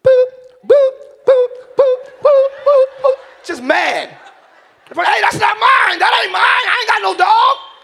boop, 0.03 0.25
boop, 0.63 0.91
boop, 1.25 1.47
boop, 1.75 1.97
boop, 2.21 2.47
boop, 2.65 2.85
boop. 3.01 3.15
Just 3.43 3.63
mad. 3.63 4.09
Hey, 4.89 5.21
that's 5.21 5.39
not 5.39 5.57
mine. 5.57 5.97
That 5.97 6.21
ain't 6.23 6.31
mine. 6.31 6.65
I 6.69 6.77
ain't 6.81 6.89
got 6.89 7.01
no 7.01 7.17
dog. 7.17 7.74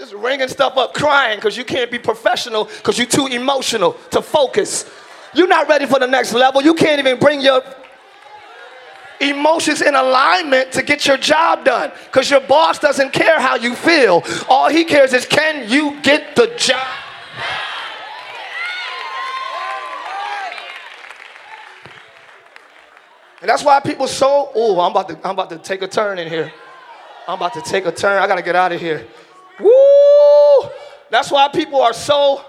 Just 0.00 0.14
ringing 0.14 0.48
stuff 0.48 0.78
up, 0.78 0.94
crying 0.94 1.36
because 1.36 1.58
you 1.58 1.64
can't 1.66 1.90
be 1.90 1.98
professional 1.98 2.64
because 2.64 2.96
you're 2.96 3.06
too 3.06 3.26
emotional 3.26 3.92
to 4.12 4.22
focus. 4.22 4.90
You're 5.34 5.46
not 5.46 5.68
ready 5.68 5.84
for 5.84 5.98
the 5.98 6.06
next 6.06 6.32
level. 6.32 6.62
You 6.62 6.72
can't 6.72 6.98
even 6.98 7.18
bring 7.18 7.42
your 7.42 7.62
emotions 9.20 9.82
in 9.82 9.94
alignment 9.94 10.72
to 10.72 10.82
get 10.82 11.06
your 11.06 11.18
job 11.18 11.66
done 11.66 11.92
because 12.06 12.30
your 12.30 12.40
boss 12.40 12.78
doesn't 12.78 13.12
care 13.12 13.38
how 13.38 13.56
you 13.56 13.74
feel. 13.74 14.24
All 14.48 14.70
he 14.70 14.84
cares 14.84 15.12
is 15.12 15.26
can 15.26 15.68
you 15.68 16.00
get 16.00 16.34
the 16.34 16.46
job? 16.56 16.80
And 23.42 23.50
that's 23.50 23.62
why 23.62 23.80
people 23.80 24.08
so, 24.08 24.50
oh, 24.54 24.80
I'm 24.80 24.92
about 24.92 25.10
to 25.10 25.18
I'm 25.22 25.34
about 25.34 25.50
to 25.50 25.58
take 25.58 25.82
a 25.82 25.88
turn 25.88 26.18
in 26.18 26.26
here. 26.26 26.50
I'm 27.28 27.36
about 27.36 27.52
to 27.52 27.60
take 27.60 27.84
a 27.84 27.92
turn. 27.92 28.22
I 28.22 28.26
gotta 28.26 28.40
get 28.40 28.56
out 28.56 28.72
of 28.72 28.80
here. 28.80 29.06
That's 31.10 31.30
why 31.30 31.48
people 31.48 31.80
are 31.82 31.92
so 31.92 32.44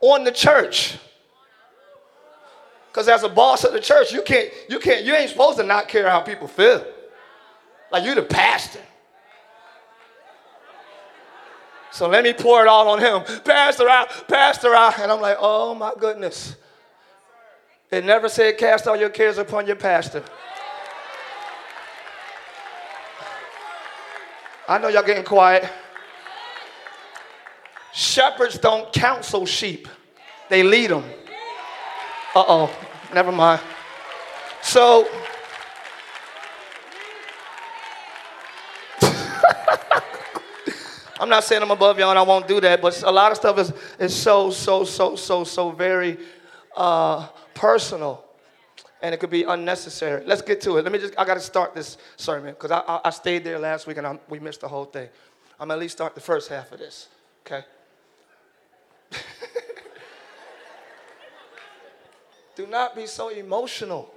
on 0.00 0.24
the 0.24 0.32
church. 0.32 0.96
Because 2.88 3.08
as 3.08 3.24
a 3.24 3.28
boss 3.28 3.64
of 3.64 3.72
the 3.72 3.80
church, 3.80 4.12
you 4.12 4.22
can't, 4.22 4.50
you 4.68 4.78
can't, 4.78 5.04
you 5.04 5.14
ain't 5.14 5.30
supposed 5.30 5.58
to 5.58 5.64
not 5.64 5.88
care 5.88 6.08
how 6.08 6.20
people 6.20 6.46
feel. 6.46 6.84
Like 7.90 8.04
you're 8.04 8.14
the 8.14 8.22
pastor. 8.22 8.80
So 11.90 12.08
let 12.08 12.24
me 12.24 12.32
pour 12.32 12.62
it 12.62 12.68
all 12.68 12.88
on 12.88 13.00
him. 13.00 13.22
Pastor 13.44 13.88
out, 13.88 14.28
pastor 14.28 14.74
out. 14.74 14.98
And 14.98 15.10
I'm 15.10 15.20
like, 15.20 15.36
oh 15.40 15.74
my 15.74 15.92
goodness. 15.98 16.56
It 17.90 18.04
never 18.04 18.28
said 18.28 18.58
cast 18.58 18.88
all 18.88 18.96
your 18.96 19.10
cares 19.10 19.38
upon 19.38 19.66
your 19.66 19.76
pastor. 19.76 20.22
I 24.68 24.78
know 24.78 24.88
y'all 24.88 25.02
getting 25.02 25.24
quiet. 25.24 25.70
Shepherds 27.94 28.58
don't 28.58 28.92
counsel 28.92 29.46
sheep, 29.46 29.86
they 30.48 30.64
lead 30.64 30.90
them. 30.90 31.04
Uh 32.34 32.44
oh, 32.48 32.76
never 33.14 33.30
mind. 33.30 33.60
So, 34.62 35.06
I'm 41.20 41.28
not 41.28 41.44
saying 41.44 41.62
I'm 41.62 41.70
above 41.70 41.96
y'all 42.00 42.10
and 42.10 42.18
I 42.18 42.22
won't 42.22 42.48
do 42.48 42.60
that, 42.62 42.82
but 42.82 43.00
a 43.04 43.12
lot 43.12 43.30
of 43.30 43.36
stuff 43.36 43.56
is, 43.60 43.72
is 44.00 44.12
so, 44.12 44.50
so, 44.50 44.82
so, 44.82 45.14
so, 45.14 45.44
so 45.44 45.70
very 45.70 46.18
uh, 46.76 47.28
personal 47.54 48.24
and 49.02 49.14
it 49.14 49.18
could 49.18 49.30
be 49.30 49.44
unnecessary. 49.44 50.24
Let's 50.26 50.42
get 50.42 50.60
to 50.62 50.78
it. 50.78 50.82
Let 50.82 50.90
me 50.90 50.98
just, 50.98 51.14
I 51.16 51.24
got 51.24 51.34
to 51.34 51.40
start 51.40 51.76
this 51.76 51.96
sermon 52.16 52.54
because 52.54 52.72
I, 52.72 52.80
I, 52.80 53.02
I, 53.04 53.10
stayed 53.10 53.44
there 53.44 53.60
last 53.60 53.86
week 53.86 53.98
and 53.98 54.06
I, 54.06 54.18
we 54.28 54.40
missed 54.40 54.62
the 54.62 54.68
whole 54.68 54.86
thing. 54.86 55.08
I'm 55.60 55.70
at 55.70 55.78
least 55.78 55.96
start 55.96 56.16
the 56.16 56.20
first 56.20 56.48
half 56.48 56.72
of 56.72 56.80
this, 56.80 57.08
okay? 57.46 57.64
Do 62.56 62.66
not 62.66 62.94
be 62.94 63.06
so 63.06 63.28
emotional. 63.30 64.12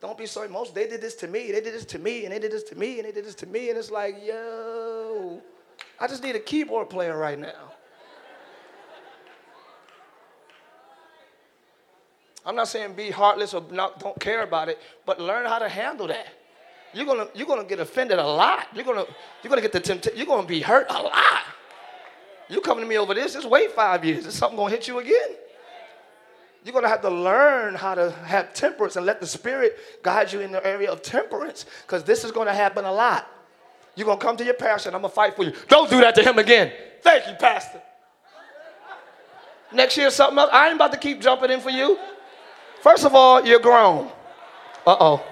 Don't 0.00 0.16
be 0.16 0.26
so 0.26 0.42
emotional. 0.42 0.74
They 0.74 0.86
did 0.86 1.00
this 1.00 1.14
to 1.16 1.28
me, 1.28 1.50
they 1.52 1.60
did 1.60 1.74
this 1.74 1.84
to 1.86 1.98
me, 1.98 2.24
and 2.24 2.32
they 2.32 2.38
did 2.38 2.52
this 2.52 2.62
to 2.64 2.78
me, 2.78 2.98
and 2.98 3.08
they 3.08 3.12
did 3.12 3.24
this 3.24 3.34
to 3.36 3.46
me. 3.46 3.68
And 3.68 3.78
it's 3.78 3.90
like, 3.90 4.16
yo, 4.24 5.42
I 5.98 6.06
just 6.06 6.22
need 6.22 6.36
a 6.36 6.40
keyboard 6.40 6.88
player 6.88 7.18
right 7.18 7.38
now. 7.38 7.72
I'm 12.46 12.56
not 12.56 12.68
saying 12.68 12.94
be 12.94 13.10
heartless 13.10 13.52
or 13.52 13.62
not, 13.70 14.00
don't 14.00 14.18
care 14.18 14.42
about 14.42 14.70
it, 14.70 14.78
but 15.04 15.20
learn 15.20 15.46
how 15.46 15.58
to 15.58 15.68
handle 15.68 16.06
that. 16.06 16.28
You're 16.94 17.06
gonna, 17.06 17.28
you're 17.34 17.46
gonna 17.46 17.64
get 17.64 17.80
offended 17.80 18.18
a 18.18 18.26
lot. 18.26 18.66
You're 18.74 18.84
gonna, 18.84 19.04
you're 19.42 19.50
gonna 19.50 19.60
get 19.60 19.72
the 19.72 19.80
temptation, 19.80 20.16
you're 20.16 20.26
gonna 20.26 20.46
be 20.46 20.60
hurt 20.60 20.86
a 20.88 21.02
lot. 21.02 21.42
You 22.50 22.60
coming 22.60 22.82
to 22.82 22.88
me 22.88 22.98
over 22.98 23.14
this? 23.14 23.34
Just 23.34 23.48
wait 23.48 23.70
five 23.72 24.04
years. 24.04 24.26
Is 24.26 24.34
something 24.34 24.56
gonna 24.56 24.70
hit 24.70 24.88
you 24.88 24.98
again? 24.98 25.36
You're 26.64 26.74
gonna 26.74 26.88
have 26.88 27.00
to 27.02 27.10
learn 27.10 27.74
how 27.76 27.94
to 27.94 28.10
have 28.10 28.52
temperance 28.52 28.96
and 28.96 29.06
let 29.06 29.20
the 29.20 29.26
Spirit 29.26 29.78
guide 30.02 30.32
you 30.32 30.40
in 30.40 30.52
the 30.52 30.66
area 30.66 30.90
of 30.90 31.00
temperance, 31.00 31.64
because 31.86 32.04
this 32.04 32.24
is 32.24 32.32
gonna 32.32 32.52
happen 32.52 32.84
a 32.84 32.92
lot. 32.92 33.26
You're 33.94 34.06
gonna 34.06 34.20
come 34.20 34.36
to 34.36 34.44
your 34.44 34.54
pastor 34.54 34.88
and 34.88 34.96
I'm 34.96 35.02
gonna 35.02 35.14
fight 35.14 35.36
for 35.36 35.44
you. 35.44 35.52
Don't 35.68 35.88
do 35.88 36.00
that 36.00 36.14
to 36.16 36.22
him 36.22 36.38
again. 36.38 36.72
Thank 37.02 37.26
you, 37.28 37.34
Pastor. 37.34 37.80
Next 39.72 39.96
year, 39.96 40.10
something 40.10 40.38
else. 40.38 40.50
I 40.52 40.66
ain't 40.66 40.74
about 40.74 40.92
to 40.92 40.98
keep 40.98 41.20
jumping 41.20 41.50
in 41.50 41.60
for 41.60 41.70
you. 41.70 41.98
First 42.82 43.04
of 43.04 43.14
all, 43.14 43.46
you're 43.46 43.60
grown. 43.60 44.08
Uh 44.86 44.96
oh. 44.98 45.24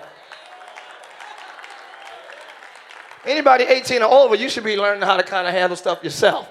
Anybody 3.25 3.65
18 3.65 4.03
or 4.03 4.11
over, 4.11 4.35
you 4.37 4.49
should 4.49 4.65
be 4.65 4.77
learning 4.77 5.03
how 5.03 5.17
to 5.17 5.23
kind 5.23 5.47
of 5.47 5.53
handle 5.53 5.77
stuff 5.77 6.03
yourself. 6.03 6.49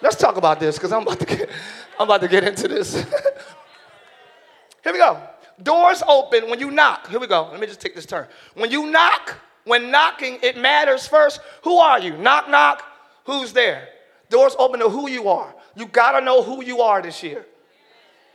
Let's 0.00 0.16
talk 0.16 0.36
about 0.36 0.60
this 0.60 0.76
because 0.76 0.92
I'm 0.92 1.02
about 1.02 1.18
to 1.20 1.26
get 1.26 1.50
I'm 1.98 2.06
about 2.06 2.20
to 2.20 2.28
get 2.28 2.44
into 2.44 2.68
this. 2.68 2.94
Here 4.84 4.92
we 4.92 4.98
go. 4.98 5.20
Doors 5.62 6.02
open 6.06 6.48
when 6.48 6.60
you 6.60 6.70
knock. 6.70 7.08
Here 7.08 7.18
we 7.18 7.26
go. 7.26 7.48
Let 7.50 7.58
me 7.60 7.66
just 7.66 7.80
take 7.80 7.94
this 7.94 8.06
turn. 8.06 8.28
When 8.54 8.70
you 8.70 8.86
knock, 8.86 9.36
when 9.64 9.90
knocking, 9.90 10.38
it 10.42 10.56
matters 10.56 11.08
first. 11.08 11.40
Who 11.64 11.78
are 11.78 11.98
you? 11.98 12.16
Knock, 12.16 12.48
knock. 12.48 12.84
Who's 13.24 13.52
there? 13.52 13.88
Doors 14.30 14.54
open 14.58 14.78
to 14.80 14.88
who 14.88 15.10
you 15.10 15.28
are. 15.28 15.52
You 15.74 15.86
got 15.86 16.18
to 16.18 16.24
know 16.24 16.42
who 16.42 16.62
you 16.62 16.80
are 16.80 17.02
this 17.02 17.22
year. 17.22 17.44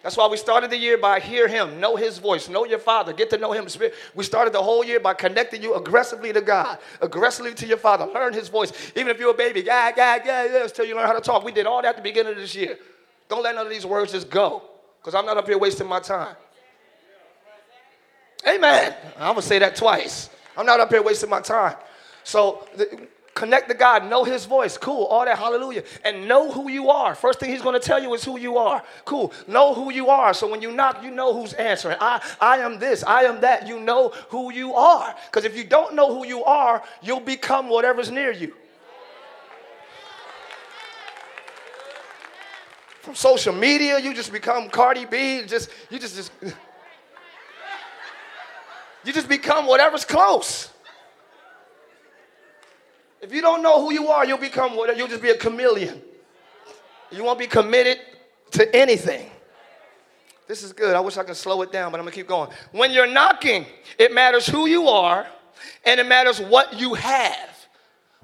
That's 0.03 0.17
why 0.17 0.27
we 0.27 0.35
started 0.35 0.69
the 0.69 0.77
year 0.77 0.97
by 0.97 1.21
hear 1.21 1.47
him, 1.47 1.79
know 1.79 1.95
his 1.95 2.17
voice, 2.17 2.49
know 2.49 2.65
your 2.65 2.77
father, 2.77 3.13
get 3.13 3.29
to 3.29 3.37
know 3.37 3.53
him. 3.53 3.65
We 4.13 4.25
started 4.25 4.53
the 4.53 4.61
whole 4.61 4.83
year 4.83 4.99
by 4.99 5.13
connecting 5.13 5.63
you 5.63 5.75
aggressively 5.75 6.33
to 6.33 6.41
God, 6.41 6.77
aggressively 7.01 7.53
to 7.53 7.65
your 7.65 7.77
father. 7.77 8.05
Learn 8.05 8.33
his 8.33 8.49
voice. 8.49 8.73
Even 8.97 9.07
if 9.07 9.17
you're 9.17 9.31
a 9.31 9.33
baby, 9.33 9.61
God, 9.61 9.95
God, 9.95 10.21
God, 10.25 10.49
yeah, 10.51 10.63
until 10.63 10.83
you 10.83 10.95
learn 10.95 11.07
how 11.07 11.13
to 11.13 11.21
talk. 11.21 11.45
We 11.45 11.53
did 11.53 11.65
all 11.65 11.81
that 11.81 11.87
at 11.87 11.95
the 11.95 12.01
beginning 12.01 12.33
of 12.33 12.37
this 12.37 12.53
year. 12.53 12.77
Don't 13.29 13.43
let 13.43 13.55
none 13.55 13.65
of 13.65 13.71
these 13.71 13.85
words 13.85 14.11
just 14.11 14.29
go, 14.29 14.63
because 14.99 15.15
I'm 15.15 15.25
not 15.25 15.37
up 15.37 15.47
here 15.47 15.57
wasting 15.57 15.87
my 15.87 16.01
time. 16.01 16.35
Amen. 18.45 18.93
I'm 19.15 19.27
going 19.27 19.35
to 19.37 19.41
say 19.41 19.59
that 19.59 19.77
twice. 19.77 20.29
I'm 20.57 20.65
not 20.65 20.81
up 20.81 20.89
here 20.89 21.01
wasting 21.01 21.29
my 21.29 21.39
time. 21.39 21.77
So, 22.25 22.67
Connect 23.34 23.67
to 23.69 23.73
God, 23.73 24.09
know 24.09 24.23
His 24.23 24.45
voice. 24.45 24.77
Cool, 24.77 25.05
all 25.05 25.25
that, 25.25 25.39
hallelujah. 25.39 25.84
And 26.03 26.27
know 26.27 26.51
who 26.51 26.69
you 26.69 26.89
are. 26.89 27.15
First 27.15 27.39
thing 27.39 27.49
He's 27.49 27.63
going 27.63 27.79
to 27.79 27.86
tell 27.86 28.01
you 28.01 28.13
is 28.13 28.23
who 28.23 28.38
you 28.38 28.57
are. 28.57 28.84
Cool, 29.05 29.34
know 29.47 29.73
who 29.73 29.91
you 29.91 30.09
are. 30.09 30.34
So 30.36 30.49
when 30.49 30.61
you 30.61 30.71
knock, 30.71 31.03
you 31.03 31.09
know 31.09 31.34
who's 31.34 31.53
answering. 31.53 31.97
I, 31.99 32.21
I 32.39 32.57
am 32.57 32.77
this, 32.77 33.03
I 33.03 33.23
am 33.23 33.41
that. 33.41 33.67
You 33.67 33.79
know 33.79 34.09
who 34.29 34.53
you 34.53 34.75
are. 34.75 35.15
Because 35.25 35.45
if 35.45 35.57
you 35.57 35.63
don't 35.63 35.95
know 35.95 36.13
who 36.13 36.27
you 36.27 36.43
are, 36.43 36.84
you'll 37.01 37.19
become 37.19 37.69
whatever's 37.69 38.11
near 38.11 38.31
you. 38.31 38.53
From 43.01 43.15
social 43.15 43.53
media, 43.53 43.99
you 43.99 44.13
just 44.13 44.31
become 44.31 44.69
Cardi 44.69 45.05
B. 45.05 45.43
Just 45.45 45.69
you 45.89 45.97
just 45.97 46.15
just 46.15 46.31
you 49.03 49.11
just 49.11 49.27
become 49.27 49.65
whatever's 49.65 50.05
close. 50.05 50.72
If 53.24 53.34
you 53.34 53.41
don't 53.41 53.63
know 53.63 53.82
who 53.82 53.93
you 53.93 54.09
are, 54.09 54.26
you'll 54.26 54.38
become 54.38 54.76
what? 54.76 54.95
You'll 54.97 55.07
just 55.07 55.21
be 55.21 55.30
a 55.30 55.38
chameleon. 55.38 56.01
You 57.09 57.24
won't 57.24 57.39
be 57.39 57.47
committed 57.47 57.99
to 58.51 58.76
anything. 58.76 59.30
This 60.45 60.61
is 60.61 60.74
good. 60.74 60.93
I 60.93 60.99
wish 60.99 61.15
I 61.15 61.24
could 61.24 61.38
slow 61.38 61.61
it 61.61 61.71
down, 61.71 61.93
but 61.93 61.99
I'm 61.99 62.05
gonna 62.05 62.13
keep 62.13 62.28
going. 62.28 62.49
When 62.74 62.91
you're 62.91 63.07
knocking, 63.07 63.65
it 63.97 64.13
matters 64.13 64.45
who 64.45 64.67
you 64.67 64.89
are 64.89 65.26
and 65.86 66.01
it 66.01 66.05
matters 66.05 66.41
what 66.41 66.78
you 66.78 66.95
have. 66.95 67.49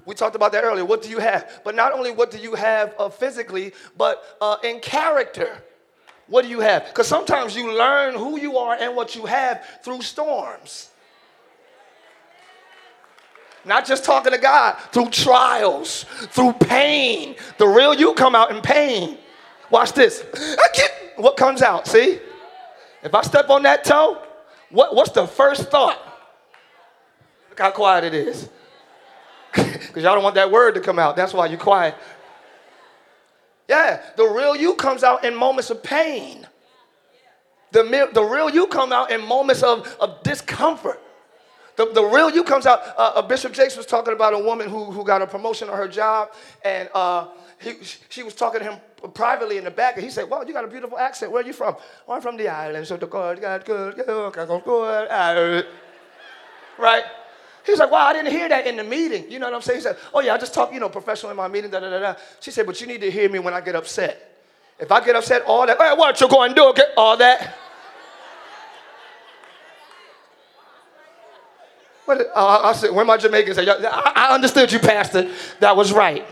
We 0.04 0.14
talked 0.14 0.36
about 0.36 0.52
that 0.52 0.64
earlier. 0.64 0.84
What 0.84 1.00
do 1.00 1.08
you 1.08 1.18
have? 1.18 1.62
But 1.64 1.74
not 1.74 1.92
only 1.92 2.10
what 2.10 2.30
do 2.30 2.36
you 2.36 2.54
have 2.54 2.94
uh, 2.98 3.08
physically, 3.08 3.72
but 3.96 4.22
uh, 4.42 4.58
in 4.62 4.80
character. 4.80 5.62
What 6.26 6.42
do 6.44 6.50
you 6.50 6.60
have? 6.60 6.86
Because 6.88 7.06
sometimes 7.06 7.56
you 7.56 7.72
learn 7.72 8.14
who 8.14 8.38
you 8.38 8.58
are 8.58 8.74
and 8.74 8.94
what 8.94 9.16
you 9.16 9.24
have 9.24 9.64
through 9.82 10.02
storms. 10.02 10.89
Not 13.64 13.86
just 13.86 14.04
talking 14.04 14.32
to 14.32 14.38
God, 14.38 14.78
through 14.90 15.10
trials, 15.10 16.04
through 16.30 16.54
pain. 16.54 17.36
The 17.58 17.66
real 17.66 17.94
you 17.94 18.14
come 18.14 18.34
out 18.34 18.50
in 18.50 18.62
pain. 18.62 19.18
Watch 19.70 19.92
this. 19.92 20.24
What 21.16 21.36
comes 21.36 21.60
out? 21.60 21.86
See? 21.86 22.18
If 23.02 23.14
I 23.14 23.20
step 23.20 23.50
on 23.50 23.62
that 23.64 23.84
toe, 23.84 24.22
what, 24.70 24.94
what's 24.94 25.10
the 25.10 25.26
first 25.26 25.70
thought? 25.70 25.98
Look 27.50 27.58
how 27.58 27.70
quiet 27.70 28.04
it 28.04 28.14
is. 28.14 28.48
Because 29.52 30.04
y'all 30.04 30.14
don't 30.14 30.22
want 30.22 30.36
that 30.36 30.50
word 30.52 30.76
to 30.76 30.80
come 30.80 30.98
out. 30.98 31.16
That's 31.16 31.34
why 31.34 31.46
you're 31.46 31.58
quiet. 31.58 31.96
Yeah, 33.68 34.00
the 34.16 34.24
real 34.24 34.54
you 34.54 34.74
comes 34.74 35.02
out 35.02 35.24
in 35.24 35.34
moments 35.34 35.68
of 35.70 35.82
pain. 35.82 36.46
The, 37.72 38.08
the 38.12 38.22
real 38.22 38.48
you 38.48 38.66
come 38.68 38.92
out 38.92 39.10
in 39.10 39.20
moments 39.20 39.62
of, 39.62 39.96
of 40.00 40.22
discomfort. 40.22 41.02
The, 41.80 41.86
the 41.94 42.04
real 42.04 42.28
you 42.28 42.44
comes 42.44 42.66
out. 42.66 42.82
Uh, 42.98 43.12
uh, 43.14 43.22
Bishop 43.22 43.54
Jakes 43.54 43.74
was 43.74 43.86
talking 43.86 44.12
about 44.12 44.34
a 44.34 44.38
woman 44.38 44.68
who, 44.68 44.84
who 44.90 45.02
got 45.02 45.22
a 45.22 45.26
promotion 45.26 45.70
on 45.70 45.78
her 45.78 45.88
job, 45.88 46.28
and 46.62 46.90
uh, 46.92 47.28
he, 47.58 47.72
she 48.10 48.22
was 48.22 48.34
talking 48.34 48.60
to 48.60 48.70
him 48.70 48.80
privately 49.14 49.56
in 49.56 49.64
the 49.64 49.70
back, 49.70 49.94
and 49.94 50.04
he 50.04 50.10
said, 50.10 50.28
Well, 50.28 50.46
you 50.46 50.52
got 50.52 50.66
a 50.66 50.68
beautiful 50.68 50.98
accent. 50.98 51.32
Where 51.32 51.42
are 51.42 51.46
you 51.46 51.54
from? 51.54 51.76
Oh, 52.06 52.12
I'm 52.12 52.20
from 52.20 52.36
the 52.36 52.48
islands 52.48 52.90
of 52.90 53.00
the 53.00 53.06
God, 53.06 53.40
God, 53.40 53.64
good, 53.64 53.96
good, 53.96 55.66
Right? 56.78 57.04
He's 57.64 57.78
like, 57.78 57.90
Wow, 57.90 58.08
I 58.08 58.12
didn't 58.12 58.30
hear 58.30 58.50
that 58.50 58.66
in 58.66 58.76
the 58.76 58.84
meeting. 58.84 59.30
You 59.30 59.38
know 59.38 59.46
what 59.46 59.54
I'm 59.54 59.62
saying? 59.62 59.78
He 59.78 59.82
said, 59.82 59.96
Oh, 60.12 60.20
yeah, 60.20 60.34
I 60.34 60.36
just 60.36 60.52
talk, 60.52 60.74
you 60.74 60.80
know, 60.80 60.90
professional 60.90 61.30
in 61.30 61.38
my 61.38 61.48
meeting, 61.48 61.70
da 61.70 61.80
da 61.80 61.88
da 61.88 61.98
da. 61.98 62.14
She 62.40 62.50
said, 62.50 62.66
But 62.66 62.78
you 62.82 62.88
need 62.88 63.00
to 63.00 63.10
hear 63.10 63.30
me 63.30 63.38
when 63.38 63.54
I 63.54 63.62
get 63.62 63.74
upset. 63.74 64.42
If 64.78 64.92
I 64.92 65.02
get 65.02 65.16
upset, 65.16 65.44
all 65.46 65.66
that, 65.66 65.78
hey, 65.78 65.94
what 65.96 66.20
you 66.20 66.28
going 66.28 66.50
to 66.50 66.54
do? 66.54 66.64
Okay? 66.66 66.92
All 66.98 67.16
that. 67.16 67.56
What, 72.10 72.26
uh, 72.34 72.60
I 72.64 72.72
said, 72.72 72.90
where 72.90 73.04
my 73.04 73.16
Jamaicans 73.16 73.56
at? 73.56 73.68
I, 73.68 74.12
I 74.16 74.34
understood 74.34 74.72
you, 74.72 74.80
Pastor. 74.80 75.30
That 75.60 75.76
was 75.76 75.92
right. 75.92 76.26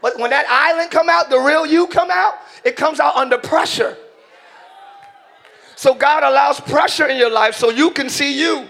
But 0.00 0.18
when 0.18 0.30
that 0.30 0.46
island 0.48 0.90
come 0.90 1.10
out, 1.10 1.28
the 1.28 1.38
real 1.38 1.66
you 1.66 1.86
come 1.86 2.10
out, 2.10 2.36
it 2.64 2.76
comes 2.76 2.98
out 2.98 3.14
under 3.14 3.36
pressure. 3.36 3.94
So 5.74 5.94
God 5.94 6.22
allows 6.22 6.58
pressure 6.60 7.06
in 7.06 7.18
your 7.18 7.30
life 7.30 7.56
so 7.56 7.68
you 7.68 7.90
can 7.90 8.08
see 8.08 8.40
you. 8.40 8.66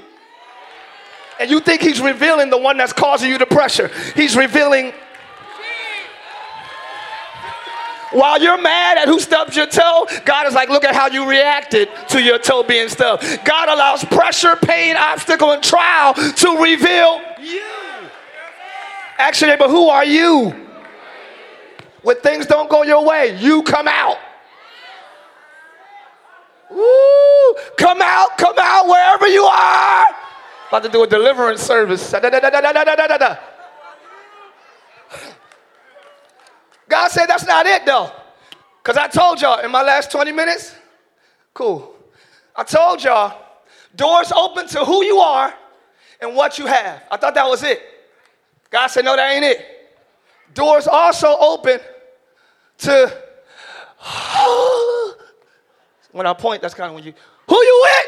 And 1.39 1.49
you 1.49 1.61
think 1.61 1.81
he's 1.81 2.01
revealing 2.01 2.51
the 2.51 2.59
one 2.59 2.77
that's 2.77 2.93
causing 2.93 3.31
you 3.31 3.39
the 3.39 3.47
pressure. 3.47 3.93
He's 4.17 4.37
revealing 4.37 4.95
While 8.17 8.41
you're 8.41 8.61
mad 8.61 8.97
at 8.97 9.09
who 9.09 9.21
stubbed 9.21 9.55
your 9.55 9.67
toe, 9.67 10.07
God 10.25 10.47
is 10.47 10.55
like, 10.55 10.71
look 10.71 10.85
at 10.85 10.95
how 10.95 11.09
you 11.09 11.29
reacted 11.29 11.91
to 12.09 12.23
your 12.23 12.39
toe 12.39 12.63
being 12.63 12.89
stubbed. 12.89 13.23
God 13.45 13.69
allows 13.69 14.07
pressure, 14.07 14.57
pain, 14.57 14.97
obstacle, 14.97 15.51
and 15.53 15.63
trial 15.63 16.15
to 16.15 16.57
reveal 16.57 17.21
you. 17.39 17.63
Actually, 19.19 19.57
but 19.57 19.69
who 19.69 19.89
are 19.91 20.07
you? 20.07 20.67
When 22.01 22.17
things 22.21 22.47
don't 22.47 22.71
go 22.71 22.85
your 22.85 23.05
way, 23.05 23.37
you 23.39 23.63
come 23.65 23.87
out. 23.87 24.17
Woo! 26.71 27.55
Come 27.77 28.01
out, 28.01 28.39
come 28.39 28.57
out 28.59 28.87
wherever 28.89 29.27
you 29.29 29.45
are. 29.45 30.07
About 30.69 30.85
to 30.85 30.89
do 30.89 31.03
a 31.03 31.07
deliverance 31.07 31.61
service. 31.61 32.15
God 36.89 37.11
said 37.11 37.27
that's 37.27 37.47
not 37.47 37.67
it 37.67 37.85
though. 37.85 38.11
Because 38.83 38.97
I 38.97 39.09
told 39.09 39.41
y'all 39.41 39.61
in 39.65 39.71
my 39.71 39.83
last 39.83 40.13
20 40.13 40.31
minutes, 40.33 40.75
cool. 41.53 41.95
I 42.55 42.63
told 42.63 43.03
y'all, 43.03 43.37
doors 43.97 44.31
open 44.33 44.69
to 44.69 44.85
who 44.85 45.05
you 45.05 45.19
are 45.19 45.53
and 46.21 46.37
what 46.37 46.59
you 46.59 46.67
have. 46.67 47.03
I 47.11 47.17
thought 47.17 47.35
that 47.35 47.47
was 47.47 47.63
it. 47.63 47.83
God 48.71 48.87
said, 48.87 49.05
no, 49.05 49.17
that 49.17 49.33
ain't 49.33 49.45
it. 49.45 49.65
Doors 50.55 50.87
also 50.87 51.37
open 51.39 51.81
to 52.79 53.23
when 56.13 56.27
I 56.27 56.33
point, 56.35 56.63
that's 56.63 56.75
kind 56.75 56.89
of 56.89 56.95
when 56.95 57.05
you 57.05 57.13
who 57.49 57.57
you 57.57 57.81
with? 57.85 58.07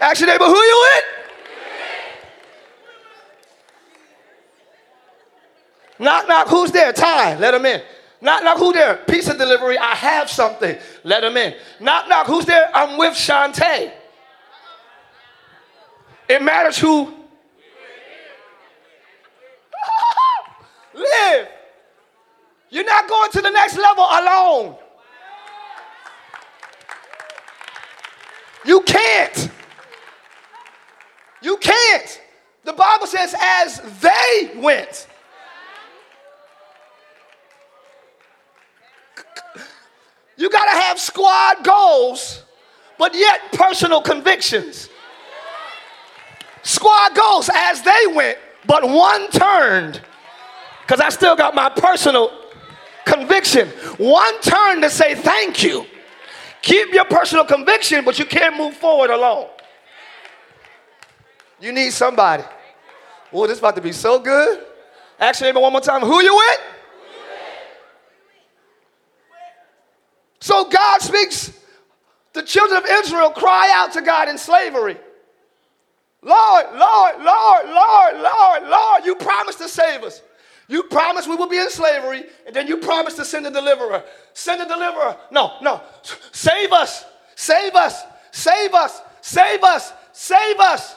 Actually, 0.00 0.28
neighbor, 0.28 0.44
who 0.44 0.56
you 0.56 0.88
with? 0.94 1.19
Knock, 6.00 6.26
knock, 6.26 6.48
who's 6.48 6.72
there? 6.72 6.94
Tye, 6.94 7.36
let 7.38 7.52
him 7.52 7.66
in. 7.66 7.82
Knock, 8.22 8.42
knock, 8.42 8.56
who 8.56 8.72
there? 8.72 8.96
Pizza 9.06 9.36
delivery, 9.36 9.76
I 9.76 9.94
have 9.94 10.30
something. 10.30 10.78
Let 11.04 11.22
him 11.22 11.36
in. 11.36 11.54
Knock, 11.78 12.08
knock, 12.08 12.26
who's 12.26 12.46
there? 12.46 12.70
I'm 12.74 12.96
with 12.96 13.12
Shantae. 13.12 13.92
It 16.26 16.42
matters 16.42 16.78
who 16.78 17.04
live. 20.94 21.48
You're 22.70 22.84
not 22.84 23.06
going 23.06 23.30
to 23.32 23.42
the 23.42 23.50
next 23.50 23.76
level 23.76 24.04
alone. 24.04 24.76
You 28.64 28.80
can't. 28.82 29.50
You 31.42 31.58
can't. 31.58 32.22
The 32.64 32.72
Bible 32.72 33.06
says, 33.06 33.34
as 33.38 33.82
they 34.00 34.52
went. 34.56 35.08
You 40.40 40.48
got 40.48 40.64
to 40.64 40.80
have 40.80 40.98
squad 40.98 41.62
goals, 41.62 42.44
but 42.96 43.14
yet 43.14 43.52
personal 43.52 44.00
convictions. 44.00 44.88
Squad 46.62 47.14
goals 47.14 47.50
as 47.54 47.82
they 47.82 48.06
went, 48.14 48.38
but 48.64 48.88
one 48.88 49.30
turned. 49.32 50.00
Because 50.80 50.98
I 50.98 51.10
still 51.10 51.36
got 51.36 51.54
my 51.54 51.68
personal 51.68 52.32
conviction. 53.04 53.68
One 53.98 54.40
turn 54.40 54.80
to 54.80 54.88
say 54.88 55.14
thank 55.14 55.62
you. 55.62 55.84
Keep 56.62 56.94
your 56.94 57.04
personal 57.04 57.44
conviction, 57.44 58.02
but 58.02 58.18
you 58.18 58.24
can't 58.24 58.56
move 58.56 58.74
forward 58.74 59.10
alone. 59.10 59.46
You 61.60 61.70
need 61.72 61.92
somebody. 61.92 62.44
Oh, 63.30 63.46
this 63.46 63.56
is 63.56 63.58
about 63.58 63.76
to 63.76 63.82
be 63.82 63.92
so 63.92 64.18
good. 64.18 64.64
Actually, 65.18 65.52
one 65.52 65.70
more 65.70 65.82
time. 65.82 66.00
Who 66.00 66.22
you 66.22 66.34
with? 66.34 66.60
So 70.40 70.64
God 70.68 71.00
speaks. 71.00 71.52
The 72.32 72.42
children 72.42 72.82
of 72.82 72.88
Israel 72.88 73.30
cry 73.30 73.70
out 73.74 73.92
to 73.92 74.02
God 74.02 74.28
in 74.28 74.38
slavery. 74.38 74.96
Lord, 76.22 76.66
Lord, 76.74 77.16
Lord, 77.22 77.66
Lord, 77.66 78.16
Lord, 78.16 78.62
Lord, 78.68 79.04
you 79.04 79.14
promised 79.14 79.58
to 79.58 79.68
save 79.68 80.02
us. 80.02 80.22
You 80.68 80.84
promised 80.84 81.28
we 81.28 81.34
will 81.34 81.48
be 81.48 81.58
in 81.58 81.68
slavery, 81.70 82.24
and 82.46 82.54
then 82.54 82.68
you 82.68 82.76
promised 82.76 83.16
to 83.16 83.24
send 83.24 83.46
a 83.46 83.50
deliverer. 83.50 84.04
Send 84.34 84.62
a 84.62 84.68
deliverer. 84.68 85.16
No, 85.32 85.54
no. 85.60 85.82
Save 86.30 86.72
us. 86.72 87.04
Save 87.34 87.74
us. 87.74 88.02
Save 88.30 88.74
us. 88.74 89.02
Save 89.20 89.64
us. 89.64 89.92
Save 90.12 90.60
us. 90.60 90.94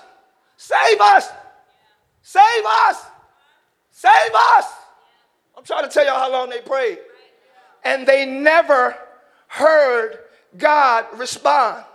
Save 0.57 1.01
us. 1.01 1.29
Save 2.21 2.65
us. 2.65 3.05
Save 3.91 4.35
us. 4.57 4.65
I'm 5.57 5.63
trying 5.63 5.83
to 5.83 5.89
tell 5.89 6.05
y'all 6.05 6.19
how 6.19 6.31
long 6.31 6.49
they 6.49 6.61
prayed. 6.61 6.99
And 7.83 8.05
they 8.05 8.25
never 8.25 8.95
heard 9.53 10.17
God 10.57 11.05
respond. 11.19 11.85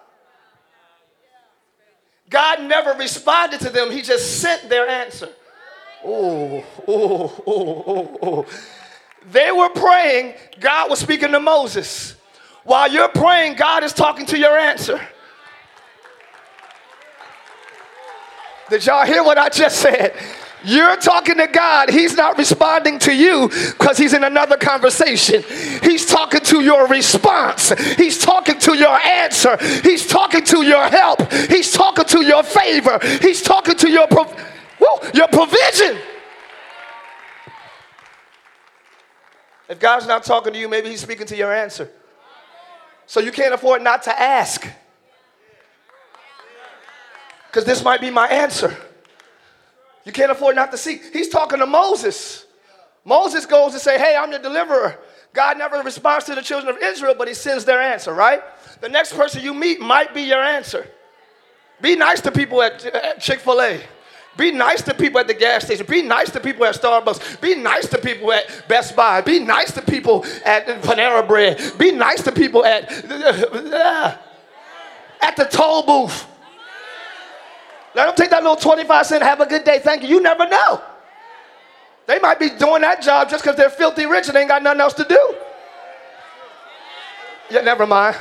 God 2.30 2.62
never 2.62 2.92
responded 2.92 3.60
to 3.60 3.70
them, 3.70 3.90
He 3.90 4.02
just 4.02 4.40
sent 4.40 4.68
their 4.68 4.88
answer. 4.88 5.28
Oh, 6.04 6.64
oh, 6.86 7.42
oh, 7.46 7.84
oh, 7.86 8.18
oh. 8.22 8.46
They 9.32 9.50
were 9.50 9.70
praying, 9.70 10.34
God 10.60 10.88
was 10.88 11.00
speaking 11.00 11.32
to 11.32 11.40
Moses. 11.40 12.14
While 12.62 12.92
you're 12.92 13.08
praying, 13.08 13.56
God 13.56 13.82
is 13.82 13.92
talking 13.92 14.26
to 14.26 14.38
your 14.38 14.56
answer. 14.56 15.00
Did 18.70 18.86
y'all 18.86 19.04
hear 19.04 19.24
what 19.24 19.36
I 19.36 19.48
just 19.48 19.80
said? 19.80 20.14
You're 20.64 20.96
talking 20.96 21.36
to 21.36 21.46
God. 21.46 21.88
He's 21.88 22.16
not 22.16 22.36
responding 22.36 22.98
to 23.00 23.14
you 23.14 23.48
because 23.48 23.96
he's 23.96 24.12
in 24.12 24.24
another 24.24 24.56
conversation. 24.56 25.44
He's 25.82 26.04
talking 26.04 26.40
to 26.40 26.60
your 26.60 26.88
response. 26.88 27.70
He's 27.96 28.18
talking 28.18 28.58
to 28.60 28.76
your 28.76 28.98
answer. 28.98 29.56
He's 29.82 30.06
talking 30.06 30.44
to 30.46 30.62
your 30.62 30.88
help. 30.88 31.32
He's 31.32 31.72
talking 31.72 32.04
to 32.06 32.24
your 32.24 32.42
favor. 32.42 32.98
He's 33.20 33.40
talking 33.40 33.76
to 33.76 33.88
your, 33.88 34.08
pro- 34.08 34.24
woo, 34.80 35.10
your 35.14 35.28
provision. 35.28 35.98
If 39.68 39.78
God's 39.78 40.06
not 40.06 40.24
talking 40.24 40.52
to 40.54 40.58
you, 40.58 40.68
maybe 40.68 40.88
he's 40.88 41.00
speaking 41.00 41.26
to 41.26 41.36
your 41.36 41.52
answer. 41.52 41.90
So 43.06 43.20
you 43.20 43.32
can't 43.32 43.54
afford 43.54 43.82
not 43.82 44.02
to 44.04 44.20
ask. 44.20 44.66
Because 47.46 47.64
this 47.64 47.84
might 47.84 48.00
be 48.00 48.10
my 48.10 48.26
answer. 48.28 48.76
You 50.04 50.12
can't 50.12 50.30
afford 50.30 50.56
not 50.56 50.70
to 50.72 50.78
seek. 50.78 51.12
He's 51.12 51.28
talking 51.28 51.58
to 51.58 51.66
Moses. 51.66 52.46
Moses 53.04 53.46
goes 53.46 53.72
to 53.72 53.78
say, 53.78 53.98
Hey, 53.98 54.16
I'm 54.16 54.30
your 54.30 54.40
deliverer. 54.40 54.98
God 55.32 55.58
never 55.58 55.80
responds 55.82 56.24
to 56.26 56.34
the 56.34 56.42
children 56.42 56.74
of 56.74 56.82
Israel, 56.82 57.14
but 57.16 57.28
he 57.28 57.34
sends 57.34 57.64
their 57.64 57.80
answer, 57.80 58.12
right? 58.12 58.42
The 58.80 58.88
next 58.88 59.14
person 59.14 59.42
you 59.42 59.54
meet 59.54 59.80
might 59.80 60.14
be 60.14 60.22
your 60.22 60.42
answer. 60.42 60.86
Be 61.80 61.94
nice 61.96 62.20
to 62.22 62.32
people 62.32 62.62
at, 62.62 62.84
at 62.86 63.20
Chick 63.20 63.40
fil 63.40 63.60
A. 63.60 63.80
Be 64.36 64.52
nice 64.52 64.82
to 64.82 64.94
people 64.94 65.18
at 65.18 65.26
the 65.26 65.34
gas 65.34 65.64
station. 65.64 65.84
Be 65.86 66.00
nice 66.00 66.30
to 66.30 66.38
people 66.40 66.64
at 66.64 66.76
Starbucks. 66.76 67.40
Be 67.40 67.56
nice 67.56 67.88
to 67.88 67.98
people 67.98 68.32
at 68.32 68.68
Best 68.68 68.94
Buy. 68.94 69.20
Be 69.20 69.40
nice 69.40 69.72
to 69.72 69.82
people 69.82 70.24
at 70.44 70.66
Panera 70.82 71.26
Bread. 71.26 71.60
Be 71.76 71.90
nice 71.90 72.22
to 72.22 72.30
people 72.30 72.64
at, 72.64 72.90
at 75.20 75.36
the 75.36 75.44
toll 75.44 75.82
booth. 75.82 76.24
Let 77.98 78.06
them 78.06 78.14
take 78.14 78.30
that 78.30 78.44
little 78.44 78.54
25 78.54 79.06
cent, 79.06 79.24
have 79.24 79.40
a 79.40 79.46
good 79.46 79.64
day, 79.64 79.80
thank 79.80 80.04
you. 80.04 80.08
You 80.08 80.20
never 80.22 80.48
know. 80.48 80.80
They 82.06 82.20
might 82.20 82.38
be 82.38 82.48
doing 82.48 82.82
that 82.82 83.02
job 83.02 83.28
just 83.28 83.42
because 83.42 83.56
they're 83.56 83.68
filthy 83.68 84.06
rich 84.06 84.28
and 84.28 84.36
ain't 84.36 84.48
got 84.48 84.62
nothing 84.62 84.80
else 84.80 84.94
to 84.94 85.04
do. 85.04 85.34
Yeah, 87.50 87.62
never 87.62 87.88
mind. 87.88 88.16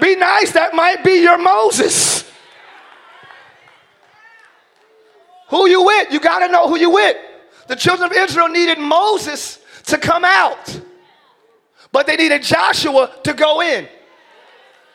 Be 0.00 0.16
nice, 0.16 0.50
that 0.50 0.74
might 0.74 1.04
be 1.04 1.22
your 1.22 1.38
Moses. 1.38 2.28
Who 5.50 5.68
you 5.68 5.84
with? 5.84 6.12
You 6.12 6.18
got 6.18 6.40
to 6.40 6.48
know 6.48 6.66
who 6.66 6.76
you 6.76 6.90
with. 6.90 7.16
The 7.68 7.76
children 7.76 8.10
of 8.10 8.16
Israel 8.16 8.48
needed 8.48 8.80
Moses 8.80 9.60
to 9.84 9.96
come 9.96 10.24
out, 10.24 10.80
but 11.92 12.08
they 12.08 12.16
needed 12.16 12.42
Joshua 12.42 13.12
to 13.22 13.32
go 13.32 13.62
in. 13.62 13.86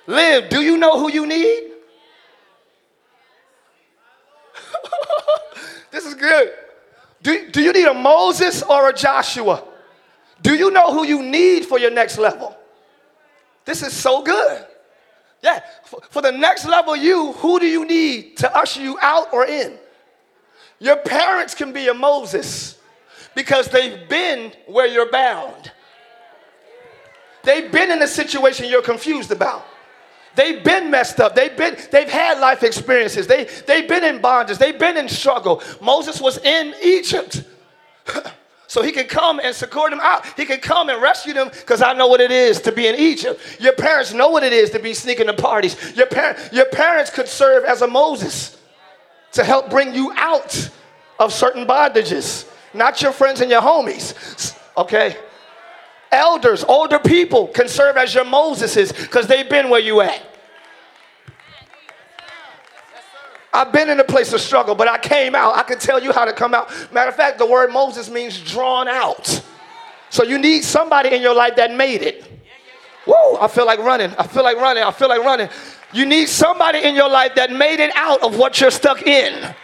Live, 0.07 0.49
do 0.49 0.61
you 0.61 0.75
know 0.75 0.99
who 0.99 1.09
you 1.09 1.25
need? 1.25 1.72
This 5.93 6.05
is 6.07 6.15
good. 6.15 6.51
Do, 7.21 7.51
do 7.51 7.61
you 7.61 7.71
need 7.71 7.85
a 7.85 7.93
Moses 7.93 8.63
or 8.63 8.89
a 8.89 8.93
Joshua? 8.93 9.63
Do 10.41 10.55
you 10.55 10.71
know 10.71 10.91
who 10.91 11.05
you 11.05 11.21
need 11.21 11.65
for 11.65 11.77
your 11.77 11.91
next 11.91 12.17
level? 12.17 12.57
This 13.63 13.83
is 13.83 13.93
so 13.93 14.23
good. 14.23 14.65
Yeah, 15.43 15.61
for, 15.85 16.01
for 16.09 16.21
the 16.23 16.31
next 16.31 16.65
level, 16.65 16.95
you, 16.95 17.33
who 17.33 17.59
do 17.59 17.67
you 17.67 17.85
need 17.85 18.37
to 18.37 18.57
usher 18.57 18.81
you 18.81 18.97
out 19.01 19.31
or 19.31 19.45
in? 19.45 19.77
Your 20.79 20.97
parents 20.97 21.53
can 21.53 21.71
be 21.71 21.87
a 21.89 21.93
Moses 21.93 22.79
because 23.35 23.67
they've 23.67 24.09
been 24.09 24.51
where 24.65 24.87
you're 24.87 25.11
bound. 25.11 25.71
They've 27.43 27.71
been 27.71 27.91
in 27.91 28.01
a 28.01 28.07
situation 28.07 28.67
you're 28.67 28.81
confused 28.81 29.31
about. 29.31 29.63
They've 30.35 30.63
been 30.63 30.89
messed 30.89 31.19
up. 31.19 31.35
They've 31.35 31.55
been, 31.55 31.77
they've 31.91 32.09
had 32.09 32.39
life 32.39 32.63
experiences. 32.63 33.27
They, 33.27 33.45
they've 33.67 33.87
been 33.87 34.03
in 34.03 34.19
bondage. 34.19 34.57
They've 34.57 34.77
been 34.77 34.97
in 34.97 35.07
struggle. 35.07 35.61
Moses 35.81 36.19
was 36.19 36.39
in 36.39 36.73
Egypt. 36.83 37.43
so 38.67 38.81
he 38.81 38.91
can 38.91 39.05
come 39.05 39.39
and 39.39 39.55
succor 39.55 39.89
them 39.89 39.99
out. 40.01 40.25
He 40.37 40.45
can 40.45 40.59
come 40.59 40.89
and 40.89 41.01
rescue 41.01 41.33
them 41.33 41.49
because 41.49 41.81
I 41.81 41.93
know 41.93 42.07
what 42.07 42.19
it 42.19 42.31
is 42.31 42.59
to 42.61 42.71
be 42.71 42.87
in 42.87 42.95
Egypt. 42.95 43.39
Your 43.59 43.73
parents 43.73 44.13
know 44.13 44.29
what 44.29 44.43
it 44.43 44.53
is 44.53 44.71
to 44.71 44.79
be 44.79 44.93
sneaking 44.93 45.27
to 45.27 45.33
parties. 45.33 45.75
Your, 45.95 46.07
par- 46.07 46.35
your 46.51 46.65
parents 46.65 47.11
could 47.11 47.27
serve 47.27 47.63
as 47.65 47.83
a 47.83 47.87
Moses 47.87 48.57
to 49.33 49.43
help 49.43 49.69
bring 49.69 49.93
you 49.93 50.11
out 50.15 50.69
of 51.19 51.31
certain 51.31 51.67
bondages, 51.67 52.49
not 52.73 53.01
your 53.01 53.11
friends 53.11 53.41
and 53.41 53.51
your 53.51 53.61
homies. 53.61 54.57
Okay? 54.77 55.15
Elders, 56.13 56.63
older 56.63 56.99
people 56.99 57.47
can 57.47 57.67
serve 57.67 57.97
as 57.97 58.13
your 58.13 58.23
Moseses 58.23 58.95
because 58.95 59.25
they've 59.27 59.49
been 59.49 59.69
where 59.69 59.81
you 59.81 60.01
at. 60.01 60.21
I've 63.51 63.71
been 63.71 63.89
in 63.89 63.99
a 63.99 64.03
place 64.03 64.33
of 64.33 64.41
struggle, 64.41 64.73
but 64.75 64.87
I 64.87 64.97
came 64.97 65.35
out. 65.35 65.55
I 65.55 65.63
can 65.63 65.77
tell 65.77 66.01
you 66.01 66.11
how 66.11 66.25
to 66.25 66.33
come 66.33 66.53
out. 66.53 66.71
Matter 66.91 67.09
of 67.09 67.15
fact, 67.15 67.37
the 67.37 67.45
word 67.45 67.71
Moses 67.71 68.09
means 68.09 68.39
drawn 68.39 68.87
out. 68.87 69.43
So 70.09 70.23
you 70.23 70.37
need 70.37 70.63
somebody 70.63 71.09
in 71.09 71.21
your 71.21 71.35
life 71.35 71.55
that 71.55 71.73
made 71.73 72.01
it. 72.01 72.23
Whoa, 73.05 73.37
I 73.39 73.47
feel 73.47 73.65
like 73.65 73.79
running. 73.79 74.11
I 74.17 74.25
feel 74.25 74.43
like 74.43 74.57
running. 74.57 74.83
I 74.83 74.91
feel 74.91 75.09
like 75.09 75.23
running. 75.23 75.49
You 75.91 76.05
need 76.05 76.29
somebody 76.29 76.79
in 76.79 76.95
your 76.95 77.09
life 77.09 77.35
that 77.35 77.51
made 77.51 77.79
it 77.79 77.91
out 77.95 78.23
of 78.23 78.37
what 78.37 78.59
you're 78.59 78.71
stuck 78.71 79.03
in. 79.03 79.55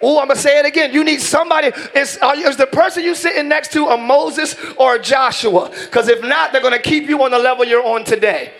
Oh, 0.00 0.20
I'm 0.20 0.28
gonna 0.28 0.38
say 0.38 0.60
it 0.60 0.66
again. 0.66 0.92
You 0.92 1.02
need 1.02 1.20
somebody. 1.20 1.68
Is, 1.94 2.18
is 2.22 2.56
the 2.56 2.68
person 2.70 3.02
you're 3.02 3.16
sitting 3.16 3.48
next 3.48 3.72
to 3.72 3.86
a 3.86 3.96
Moses 3.96 4.54
or 4.76 4.94
a 4.94 4.98
Joshua? 5.02 5.70
Because 5.70 6.08
if 6.08 6.22
not, 6.22 6.52
they're 6.52 6.62
gonna 6.62 6.78
keep 6.78 7.08
you 7.08 7.22
on 7.24 7.32
the 7.32 7.38
level 7.38 7.64
you're 7.64 7.84
on 7.84 8.04
today. 8.04 8.52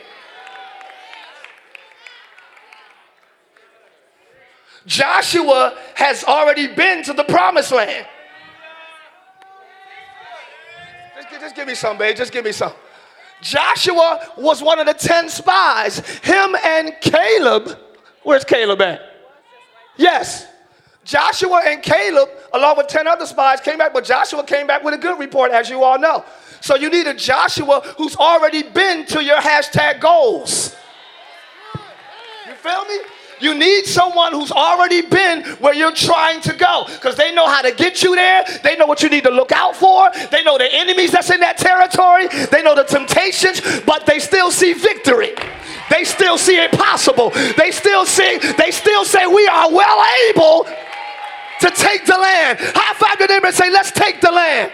Joshua 4.84 5.76
has 5.94 6.24
already 6.24 6.66
been 6.66 7.04
to 7.04 7.12
the 7.12 7.24
promised 7.24 7.70
land. 7.70 8.06
Just, 11.14 11.30
just 11.40 11.54
give 11.54 11.68
me 11.68 11.74
some, 11.74 11.98
babe. 11.98 12.16
Just 12.16 12.32
give 12.32 12.44
me 12.44 12.52
some. 12.52 12.72
Joshua 13.42 14.32
was 14.36 14.62
one 14.62 14.78
of 14.78 14.86
the 14.86 14.94
10 14.94 15.28
spies. 15.28 15.98
Him 16.20 16.56
and 16.64 16.94
Caleb. 17.00 17.78
Where's 18.22 18.44
Caleb 18.44 18.80
at? 18.80 19.00
Yes. 19.96 20.46
Joshua 21.08 21.62
and 21.64 21.82
Caleb, 21.82 22.28
along 22.52 22.76
with 22.76 22.86
10 22.88 23.06
other 23.06 23.24
spies, 23.24 23.62
came 23.62 23.78
back, 23.78 23.94
but 23.94 24.04
Joshua 24.04 24.44
came 24.44 24.66
back 24.66 24.84
with 24.84 24.92
a 24.92 24.98
good 24.98 25.18
report, 25.18 25.50
as 25.52 25.70
you 25.70 25.82
all 25.82 25.98
know. 25.98 26.22
So 26.60 26.76
you 26.76 26.90
need 26.90 27.06
a 27.06 27.14
Joshua 27.14 27.80
who's 27.96 28.14
already 28.14 28.62
been 28.62 29.06
to 29.06 29.24
your 29.24 29.38
hashtag 29.38 30.00
goals. 30.00 30.76
You 32.46 32.52
feel 32.56 32.84
me? 32.84 32.98
You 33.40 33.54
need 33.54 33.86
someone 33.86 34.32
who's 34.32 34.52
already 34.52 35.00
been 35.00 35.44
where 35.60 35.72
you're 35.72 35.92
trying 35.92 36.42
to 36.42 36.52
go 36.52 36.84
because 36.86 37.16
they 37.16 37.34
know 37.34 37.48
how 37.48 37.62
to 37.62 37.72
get 37.72 38.02
you 38.02 38.14
there. 38.14 38.44
They 38.62 38.76
know 38.76 38.84
what 38.84 39.02
you 39.02 39.08
need 39.08 39.24
to 39.24 39.30
look 39.30 39.50
out 39.50 39.76
for. 39.76 40.10
They 40.30 40.42
know 40.42 40.58
the 40.58 40.68
enemies 40.70 41.12
that's 41.12 41.30
in 41.30 41.40
that 41.40 41.56
territory. 41.56 42.28
They 42.48 42.62
know 42.62 42.74
the 42.74 42.84
temptations, 42.84 43.62
but 43.86 44.04
they 44.04 44.18
still 44.18 44.50
see 44.50 44.74
victory. 44.74 45.34
They 45.88 46.04
still 46.04 46.36
see 46.36 46.58
it 46.58 46.72
possible. 46.72 47.30
They 47.56 47.70
still 47.70 48.04
see, 48.04 48.38
they 48.58 48.72
still 48.72 49.06
say 49.06 49.26
we 49.26 49.46
are 49.46 49.72
well 49.72 50.04
able 50.28 50.66
to 51.60 51.70
take 51.70 52.06
the 52.06 52.16
land. 52.16 52.58
High 52.60 52.94
five 52.94 53.18
to 53.18 53.26
them 53.26 53.44
and 53.44 53.54
say, 53.54 53.70
let's 53.70 53.92
take 53.92 54.20
the 54.20 54.30
land. 54.30 54.72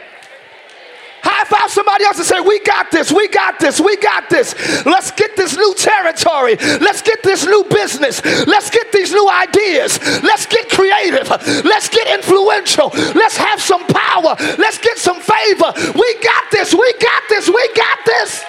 High 1.25 1.45
five 1.49 1.71
somebody 1.71 2.05
else 2.05 2.19
and 2.19 2.27
say, 2.27 2.39
We 2.41 2.61
got 2.61 2.91
this, 2.91 3.11
we 3.11 3.29
got 3.29 3.59
this, 3.59 3.81
we 3.81 3.97
got 3.97 4.29
this. 4.29 4.55
Let's 4.85 5.11
get 5.11 5.35
this 5.37 5.57
new 5.57 5.75
territory. 5.75 6.57
Let's 6.85 7.01
get 7.01 7.23
this 7.23 7.47
new 7.47 7.65
business. 7.65 8.23
Let's 8.47 8.69
get 8.69 8.93
these 8.93 9.11
new 9.11 9.29
ideas. 9.31 9.99
Let's 10.23 10.45
get 10.45 10.69
creative. 10.69 11.29
Let's 11.65 11.89
get 11.89 12.13
influential. 12.13 12.91
Let's 13.17 13.39
have 13.39 13.61
some 13.61 13.87
power. 13.87 14.37
Let's 14.59 14.77
get 14.77 14.99
some 14.99 15.19
favor. 15.19 15.73
We 15.97 16.09
got 16.21 16.45
this, 16.53 16.75
we 16.75 16.93
got 17.01 17.23
this, 17.31 17.49
we 17.49 17.69
got 17.75 17.99
this. 18.05 18.45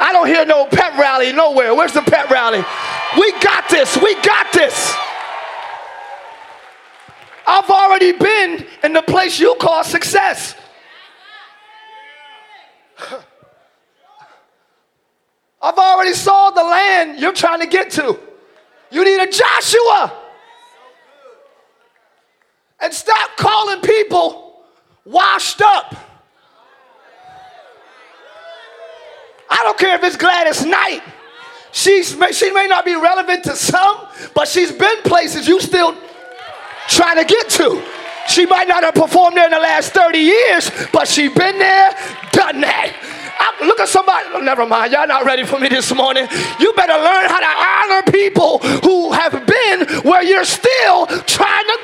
I 0.00 0.12
don't 0.12 0.26
hear 0.26 0.44
no 0.44 0.66
pep 0.66 0.98
rally 0.98 1.32
nowhere. 1.32 1.72
Where's 1.72 1.92
the 1.92 2.02
pep 2.02 2.30
rally? 2.30 2.64
We 3.16 3.32
got 3.40 3.68
this, 3.70 3.96
we 3.96 4.14
got 4.22 4.52
this. 4.52 4.74
I've 7.48 7.70
already 7.70 8.12
been 8.12 8.66
in 8.84 8.92
the 8.92 9.00
place 9.00 9.40
you 9.40 9.56
call 9.58 9.82
success. 9.82 10.54
I've 15.62 15.78
already 15.78 16.12
saw 16.12 16.50
the 16.50 16.62
land 16.62 17.18
you're 17.18 17.32
trying 17.32 17.60
to 17.60 17.66
get 17.66 17.90
to. 17.92 18.20
You 18.90 19.02
need 19.02 19.18
a 19.18 19.30
Joshua. 19.30 20.12
And 22.80 22.92
stop 22.92 23.38
calling 23.38 23.80
people 23.80 24.60
washed 25.06 25.62
up. 25.62 25.96
I 29.48 29.64
don't 29.64 29.78
care 29.78 29.94
if 29.96 30.04
it's 30.04 30.18
Gladys 30.18 30.66
Knight. 30.66 31.00
She's, 31.72 32.14
she 32.32 32.50
may 32.50 32.66
not 32.66 32.84
be 32.84 32.94
relevant 32.94 33.44
to 33.44 33.56
some, 33.56 34.06
but 34.34 34.48
she's 34.48 34.70
been 34.70 35.00
places 35.02 35.48
you 35.48 35.62
still 35.62 35.96
trying 36.88 37.16
to 37.16 37.24
get 37.24 37.48
to. 37.50 37.82
She 38.28 38.44
might 38.44 38.68
not 38.68 38.84
have 38.84 38.94
performed 38.94 39.36
there 39.36 39.46
in 39.46 39.50
the 39.50 39.58
last 39.58 39.92
30 39.92 40.18
years, 40.18 40.70
but 40.92 41.08
she 41.08 41.28
been 41.28 41.58
there, 41.58 41.90
done 42.32 42.60
that. 42.60 42.92
I, 43.38 43.66
look 43.66 43.80
at 43.80 43.88
somebody. 43.88 44.28
Oh, 44.34 44.40
never 44.40 44.66
mind. 44.66 44.92
Y'all 44.92 45.06
not 45.06 45.24
ready 45.24 45.44
for 45.44 45.58
me 45.58 45.68
this 45.68 45.94
morning. 45.94 46.26
You 46.60 46.72
better 46.74 46.92
learn 46.92 47.30
how 47.30 47.40
to 47.40 47.94
honor 47.94 48.12
people 48.12 48.58
who 48.82 49.12
have 49.12 49.32
been 49.46 50.02
where 50.02 50.22
you're 50.22 50.44
still 50.44 51.06
trying 51.06 51.64
to. 51.64 51.78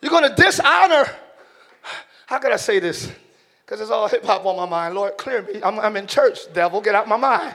You're 0.00 0.10
going 0.10 0.34
to 0.34 0.42
dishonor. 0.42 1.04
How 2.26 2.38
can 2.38 2.52
I 2.52 2.56
say 2.56 2.78
this? 2.78 3.10
Because 3.70 3.82
it's 3.82 3.90
all 3.92 4.08
hip 4.08 4.24
hop 4.24 4.44
on 4.46 4.56
my 4.56 4.66
mind. 4.66 4.96
Lord, 4.96 5.16
clear 5.16 5.42
me. 5.42 5.60
I'm, 5.62 5.78
I'm 5.78 5.96
in 5.96 6.08
church, 6.08 6.52
devil. 6.52 6.80
Get 6.80 6.96
out 6.96 7.06
my 7.06 7.16
mind. 7.16 7.54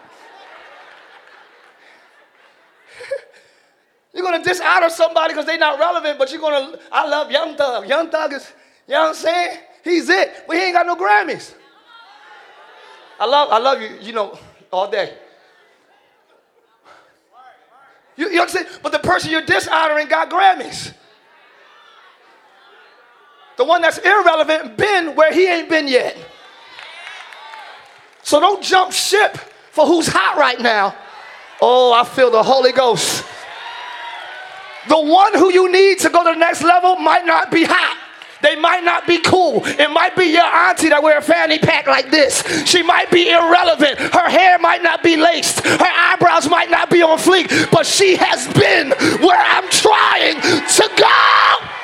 You're 4.13 4.23
gonna 4.23 4.41
dishonor 4.41 4.89
somebody 4.89 5.33
because 5.33 5.45
they're 5.45 5.57
not 5.57 5.77
relevant, 5.77 6.17
but 6.17 6.31
you're 6.31 6.39
gonna, 6.39 6.79
I 6.89 7.05
love 7.05 7.31
Young 7.31 7.57
Thug. 7.57 7.89
Young 7.89 8.09
Thug 8.09 8.31
is, 8.31 8.49
you 8.87 8.93
know 8.93 9.01
what 9.01 9.09
I'm 9.09 9.15
saying? 9.15 9.57
He's 9.83 10.07
it, 10.07 10.45
but 10.47 10.55
he 10.55 10.63
ain't 10.63 10.73
got 10.73 10.85
no 10.85 10.95
Grammys. 10.95 11.53
I 13.19 13.25
love, 13.25 13.51
I 13.51 13.57
love 13.57 13.81
you, 13.81 13.89
you 13.99 14.13
know, 14.13 14.39
all 14.71 14.89
day. 14.89 15.17
You, 18.15 18.27
you 18.27 18.35
know 18.35 18.43
what 18.43 18.55
I'm 18.55 18.65
saying? 18.65 18.79
But 18.81 18.93
the 18.93 18.99
person 18.99 19.31
you're 19.31 19.45
dishonoring 19.45 20.07
got 20.07 20.29
Grammys. 20.29 20.93
The 23.57 23.63
one 23.63 23.81
that's 23.81 23.97
irrelevant 23.99 24.77
been 24.77 25.15
where 25.15 25.31
he 25.31 25.47
ain't 25.47 25.69
been 25.69 25.87
yet. 25.87 26.17
So 28.21 28.39
don't 28.39 28.63
jump 28.63 28.91
ship 28.91 29.37
for 29.71 29.85
who's 29.85 30.07
hot 30.07 30.37
right 30.37 30.59
now. 30.59 30.95
Oh, 31.61 31.93
I 31.93 32.03
feel 32.03 32.31
the 32.31 32.43
Holy 32.43 32.71
Ghost. 32.71 33.23
The 34.87 34.99
one 34.99 35.33
who 35.33 35.51
you 35.51 35.71
need 35.71 35.99
to 35.99 36.09
go 36.09 36.23
to 36.23 36.31
the 36.31 36.39
next 36.39 36.63
level 36.63 36.95
might 36.97 37.25
not 37.25 37.51
be 37.51 37.63
hot. 37.63 37.97
They 38.41 38.55
might 38.55 38.83
not 38.83 39.07
be 39.07 39.19
cool. 39.19 39.61
It 39.65 39.89
might 39.89 40.15
be 40.15 40.25
your 40.25 40.43
auntie 40.43 40.89
that 40.89 41.01
wear 41.01 41.17
a 41.17 41.21
fanny 41.21 41.57
pack 41.57 41.87
like 41.87 42.11
this. 42.11 42.43
She 42.65 42.83
might 42.83 43.09
be 43.09 43.29
irrelevant. 43.29 43.97
Her 43.97 44.29
hair 44.29 44.59
might 44.59 44.83
not 44.83 45.01
be 45.01 45.15
laced. 45.15 45.61
Her 45.65 45.77
eyebrows 45.79 46.49
might 46.49 46.69
not 46.69 46.89
be 46.89 47.01
on 47.01 47.17
fleek. 47.17 47.71
But 47.71 47.85
she 47.85 48.15
has 48.17 48.45
been 48.53 48.91
where 49.25 49.39
I'm 49.39 49.67
trying 49.69 50.41
to 50.41 50.89
go. 50.97 51.74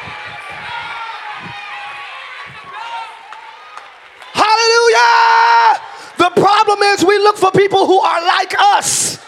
Hallelujah. 4.34 5.82
The 6.18 6.42
problem 6.42 6.82
is 6.84 7.04
we 7.04 7.18
look 7.18 7.38
for 7.38 7.52
people 7.52 7.86
who 7.86 8.00
are 8.00 8.26
like 8.26 8.54
us. 8.58 9.20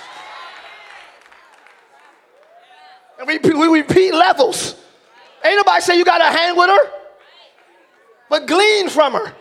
And 3.19 3.27
we, 3.27 3.39
we 3.39 3.81
repeat 3.81 4.13
levels. 4.13 4.75
Ain't 5.43 5.57
nobody 5.57 5.81
say 5.81 5.97
you 5.97 6.05
gotta 6.05 6.25
hang 6.25 6.55
with 6.57 6.69
her, 6.69 6.91
but 8.29 8.47
glean 8.47 8.89
from 8.89 9.13
her. 9.13 9.33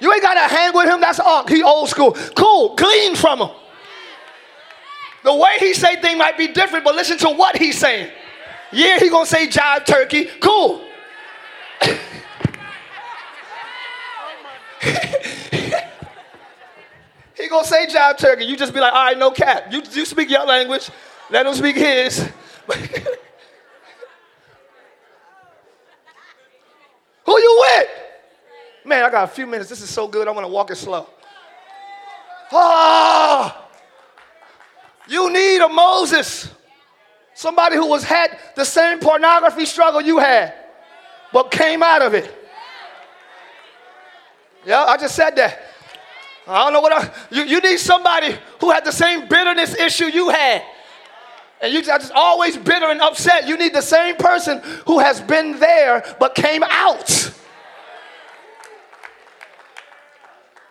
You 0.00 0.12
ain't 0.12 0.22
gotta 0.22 0.40
hang 0.54 0.74
with 0.74 0.88
him, 0.88 1.00
that's 1.00 1.20
all. 1.20 1.46
He 1.46 1.62
old 1.62 1.88
school. 1.88 2.12
Cool, 2.36 2.74
glean 2.74 3.16
from 3.16 3.40
him. 3.40 3.50
The 5.24 5.34
way 5.34 5.56
he 5.58 5.74
say 5.74 6.00
things 6.00 6.18
might 6.18 6.38
be 6.38 6.48
different, 6.48 6.84
but 6.84 6.94
listen 6.94 7.18
to 7.18 7.30
what 7.30 7.56
he's 7.56 7.78
saying. 7.78 8.10
Yeah, 8.72 8.98
he 8.98 9.08
gonna 9.08 9.26
say 9.26 9.48
jive 9.48 9.86
turkey. 9.86 10.26
Cool. 10.40 10.84
he 17.36 17.48
gonna 17.48 17.66
say 17.66 17.86
job 17.86 18.18
turkey. 18.18 18.44
You 18.44 18.56
just 18.56 18.72
be 18.72 18.80
like, 18.80 18.92
all 18.92 19.04
right, 19.04 19.18
no 19.18 19.30
cap. 19.30 19.72
You, 19.72 19.82
you 19.92 20.04
speak 20.04 20.30
your 20.30 20.46
language. 20.46 20.90
Let 21.30 21.46
him 21.46 21.54
speak 21.54 21.76
his. 21.76 22.18
Who 27.26 27.38
you 27.38 27.56
with? 27.60 27.88
Man, 28.84 29.04
I 29.04 29.10
got 29.10 29.24
a 29.24 29.28
few 29.28 29.46
minutes. 29.46 29.68
This 29.68 29.82
is 29.82 29.90
so 29.90 30.06
good. 30.08 30.28
I'm 30.28 30.34
gonna 30.34 30.48
walk 30.48 30.70
it 30.70 30.76
slow. 30.76 31.08
Oh, 32.52 33.68
you 35.08 35.32
need 35.32 35.58
a 35.58 35.68
Moses. 35.68 36.48
Somebody 37.34 37.76
who 37.76 37.86
was 37.86 38.02
had 38.02 38.38
the 38.54 38.64
same 38.64 38.98
pornography 38.98 39.66
struggle 39.66 40.00
you 40.00 40.18
had, 40.18 40.54
but 41.32 41.50
came 41.50 41.82
out 41.82 42.00
of 42.00 42.14
it. 42.14 42.32
Yeah, 44.64 44.84
I 44.84 44.96
just 44.96 45.14
said 45.14 45.36
that. 45.36 45.65
I 46.46 46.64
don't 46.64 46.72
know 46.72 46.80
what 46.80 46.92
I, 46.92 47.12
you, 47.30 47.42
you 47.44 47.60
need 47.60 47.78
somebody 47.78 48.36
who 48.60 48.70
had 48.70 48.84
the 48.84 48.92
same 48.92 49.28
bitterness 49.28 49.74
issue 49.74 50.06
you 50.06 50.28
had. 50.28 50.62
And 51.60 51.72
you 51.72 51.82
just 51.82 52.12
always 52.12 52.56
bitter 52.56 52.86
and 52.86 53.00
upset. 53.00 53.48
You 53.48 53.56
need 53.56 53.74
the 53.74 53.82
same 53.82 54.16
person 54.16 54.60
who 54.86 54.98
has 54.98 55.20
been 55.20 55.58
there 55.58 56.04
but 56.20 56.34
came 56.34 56.62
out. 56.62 57.32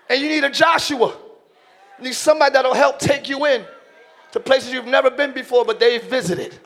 And 0.07 0.21
you 0.21 0.29
need 0.29 0.43
a 0.43 0.49
Joshua. 0.49 1.17
You 1.97 2.03
need 2.05 2.13
somebody 2.13 2.53
that'll 2.53 2.73
help 2.73 2.99
take 2.99 3.27
you 3.27 3.45
in 3.45 3.65
to 4.31 4.39
places 4.39 4.71
you've 4.71 4.85
never 4.85 5.09
been 5.09 5.33
before, 5.33 5.65
but 5.65 5.79
they've 5.79 6.03
visited. 6.03 6.57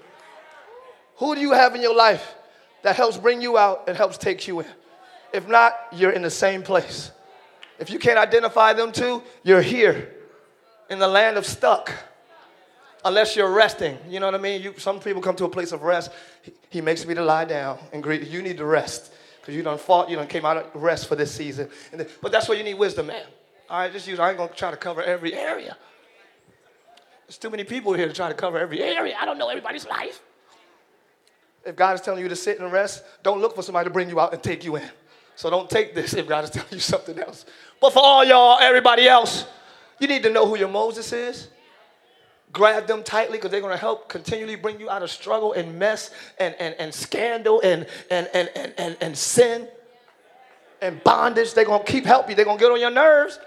Who 1.18 1.36
do 1.36 1.42
you 1.42 1.54
have 1.54 1.76
in 1.76 1.82
your 1.82 1.96
life 1.96 2.36
that 2.84 2.96
helps 2.96 3.18
bring 3.18 3.42
you 3.42 3.58
out 3.58 3.86
and 3.88 3.96
helps 3.96 4.18
take 4.18 4.48
you 4.48 4.60
in? 4.60 4.68
If 5.34 5.48
not, 5.48 5.76
you're 5.94 6.12
in 6.12 6.22
the 6.22 6.30
same 6.30 6.64
place. 6.64 7.12
If 7.80 7.90
you 7.90 8.00
can't 8.00 8.20
identify 8.20 8.74
them 8.74 8.92
too, 8.92 9.24
you're 9.44 9.62
here 9.62 10.14
in 10.90 11.00
the 11.00 11.08
land 11.08 11.38
of 11.38 11.46
stuck. 11.46 11.92
Unless 13.06 13.38
you're 13.38 13.50
resting. 13.50 13.98
You 14.10 14.20
know 14.20 14.26
what 14.26 14.36
I 14.36 14.40
mean? 14.40 14.62
You, 14.62 14.74
some 14.78 15.00
people 15.00 15.22
come 15.22 15.36
to 15.38 15.46
a 15.46 15.50
place 15.50 15.72
of 15.72 15.84
rest. 15.84 16.12
He, 16.42 16.52
he 16.70 16.82
makes 16.82 17.06
me 17.06 17.14
to 17.14 17.24
lie 17.24 17.46
down 17.46 17.80
and 17.94 18.04
greet. 18.04 18.28
You 18.28 18.42
need 18.42 18.58
to 18.58 18.66
rest 18.66 19.14
because 19.40 19.56
you 19.56 19.64
done 19.64 19.78
fought, 19.78 20.10
you 20.10 20.18
done 20.18 20.28
came 20.28 20.44
out 20.44 20.58
of 20.58 20.76
rest 20.76 21.08
for 21.08 21.16
this 21.16 21.32
season. 21.32 21.70
Then, 21.94 22.08
but 22.22 22.34
that's 22.34 22.50
where 22.50 22.58
you 22.58 22.64
need 22.64 22.74
wisdom, 22.74 23.08
man. 23.08 23.26
All 23.70 23.80
right, 23.80 23.92
just 23.92 24.06
use, 24.06 24.20
I 24.20 24.30
ain't 24.30 24.38
gonna 24.38 24.52
try 24.52 24.70
to 24.72 24.78
cover 24.78 25.02
every 25.02 25.34
area. 25.34 25.78
There's 27.26 27.38
too 27.38 27.50
many 27.50 27.64
people 27.64 27.94
here 27.94 28.08
to 28.08 28.14
try 28.14 28.28
to 28.28 28.34
cover 28.34 28.58
every 28.58 28.84
area. 28.84 29.16
I 29.20 29.26
don't 29.26 29.38
know 29.38 29.50
everybody's 29.50 29.88
life. 29.88 30.22
If 31.66 31.76
God 31.76 31.96
is 31.96 32.02
telling 32.02 32.22
you 32.22 32.30
to 32.30 32.36
sit 32.36 32.60
and 32.60 32.72
rest, 32.72 33.04
don't 33.24 33.40
look 33.40 33.56
for 33.56 33.62
somebody 33.62 33.88
to 33.88 33.94
bring 33.94 34.10
you 34.10 34.20
out 34.20 34.34
and 34.34 34.42
take 34.44 34.66
you 34.66 34.76
in. 34.76 34.90
So 35.40 35.50
don't 35.50 35.70
take 35.70 35.96
this 35.96 36.14
if 36.16 36.28
God 36.28 36.44
is 36.44 36.50
telling 36.50 36.68
you 36.70 36.80
something 36.80 37.18
else. 37.18 37.46
But 37.80 37.94
for 37.94 38.00
all 38.00 38.26
y'all, 38.26 38.60
everybody 38.60 39.08
else, 39.08 39.46
you 39.98 40.06
need 40.06 40.22
to 40.24 40.30
know 40.30 40.46
who 40.46 40.58
your 40.58 40.68
Moses 40.68 41.14
is. 41.14 41.48
grab 42.52 42.88
them 42.88 43.04
tightly 43.04 43.38
because 43.38 43.50
they're 43.50 43.62
going 43.62 43.74
to 43.74 43.80
help 43.80 44.10
continually 44.10 44.58
bring 44.58 44.82
you 44.82 44.90
out 44.90 45.02
of 45.02 45.10
struggle 45.10 45.54
and 45.54 45.80
mess 45.80 46.12
and, 46.40 46.54
and, 46.60 46.76
and 46.78 46.94
scandal 46.94 47.62
and, 47.62 47.88
and, 48.12 48.30
and, 48.34 48.50
and, 48.54 48.74
and, 48.78 48.98
and 49.00 49.18
sin 49.18 49.70
and 50.82 51.02
bondage. 51.06 51.54
They're 51.54 51.64
going 51.64 51.86
to 51.86 51.90
keep 51.90 52.04
helping 52.04 52.32
you. 52.32 52.36
They're 52.36 52.44
going 52.44 52.58
to 52.58 52.62
get 52.62 52.74
on 52.74 52.82
your 52.82 52.92
nerves 52.92 53.40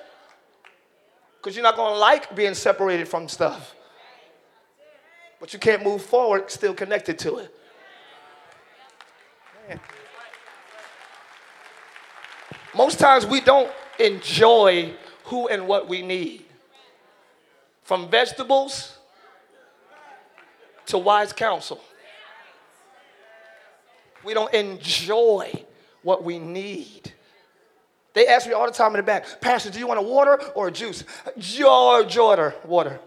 because 1.42 1.54
you're 1.54 1.62
not 1.62 1.76
going 1.76 1.92
to 1.92 1.98
like 1.98 2.34
being 2.34 2.54
separated 2.54 3.06
from 3.06 3.28
stuff. 3.28 3.74
But 5.38 5.52
you 5.52 5.58
can't 5.58 5.84
move 5.84 6.02
forward 6.02 6.50
still 6.50 6.72
connected 6.72 7.18
to 7.18 7.36
it. 7.36 7.54
Man. 9.68 9.80
Most 12.74 12.98
times 12.98 13.26
we 13.26 13.40
don't 13.40 13.70
enjoy 13.98 14.94
who 15.24 15.48
and 15.48 15.66
what 15.66 15.88
we 15.88 16.02
need. 16.02 16.44
From 17.82 18.08
vegetables 18.10 18.98
to 20.86 20.98
wise 20.98 21.32
counsel. 21.32 21.80
We 24.24 24.34
don't 24.34 24.52
enjoy 24.54 25.64
what 26.02 26.22
we 26.22 26.38
need. 26.38 27.12
They 28.14 28.26
ask 28.26 28.46
me 28.46 28.52
all 28.52 28.66
the 28.66 28.72
time 28.72 28.92
in 28.92 28.98
the 28.98 29.02
back, 29.02 29.40
Pastor, 29.40 29.70
do 29.70 29.78
you 29.78 29.86
want 29.86 29.98
a 29.98 30.02
water 30.02 30.38
or 30.54 30.68
a 30.68 30.70
juice? 30.70 31.04
George 31.38 32.16
order 32.16 32.54
water. 32.64 33.00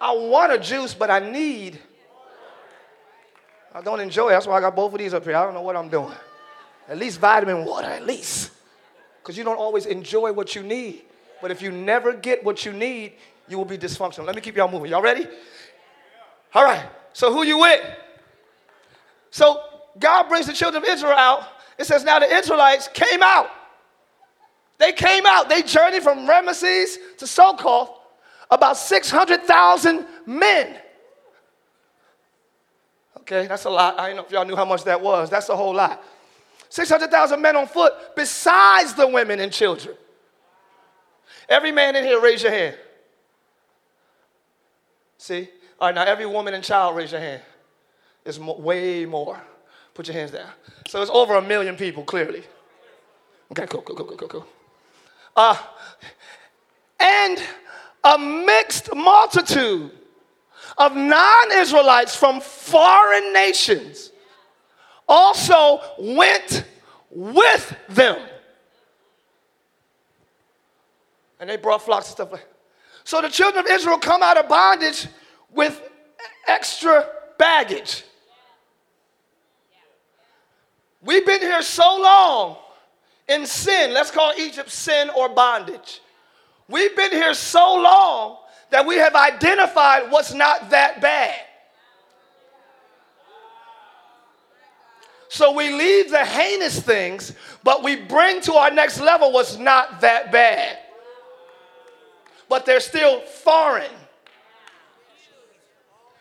I 0.00 0.12
want 0.12 0.52
a 0.52 0.58
juice, 0.58 0.94
but 0.94 1.10
I 1.10 1.18
need. 1.18 1.78
I 3.74 3.82
don't 3.82 4.00
enjoy 4.00 4.28
it. 4.28 4.32
That's 4.32 4.46
why 4.46 4.56
I 4.56 4.60
got 4.60 4.74
both 4.74 4.92
of 4.92 4.98
these 4.98 5.14
up 5.14 5.24
here. 5.24 5.36
I 5.36 5.44
don't 5.44 5.54
know 5.54 5.62
what 5.62 5.76
I'm 5.76 5.88
doing. 5.88 6.14
At 6.90 6.98
least 6.98 7.20
vitamin 7.20 7.64
water, 7.64 7.86
at 7.86 8.04
least. 8.04 8.50
Because 9.22 9.38
you 9.38 9.44
don't 9.44 9.56
always 9.56 9.86
enjoy 9.86 10.32
what 10.32 10.56
you 10.56 10.62
need. 10.64 11.02
But 11.40 11.52
if 11.52 11.62
you 11.62 11.70
never 11.70 12.12
get 12.12 12.42
what 12.42 12.66
you 12.66 12.72
need, 12.72 13.12
you 13.48 13.56
will 13.56 13.64
be 13.64 13.78
dysfunctional. 13.78 14.26
Let 14.26 14.34
me 14.34 14.42
keep 14.42 14.56
y'all 14.56 14.70
moving. 14.70 14.90
Y'all 14.90 15.00
ready? 15.00 15.26
All 16.52 16.64
right. 16.64 16.84
So 17.12 17.32
who 17.32 17.44
you 17.44 17.58
with? 17.58 17.80
So 19.30 19.62
God 20.00 20.28
brings 20.28 20.46
the 20.46 20.52
children 20.52 20.82
of 20.82 20.88
Israel 20.88 21.12
out. 21.12 21.46
It 21.78 21.84
says 21.84 22.02
now 22.02 22.18
the 22.18 22.26
Israelites 22.26 22.88
came 22.92 23.22
out. 23.22 23.48
They 24.78 24.92
came 24.92 25.26
out. 25.26 25.48
They 25.48 25.62
journeyed 25.62 26.02
from 26.02 26.26
Ramesses 26.26 26.96
to 27.18 27.26
Succoth, 27.26 27.90
about 28.50 28.76
600,000 28.76 30.06
men. 30.26 30.76
Okay, 33.18 33.46
that's 33.46 33.64
a 33.64 33.70
lot. 33.70 34.00
I 34.00 34.08
don't 34.08 34.16
know 34.16 34.24
if 34.24 34.32
y'all 34.32 34.44
knew 34.44 34.56
how 34.56 34.64
much 34.64 34.82
that 34.84 35.00
was. 35.00 35.30
That's 35.30 35.48
a 35.50 35.56
whole 35.56 35.74
lot. 35.74 36.02
600,000 36.70 37.42
men 37.42 37.56
on 37.56 37.66
foot, 37.66 37.92
besides 38.16 38.94
the 38.94 39.06
women 39.06 39.40
and 39.40 39.52
children. 39.52 39.96
Every 41.48 41.72
man 41.72 41.96
in 41.96 42.04
here, 42.04 42.20
raise 42.20 42.42
your 42.42 42.52
hand. 42.52 42.76
See? 45.18 45.48
All 45.80 45.88
right, 45.88 45.94
now 45.94 46.04
every 46.04 46.26
woman 46.26 46.54
and 46.54 46.62
child, 46.62 46.96
raise 46.96 47.10
your 47.10 47.20
hand. 47.20 47.42
It's 48.24 48.38
mo- 48.38 48.58
way 48.58 49.04
more. 49.04 49.40
Put 49.94 50.06
your 50.06 50.14
hands 50.14 50.30
down. 50.30 50.48
So 50.86 51.02
it's 51.02 51.10
over 51.10 51.34
a 51.34 51.42
million 51.42 51.76
people, 51.76 52.04
clearly. 52.04 52.44
Okay, 53.50 53.66
cool, 53.66 53.82
cool, 53.82 53.96
cool, 53.96 54.06
cool, 54.06 54.16
cool, 54.16 54.28
cool. 54.28 54.46
Uh, 55.34 55.56
and 57.00 57.42
a 58.04 58.16
mixed 58.16 58.94
multitude 58.94 59.90
of 60.78 60.94
non 60.94 61.52
Israelites 61.52 62.14
from 62.14 62.40
foreign 62.40 63.32
nations 63.32 64.12
also 65.10 65.82
went 65.98 66.64
with 67.10 67.76
them. 67.88 68.16
And 71.40 71.50
they 71.50 71.56
brought 71.56 71.82
flocks 71.82 72.06
and 72.06 72.12
stuff 72.12 72.32
like 72.32 72.46
So 73.04 73.20
the 73.20 73.28
children 73.28 73.64
of 73.64 73.70
Israel 73.70 73.98
come 73.98 74.22
out 74.22 74.38
of 74.38 74.48
bondage 74.48 75.08
with 75.52 75.82
extra 76.46 77.06
baggage. 77.38 78.04
We've 81.02 81.26
been 81.26 81.40
here 81.40 81.62
so 81.62 81.98
long 82.00 82.56
in 83.28 83.46
sin. 83.46 83.92
Let's 83.92 84.10
call 84.10 84.32
Egypt 84.38 84.70
sin 84.70 85.10
or 85.16 85.28
bondage. 85.28 86.02
We've 86.68 86.94
been 86.94 87.10
here 87.10 87.34
so 87.34 87.80
long 87.80 88.36
that 88.70 88.86
we 88.86 88.96
have 88.96 89.14
identified 89.16 90.12
what's 90.12 90.34
not 90.34 90.70
that 90.70 91.00
bad. 91.00 91.40
So 95.32 95.52
we 95.52 95.72
leave 95.72 96.10
the 96.10 96.24
heinous 96.24 96.80
things, 96.80 97.34
but 97.62 97.84
we 97.84 97.94
bring 97.94 98.40
to 98.42 98.54
our 98.54 98.72
next 98.72 98.98
level 99.00 99.30
what's 99.30 99.56
not 99.56 100.00
that 100.00 100.32
bad. 100.32 100.76
But 102.48 102.66
they're 102.66 102.80
still 102.80 103.20
foreign. 103.20 103.92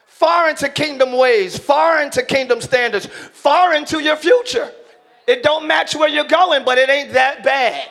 Foreign 0.06 0.56
to 0.58 0.70
kingdom 0.70 1.14
ways, 1.14 1.58
foreign 1.58 2.12
to 2.12 2.24
kingdom 2.24 2.62
standards, 2.62 3.08
foreign 3.08 3.84
to 3.86 4.00
your 4.00 4.16
future. 4.16 4.72
It 5.26 5.42
don't 5.42 5.66
match 5.66 5.96
where 5.96 6.08
you're 6.08 6.24
going, 6.26 6.64
but 6.64 6.78
it 6.78 6.92
ain't 6.92 7.14
that 7.14 7.44
bad. 7.44 7.90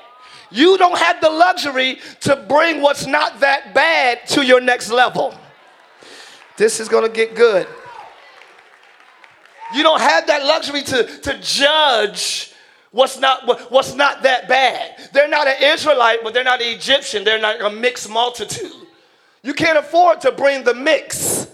You 0.52 0.78
don't 0.78 0.98
have 0.98 1.20
the 1.20 1.30
luxury 1.30 1.98
to 2.20 2.36
bring 2.48 2.80
what's 2.80 3.06
not 3.08 3.40
that 3.40 3.74
bad 3.74 4.24
to 4.28 4.46
your 4.46 4.60
next 4.60 4.92
level. 4.92 5.34
This 6.56 6.78
is 6.78 6.88
gonna 6.88 7.08
get 7.08 7.34
good. 7.34 7.66
You 9.74 9.82
don't 9.82 10.00
have 10.00 10.26
that 10.26 10.44
luxury 10.44 10.82
to, 10.82 11.04
to 11.20 11.38
judge 11.40 12.52
what's 12.90 13.18
not, 13.18 13.70
what's 13.70 13.94
not 13.94 14.22
that 14.22 14.48
bad. 14.48 15.10
They're 15.12 15.28
not 15.28 15.46
an 15.46 15.56
Israelite, 15.62 16.20
but 16.22 16.34
they're 16.34 16.44
not 16.44 16.62
an 16.62 16.68
Egyptian. 16.68 17.24
They're 17.24 17.40
not 17.40 17.60
a 17.60 17.70
mixed 17.70 18.08
multitude. 18.08 18.72
You 19.42 19.54
can't 19.54 19.78
afford 19.78 20.20
to 20.22 20.32
bring 20.32 20.64
the 20.64 20.74
mix. 20.74 21.46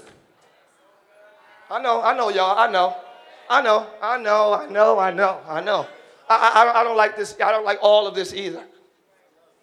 I 1.71 1.81
know, 1.81 2.03
I 2.03 2.17
know, 2.17 2.31
y'all. 2.31 2.59
I 2.59 2.71
know. 2.71 2.97
I 3.49 3.61
know, 3.61 3.87
I 4.01 4.19
know, 4.19 4.55
I 4.55 4.67
know, 4.71 4.99
I 4.99 5.11
know, 5.13 5.41
I 5.47 5.61
know. 5.61 5.87
I, 6.29 6.73
I, 6.75 6.81
I 6.81 6.85
don't 6.85 6.97
like 6.97 7.17
this. 7.17 7.37
I 7.45 7.51
don't 7.51 7.65
like 7.65 7.79
all 7.83 8.07
of 8.07 8.15
this 8.15 8.33
either. 8.33 8.63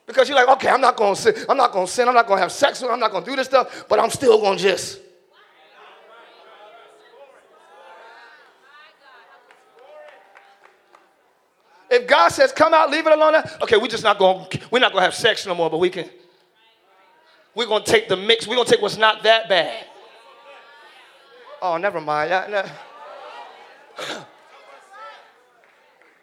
Because 0.05 0.29
you're 0.29 0.35
like, 0.35 0.49
okay, 0.49 0.69
I'm 0.69 0.81
not 0.81 0.97
going 0.97 1.15
to 1.15 1.21
sin. 1.21 1.45
I'm 1.49 1.57
not 1.57 1.71
going 1.71 1.87
to 1.87 1.91
sin. 1.91 2.07
I'm 2.07 2.13
not 2.13 2.27
going 2.27 2.37
to 2.37 2.41
have 2.43 2.51
sex 2.51 2.81
with. 2.81 2.91
I'm 2.91 2.99
not 2.99 3.11
going 3.11 3.23
to 3.23 3.29
do 3.29 3.35
this 3.35 3.47
stuff. 3.47 3.85
But 3.89 3.99
I'm 3.99 4.09
still 4.09 4.39
going 4.39 4.57
to 4.57 4.63
just. 4.63 4.99
If 11.91 12.07
God 12.07 12.29
says, 12.29 12.53
come 12.53 12.73
out, 12.73 12.89
leave 12.89 13.05
it 13.05 13.11
alone, 13.11 13.43
okay, 13.61 13.75
we're 13.75 13.89
just 13.89 14.03
not 14.03 14.17
going, 14.17 14.47
we're 14.71 14.79
not 14.79 14.93
going 14.93 15.01
to 15.01 15.05
have 15.05 15.13
sex 15.13 15.45
no 15.45 15.53
more, 15.53 15.69
but 15.69 15.79
we 15.79 15.89
can, 15.89 16.09
we're 17.53 17.67
going 17.67 17.83
to 17.83 17.91
take 17.91 18.07
the 18.07 18.15
mix. 18.15 18.47
We're 18.47 18.55
going 18.55 18.65
to 18.65 18.71
take 18.71 18.81
what's 18.81 18.95
not 18.95 19.23
that 19.23 19.49
bad. 19.49 19.85
Oh, 21.61 21.75
never 21.75 21.99
mind. 21.99 22.31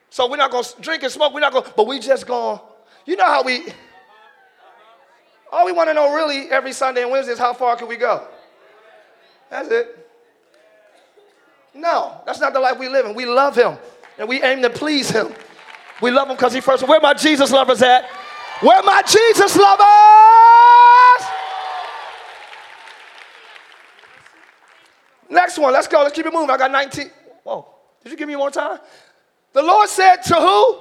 so 0.09 0.31
we're 0.31 0.39
not 0.39 0.51
going 0.51 0.65
to 0.65 0.81
drink 0.81 1.03
and 1.03 1.13
smoke. 1.13 1.35
We're 1.35 1.41
not 1.41 1.53
going, 1.53 1.67
but 1.77 1.87
we 1.87 1.99
just 1.99 2.27
going, 2.27 2.61
you 3.05 3.17
know 3.17 3.27
how 3.27 3.43
we, 3.43 3.67
all 5.53 5.67
we 5.67 5.73
want 5.73 5.91
to 5.91 5.95
know 5.95 6.15
really 6.15 6.51
every 6.51 6.73
Sunday 6.73 7.03
and 7.03 7.11
Wednesday 7.11 7.35
is 7.35 7.39
how 7.39 7.53
far 7.53 7.77
can 7.77 7.89
we 7.89 7.97
go? 7.97 8.27
That's 9.51 9.69
it. 9.69 10.09
No, 11.75 12.23
that's 12.25 12.41
not 12.41 12.55
the 12.55 12.61
life 12.61 12.79
we 12.79 12.89
live 12.89 13.05
in. 13.05 13.15
We 13.15 13.27
love 13.27 13.55
him 13.55 13.77
and 14.19 14.27
we 14.31 14.43
aim 14.43 14.63
to 14.63 14.71
please 14.71 15.11
him. 15.11 15.35
We 16.01 16.11
love 16.11 16.29
him 16.29 16.37
because 16.37 16.53
he 16.53 16.61
first. 16.61 16.87
Where 16.87 17.01
my 17.01 17.15
Jesus 17.15 17.51
lovers 17.51 17.83
at? 17.83 18.09
Where 18.61 18.83
my 18.83 19.03
Jesus 19.03 19.57
lovers? 19.57 21.29
Next 25.31 25.59
one. 25.59 25.73
Let's 25.73 25.89
go. 25.89 26.03
Let's 26.03 26.15
keep 26.15 26.27
it 26.27 26.33
moving. 26.33 26.51
I 26.51 26.57
got 26.57 26.71
19. 26.71 27.11
Whoa. 27.45 27.67
Did 28.03 28.13
you 28.13 28.19
give 28.19 28.29
me 28.29 28.37
more 28.37 28.51
time? 28.51 28.79
The 29.53 29.63
Lord 29.63 29.89
said 29.89 30.17
to 30.25 30.35
who? 30.35 30.79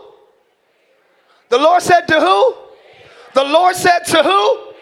The 1.49 1.57
Lord 1.57 1.81
said 1.81 2.01
to 2.07 2.19
who? 2.19 2.55
The 3.33 3.43
Lord 3.43 3.75
said 3.75 3.99
to 4.05 4.23
who? 4.23 4.73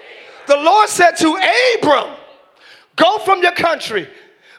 The 0.47 0.57
Lord 0.57 0.89
said 0.89 1.11
to 1.17 1.39
Abram, 1.77 2.15
Go 2.95 3.19
from 3.19 3.41
your 3.41 3.51
country, 3.51 4.07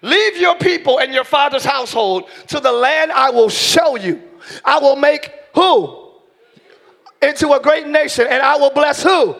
leave 0.02 0.36
your 0.36 0.56
people 0.56 0.98
and 0.98 1.12
your 1.12 1.24
father's 1.24 1.64
household 1.64 2.28
to 2.48 2.60
the 2.60 2.72
land 2.72 3.12
I 3.12 3.30
will 3.30 3.48
show 3.48 3.96
you. 3.96 4.22
I 4.64 4.78
will 4.78 4.96
make 4.96 5.32
who? 5.56 6.12
Into 7.20 7.52
a 7.52 7.60
great 7.60 7.88
nation, 7.88 8.26
and 8.28 8.42
I 8.42 8.56
will 8.56 8.70
bless 8.70 9.02
who? 9.02 9.34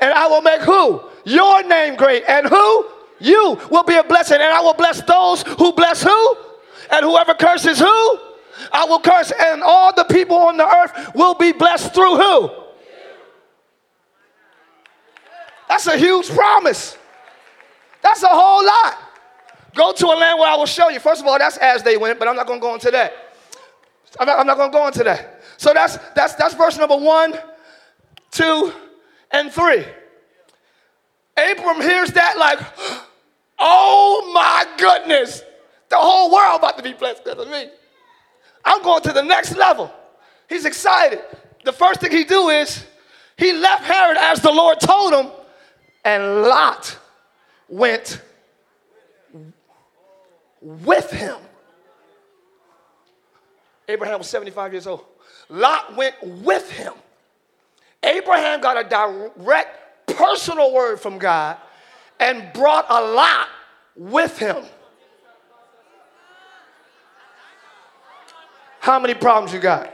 And 0.00 0.12
I 0.12 0.26
will 0.26 0.42
make 0.42 0.62
who? 0.62 1.02
Your 1.24 1.62
name 1.62 1.94
great. 1.94 2.24
And 2.26 2.48
who? 2.48 2.88
You 3.20 3.60
will 3.70 3.84
be 3.84 3.94
a 3.94 4.02
blessing, 4.02 4.40
and 4.40 4.52
I 4.52 4.60
will 4.60 4.74
bless 4.74 5.00
those 5.02 5.42
who 5.42 5.72
bless 5.72 6.02
who? 6.02 6.36
And 6.90 7.04
whoever 7.04 7.34
curses 7.34 7.78
who? 7.78 8.18
I 8.72 8.84
will 8.88 8.98
curse, 8.98 9.32
and 9.38 9.62
all 9.62 9.94
the 9.94 10.04
people 10.04 10.36
on 10.36 10.56
the 10.56 10.66
earth 10.66 11.14
will 11.14 11.34
be 11.34 11.52
blessed 11.52 11.94
through 11.94 12.16
who? 12.16 12.50
That's 15.68 15.86
a 15.86 15.96
huge 15.96 16.28
promise. 16.28 16.98
That's 18.02 18.22
a 18.22 18.28
whole 18.28 18.64
lot. 18.64 18.98
Go 19.74 19.92
to 19.92 20.06
a 20.06 20.16
land 20.18 20.38
where 20.38 20.50
I 20.50 20.56
will 20.56 20.66
show 20.66 20.88
you. 20.88 20.98
First 20.98 21.22
of 21.22 21.26
all, 21.26 21.38
that's 21.38 21.56
as 21.58 21.82
they 21.82 21.96
went, 21.96 22.18
but 22.18 22.28
I'm 22.28 22.36
not 22.36 22.46
going 22.46 22.60
to 22.60 22.62
go 22.62 22.74
into 22.74 22.90
that. 22.90 23.12
I'm 24.18 24.26
not, 24.26 24.38
I'm 24.38 24.46
not 24.46 24.58
going 24.58 24.70
to 24.70 24.78
go 24.78 24.86
into 24.86 25.04
that. 25.04 25.41
So 25.62 25.72
that's, 25.72 25.96
that's, 26.16 26.34
that's 26.34 26.54
verse 26.54 26.76
number 26.76 26.96
one, 26.96 27.38
two, 28.32 28.72
and 29.30 29.52
three. 29.52 29.84
Abram 31.36 31.80
hears 31.80 32.10
that 32.10 32.36
like, 32.36 32.58
oh 33.60 34.32
my 34.34 34.66
goodness, 34.76 35.40
the 35.88 35.98
whole 35.98 36.32
world 36.32 36.58
about 36.58 36.78
to 36.78 36.82
be 36.82 36.94
blessed 36.94 37.22
because 37.22 37.38
of 37.38 37.48
me. 37.48 37.70
I'm 38.64 38.82
going 38.82 39.02
to 39.02 39.12
the 39.12 39.22
next 39.22 39.54
level. 39.54 39.94
He's 40.48 40.64
excited. 40.64 41.22
The 41.62 41.72
first 41.72 42.00
thing 42.00 42.10
he 42.10 42.24
do 42.24 42.48
is 42.48 42.84
he 43.36 43.52
left 43.52 43.84
Haran 43.84 44.16
as 44.18 44.40
the 44.40 44.50
Lord 44.50 44.80
told 44.80 45.14
him, 45.14 45.30
and 46.04 46.42
Lot 46.42 46.98
went 47.68 48.20
with 50.60 51.08
him. 51.12 51.36
Abraham 53.86 54.18
was 54.18 54.28
75 54.28 54.72
years 54.72 54.88
old. 54.88 55.04
Lot 55.52 55.94
went 55.96 56.14
with 56.22 56.70
him. 56.70 56.94
Abraham 58.02 58.62
got 58.62 58.82
a 58.82 58.88
direct 58.88 60.06
personal 60.06 60.72
word 60.72 60.98
from 60.98 61.18
God 61.18 61.58
and 62.18 62.50
brought 62.54 62.86
a 62.88 63.02
lot 63.02 63.48
with 63.94 64.38
him. 64.38 64.64
How 68.80 68.98
many 68.98 69.12
problems 69.12 69.52
you 69.52 69.60
got? 69.60 69.92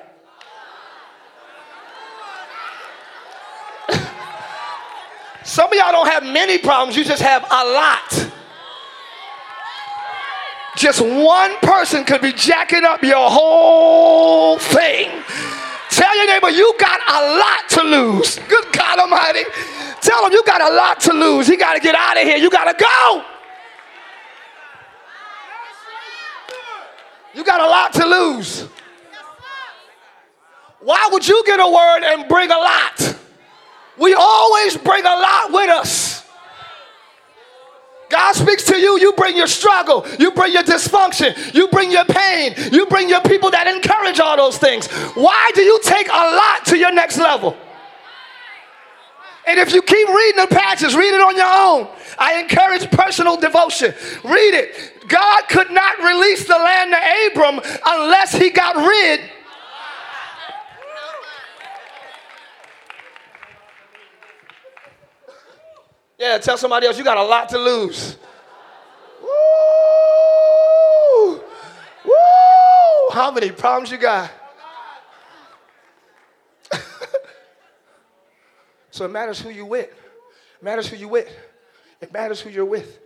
Some 5.44 5.72
of 5.72 5.74
y'all 5.76 5.90
don't 5.90 6.08
have 6.08 6.22
many 6.22 6.58
problems, 6.58 6.96
you 6.96 7.02
just 7.02 7.20
have 7.20 7.42
a 7.42 7.64
lot. 7.64 8.30
Just 10.76 11.00
one 11.00 11.56
person 11.56 12.04
could 12.04 12.22
be 12.22 12.32
jacking 12.32 12.84
up 12.84 13.02
your 13.02 13.28
whole 13.28 14.58
thing. 14.58 15.10
Tell 15.98 16.16
your 16.16 16.26
neighbor, 16.28 16.50
you 16.50 16.72
got 16.78 17.00
a 17.08 17.38
lot 17.38 17.68
to 17.70 17.82
lose. 17.82 18.38
Good 18.48 18.72
God 18.72 19.00
Almighty. 19.00 19.42
Tell 20.00 20.24
him 20.24 20.32
you 20.32 20.44
got 20.44 20.62
a 20.62 20.72
lot 20.72 21.00
to 21.00 21.12
lose. 21.12 21.48
He 21.48 21.56
got 21.56 21.74
to 21.74 21.80
get 21.80 21.96
out 21.96 22.16
of 22.16 22.22
here. 22.22 22.36
You 22.36 22.48
got 22.50 22.70
to 22.70 22.76
go. 22.78 23.24
You 27.34 27.42
got 27.42 27.60
a 27.60 27.66
lot 27.66 27.92
to 27.94 28.06
lose. 28.06 28.68
Why 30.78 31.08
would 31.10 31.26
you 31.26 31.42
get 31.44 31.58
a 31.58 31.68
word 31.68 32.04
and 32.04 32.28
bring 32.28 32.52
a 32.52 32.56
lot? 32.56 33.16
We 33.98 34.14
always 34.14 34.76
bring 34.76 35.04
a 35.04 35.16
lot 35.16 35.52
with 35.52 35.68
us. 35.68 36.07
God 38.08 38.32
speaks 38.34 38.64
to 38.64 38.78
you, 38.78 38.98
you 38.98 39.12
bring 39.12 39.36
your 39.36 39.46
struggle, 39.46 40.06
you 40.18 40.30
bring 40.30 40.52
your 40.52 40.62
dysfunction, 40.62 41.54
you 41.54 41.68
bring 41.68 41.90
your 41.90 42.04
pain, 42.06 42.54
you 42.72 42.86
bring 42.86 43.08
your 43.08 43.20
people 43.22 43.50
that 43.50 43.66
encourage 43.66 44.18
all 44.18 44.36
those 44.36 44.58
things. 44.58 44.86
Why 45.14 45.50
do 45.54 45.62
you 45.62 45.78
take 45.82 46.08
a 46.08 46.10
lot 46.10 46.64
to 46.66 46.78
your 46.78 46.92
next 46.92 47.18
level? 47.18 47.56
And 49.46 49.58
if 49.58 49.72
you 49.72 49.80
keep 49.80 50.08
reading 50.08 50.42
the 50.42 50.54
passage, 50.54 50.94
read 50.94 51.14
it 51.14 51.20
on 51.22 51.36
your 51.36 51.46
own. 51.46 51.88
I 52.18 52.38
encourage 52.38 52.90
personal 52.90 53.36
devotion. 53.36 53.94
Read 54.22 54.54
it. 54.54 55.08
God 55.08 55.48
could 55.48 55.70
not 55.70 55.98
release 55.98 56.46
the 56.46 56.58
land 56.58 56.92
to 56.92 57.32
Abram 57.32 57.60
unless 57.86 58.32
he 58.32 58.50
got 58.50 58.76
rid 58.76 59.20
Yeah, 66.18 66.38
tell 66.38 66.58
somebody 66.58 66.86
else 66.86 66.98
you 66.98 67.04
got 67.04 67.16
a 67.16 67.22
lot 67.22 67.48
to 67.50 67.58
lose. 67.58 68.16
Woo! 69.22 69.28
Woo! 72.04 73.10
How 73.12 73.30
many 73.30 73.52
problems 73.52 73.92
you 73.92 73.98
got? 73.98 74.28
so 78.90 79.04
it 79.04 79.12
matters 79.12 79.40
who 79.40 79.50
you 79.50 79.64
with. 79.64 79.90
It 79.90 80.62
matters 80.62 80.88
who 80.88 80.96
you 80.96 81.06
with. 81.06 81.32
It 82.00 82.12
matters 82.12 82.40
who 82.40 82.50
you're 82.50 82.64
with. 82.64 82.98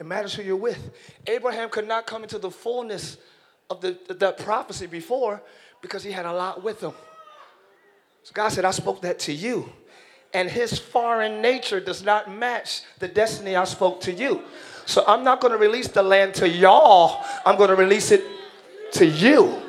It 0.00 0.06
matters 0.06 0.34
who 0.34 0.42
you're 0.42 0.56
with. 0.56 0.90
Abraham 1.26 1.68
could 1.68 1.86
not 1.86 2.06
come 2.06 2.24
into 2.24 2.38
the 2.38 2.50
fullness 2.50 3.16
of 3.70 3.80
the, 3.80 3.96
that 4.08 4.38
prophecy 4.38 4.86
before 4.86 5.40
because 5.82 6.02
he 6.02 6.10
had 6.10 6.26
a 6.26 6.32
lot 6.32 6.64
with 6.64 6.80
him. 6.80 6.92
So 8.24 8.32
God 8.34 8.48
said, 8.48 8.64
I 8.64 8.72
spoke 8.72 9.02
that 9.02 9.20
to 9.20 9.32
you 9.32 9.72
and 10.36 10.50
his 10.50 10.78
foreign 10.78 11.40
nature 11.40 11.80
does 11.80 12.04
not 12.04 12.30
match 12.30 12.82
the 12.98 13.08
destiny 13.08 13.56
I 13.56 13.64
spoke 13.64 14.02
to 14.02 14.12
you. 14.12 14.42
So 14.84 15.02
I'm 15.06 15.24
not 15.24 15.40
going 15.40 15.52
to 15.52 15.58
release 15.58 15.88
the 15.88 16.02
land 16.02 16.34
to 16.34 16.46
y'all, 16.46 17.24
I'm 17.46 17.56
going 17.56 17.70
to 17.70 17.74
release 17.74 18.10
it 18.10 18.22
to 18.92 19.06
you. 19.06 19.62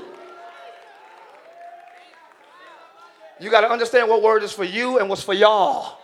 You 3.39 3.49
got 3.49 3.61
to 3.61 3.70
understand 3.70 4.09
what 4.09 4.22
word 4.22 4.43
is 4.43 4.51
for 4.51 4.65
you 4.65 4.99
and 4.99 5.07
what's 5.07 5.24
for 5.24 5.34
y'all. 5.34 5.99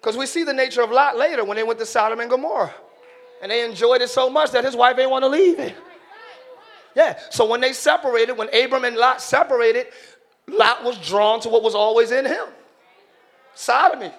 Because 0.00 0.16
we 0.16 0.26
see 0.26 0.44
the 0.44 0.52
nature 0.52 0.82
of 0.82 0.92
Lot 0.92 1.16
later 1.16 1.44
when 1.44 1.56
they 1.56 1.64
went 1.64 1.80
to 1.80 1.86
Sodom 1.86 2.20
and 2.20 2.30
Gomorrah. 2.30 2.72
And 3.42 3.50
they 3.50 3.64
enjoyed 3.64 4.02
it 4.02 4.10
so 4.10 4.30
much 4.30 4.52
that 4.52 4.64
his 4.64 4.76
wife 4.76 4.96
ain't 5.00 5.10
want 5.10 5.24
to 5.24 5.28
leave 5.28 5.58
it. 5.58 5.74
Yeah. 6.94 7.18
So 7.30 7.46
when 7.46 7.60
they 7.60 7.72
separated, 7.72 8.34
when 8.34 8.48
Abram 8.54 8.84
and 8.84 8.96
Lot 8.96 9.20
separated, 9.20 9.86
Lot 10.46 10.84
was 10.84 10.98
drawn 10.98 11.40
to 11.40 11.48
what 11.48 11.62
was 11.62 11.74
always 11.74 12.10
in 12.10 12.24
him 12.24 12.46
sodomy. 13.54 14.10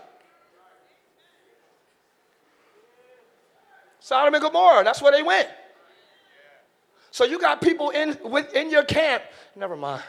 Sodom 3.99 4.33
and 4.33 4.43
Gomorrah, 4.43 4.83
that's 4.83 5.01
where 5.01 5.11
they 5.11 5.23
went. 5.23 5.47
So 7.11 7.23
you 7.25 7.39
got 7.39 7.61
people 7.61 7.91
in, 7.91 8.17
with, 8.23 8.53
in 8.53 8.69
your 8.69 8.83
camp, 8.83 9.23
never 9.55 9.75
mind. 9.75 10.03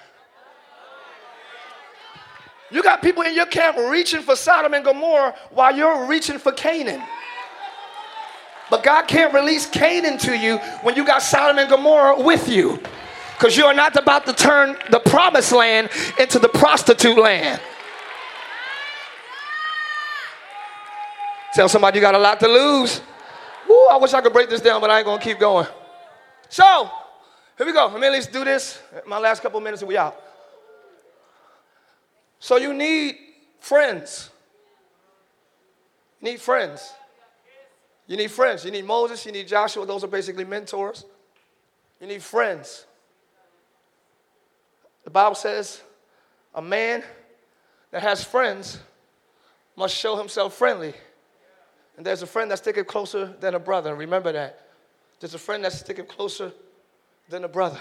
You 2.70 2.82
got 2.82 3.02
people 3.02 3.22
in 3.22 3.34
your 3.34 3.46
camp 3.46 3.76
reaching 3.76 4.20
for 4.20 4.34
Sodom 4.34 4.74
and 4.74 4.84
Gomorrah 4.84 5.34
while 5.50 5.76
you're 5.76 6.06
reaching 6.06 6.38
for 6.38 6.50
Canaan. 6.50 7.02
But 8.70 8.82
God 8.82 9.06
can't 9.06 9.32
release 9.32 9.66
Canaan 9.66 10.18
to 10.18 10.36
you 10.36 10.58
when 10.82 10.96
you 10.96 11.04
got 11.04 11.22
Sodom 11.22 11.58
and 11.58 11.68
Gomorrah 11.68 12.20
with 12.20 12.48
you. 12.48 12.80
Because 13.36 13.56
you 13.56 13.64
are 13.64 13.74
not 13.74 13.96
about 13.96 14.26
to 14.26 14.32
turn 14.32 14.76
the 14.90 15.00
promised 15.00 15.52
land 15.52 15.90
into 16.18 16.38
the 16.38 16.48
prostitute 16.48 17.18
land. 17.18 17.60
Tell 21.54 21.68
somebody 21.68 21.98
you 21.98 22.00
got 22.00 22.14
a 22.14 22.18
lot 22.18 22.40
to 22.40 22.48
lose. 22.48 23.00
Ooh, 23.68 23.88
I 23.90 23.96
wish 23.96 24.12
I 24.12 24.20
could 24.20 24.32
break 24.32 24.50
this 24.50 24.60
down, 24.60 24.80
but 24.80 24.90
I 24.90 24.98
ain't 24.98 25.06
gonna 25.06 25.22
keep 25.22 25.38
going. 25.38 25.66
So, 26.48 26.90
here 27.56 27.66
we 27.66 27.72
go. 27.72 27.86
Let 27.86 28.00
me 28.00 28.06
at 28.06 28.12
least 28.12 28.32
do 28.32 28.44
this. 28.44 28.80
My 29.06 29.18
last 29.18 29.42
couple 29.42 29.60
minutes 29.60 29.82
and 29.82 29.88
we 29.88 29.96
out. 29.96 30.20
So 32.40 32.56
you 32.56 32.74
need 32.74 33.16
friends. 33.60 34.30
You 36.20 36.32
need 36.32 36.40
friends. 36.40 36.92
You 38.06 38.16
need 38.16 38.30
friends. 38.30 38.64
You 38.64 38.70
need 38.70 38.84
Moses, 38.84 39.24
you 39.24 39.32
need 39.32 39.48
Joshua. 39.48 39.86
Those 39.86 40.04
are 40.04 40.08
basically 40.08 40.44
mentors. 40.44 41.04
You 42.00 42.06
need 42.06 42.22
friends. 42.22 42.86
The 45.04 45.10
Bible 45.10 45.34
says 45.34 45.82
a 46.54 46.62
man 46.62 47.02
that 47.90 48.02
has 48.02 48.24
friends 48.24 48.78
must 49.76 49.96
show 49.96 50.16
himself 50.16 50.54
friendly. 50.54 50.94
And 51.96 52.04
there's 52.04 52.22
a 52.22 52.26
friend 52.26 52.50
that's 52.50 52.60
sticking 52.60 52.84
closer 52.84 53.34
than 53.40 53.54
a 53.54 53.58
brother. 53.58 53.94
Remember 53.94 54.32
that. 54.32 54.68
There's 55.20 55.34
a 55.34 55.38
friend 55.38 55.64
that's 55.64 55.78
sticking 55.78 56.06
closer 56.06 56.52
than 57.28 57.44
a 57.44 57.48
brother. 57.48 57.80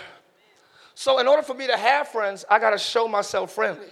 So, 0.96 1.20
in 1.20 1.28
order 1.28 1.42
for 1.42 1.56
me 1.56 1.66
to 1.68 1.76
have 1.76 2.08
friends, 2.10 2.46
I 2.50 2.60
got 2.60 2.70
to 2.70 2.78
show 2.78 3.08
myself 3.08 3.52
friendly. 3.54 3.88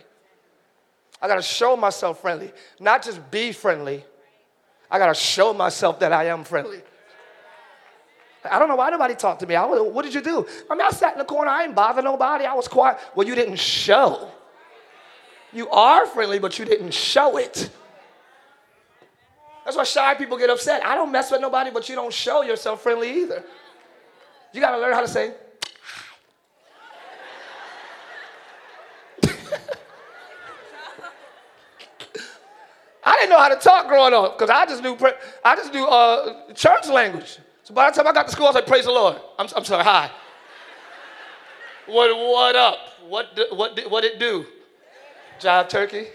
I 1.22 1.28
got 1.28 1.36
to 1.36 1.42
show 1.42 1.76
myself 1.76 2.22
friendly, 2.22 2.52
not 2.80 3.04
just 3.04 3.32
be 3.32 3.52
friendly, 3.52 4.04
I 4.92 5.00
got 5.00 5.08
to 5.08 5.14
show 5.14 5.54
myself 5.54 6.00
that 6.02 6.12
I 6.12 6.26
am 6.26 6.44
friendly. 6.44 6.82
I 8.44 8.60
don't 8.60 8.68
know 8.68 8.76
why 8.76 8.90
nobody 8.90 9.16
talked 9.16 9.40
to 9.42 9.48
me. 9.48 9.56
I, 9.56 9.66
what 9.66 10.04
did 10.04 10.14
you 10.14 10.22
do? 10.22 10.46
I 10.70 10.76
mean, 10.76 10.86
I 10.86 10.90
sat 10.90 11.14
in 11.14 11.20
the 11.20 11.26
corner. 11.26 11.50
I 11.50 11.64
didn't 11.64 11.76
bother 11.76 12.02
nobody. 12.02 12.46
I 12.46 12.54
was 12.54 12.68
quiet. 12.68 12.98
Well, 13.16 13.28
you 13.28 13.36
didn't 13.36 13.60
show. 13.60 14.30
You 15.54 15.70
are 15.70 16.06
friendly, 16.08 16.40
but 16.40 16.58
you 16.60 16.66
didn't 16.66 16.94
show 16.94 17.38
it. 17.38 17.70
That's 19.64 19.78
why 19.78 19.84
shy 19.84 20.16
people 20.16 20.38
get 20.38 20.50
upset. 20.50 20.84
I 20.84 20.96
don't 20.96 21.12
mess 21.12 21.32
with 21.32 21.40
nobody, 21.40 21.70
but 21.72 21.88
you 21.88 21.96
don't 21.96 22.14
show 22.14 22.42
yourself 22.42 22.82
friendly 22.82 23.22
either. 23.22 23.44
You 24.54 24.60
got 24.60 24.72
to 24.72 24.80
learn 24.80 24.94
how 24.94 25.02
to 25.02 25.08
say, 25.08 25.34
I 33.04 33.18
didn't 33.18 33.32
know 33.32 33.40
how 33.40 33.50
to 33.50 33.56
talk 33.56 33.88
growing 33.88 34.14
up 34.14 34.38
because 34.38 34.50
I 34.50 34.66
just 34.66 34.84
knew 34.84 34.98
I 35.44 35.56
just 35.56 35.74
knew 35.74 35.86
uh, 35.86 36.54
church 36.54 36.88
language. 36.88 37.40
So 37.64 37.74
by 37.74 37.90
the 37.90 37.96
time 37.96 38.08
I 38.08 38.14
got 38.14 38.28
to 38.28 38.32
school, 38.32 38.46
I 38.46 38.50
was 38.50 38.56
like, 38.56 38.68
"Praise 38.68 38.86
the 38.86 38.92
Lord." 38.92 39.18
I'm, 39.40 39.48
I'm 39.56 39.66
sorry. 39.66 39.84
Hi. 39.84 40.12
What 41.88 42.16
what 42.16 42.56
up? 42.56 42.78
What 43.08 43.28
what 43.52 43.80
what 43.90 44.04
it 44.04 44.20
do? 44.20 44.46
Jive 45.40 45.70
turkey. 45.70 46.08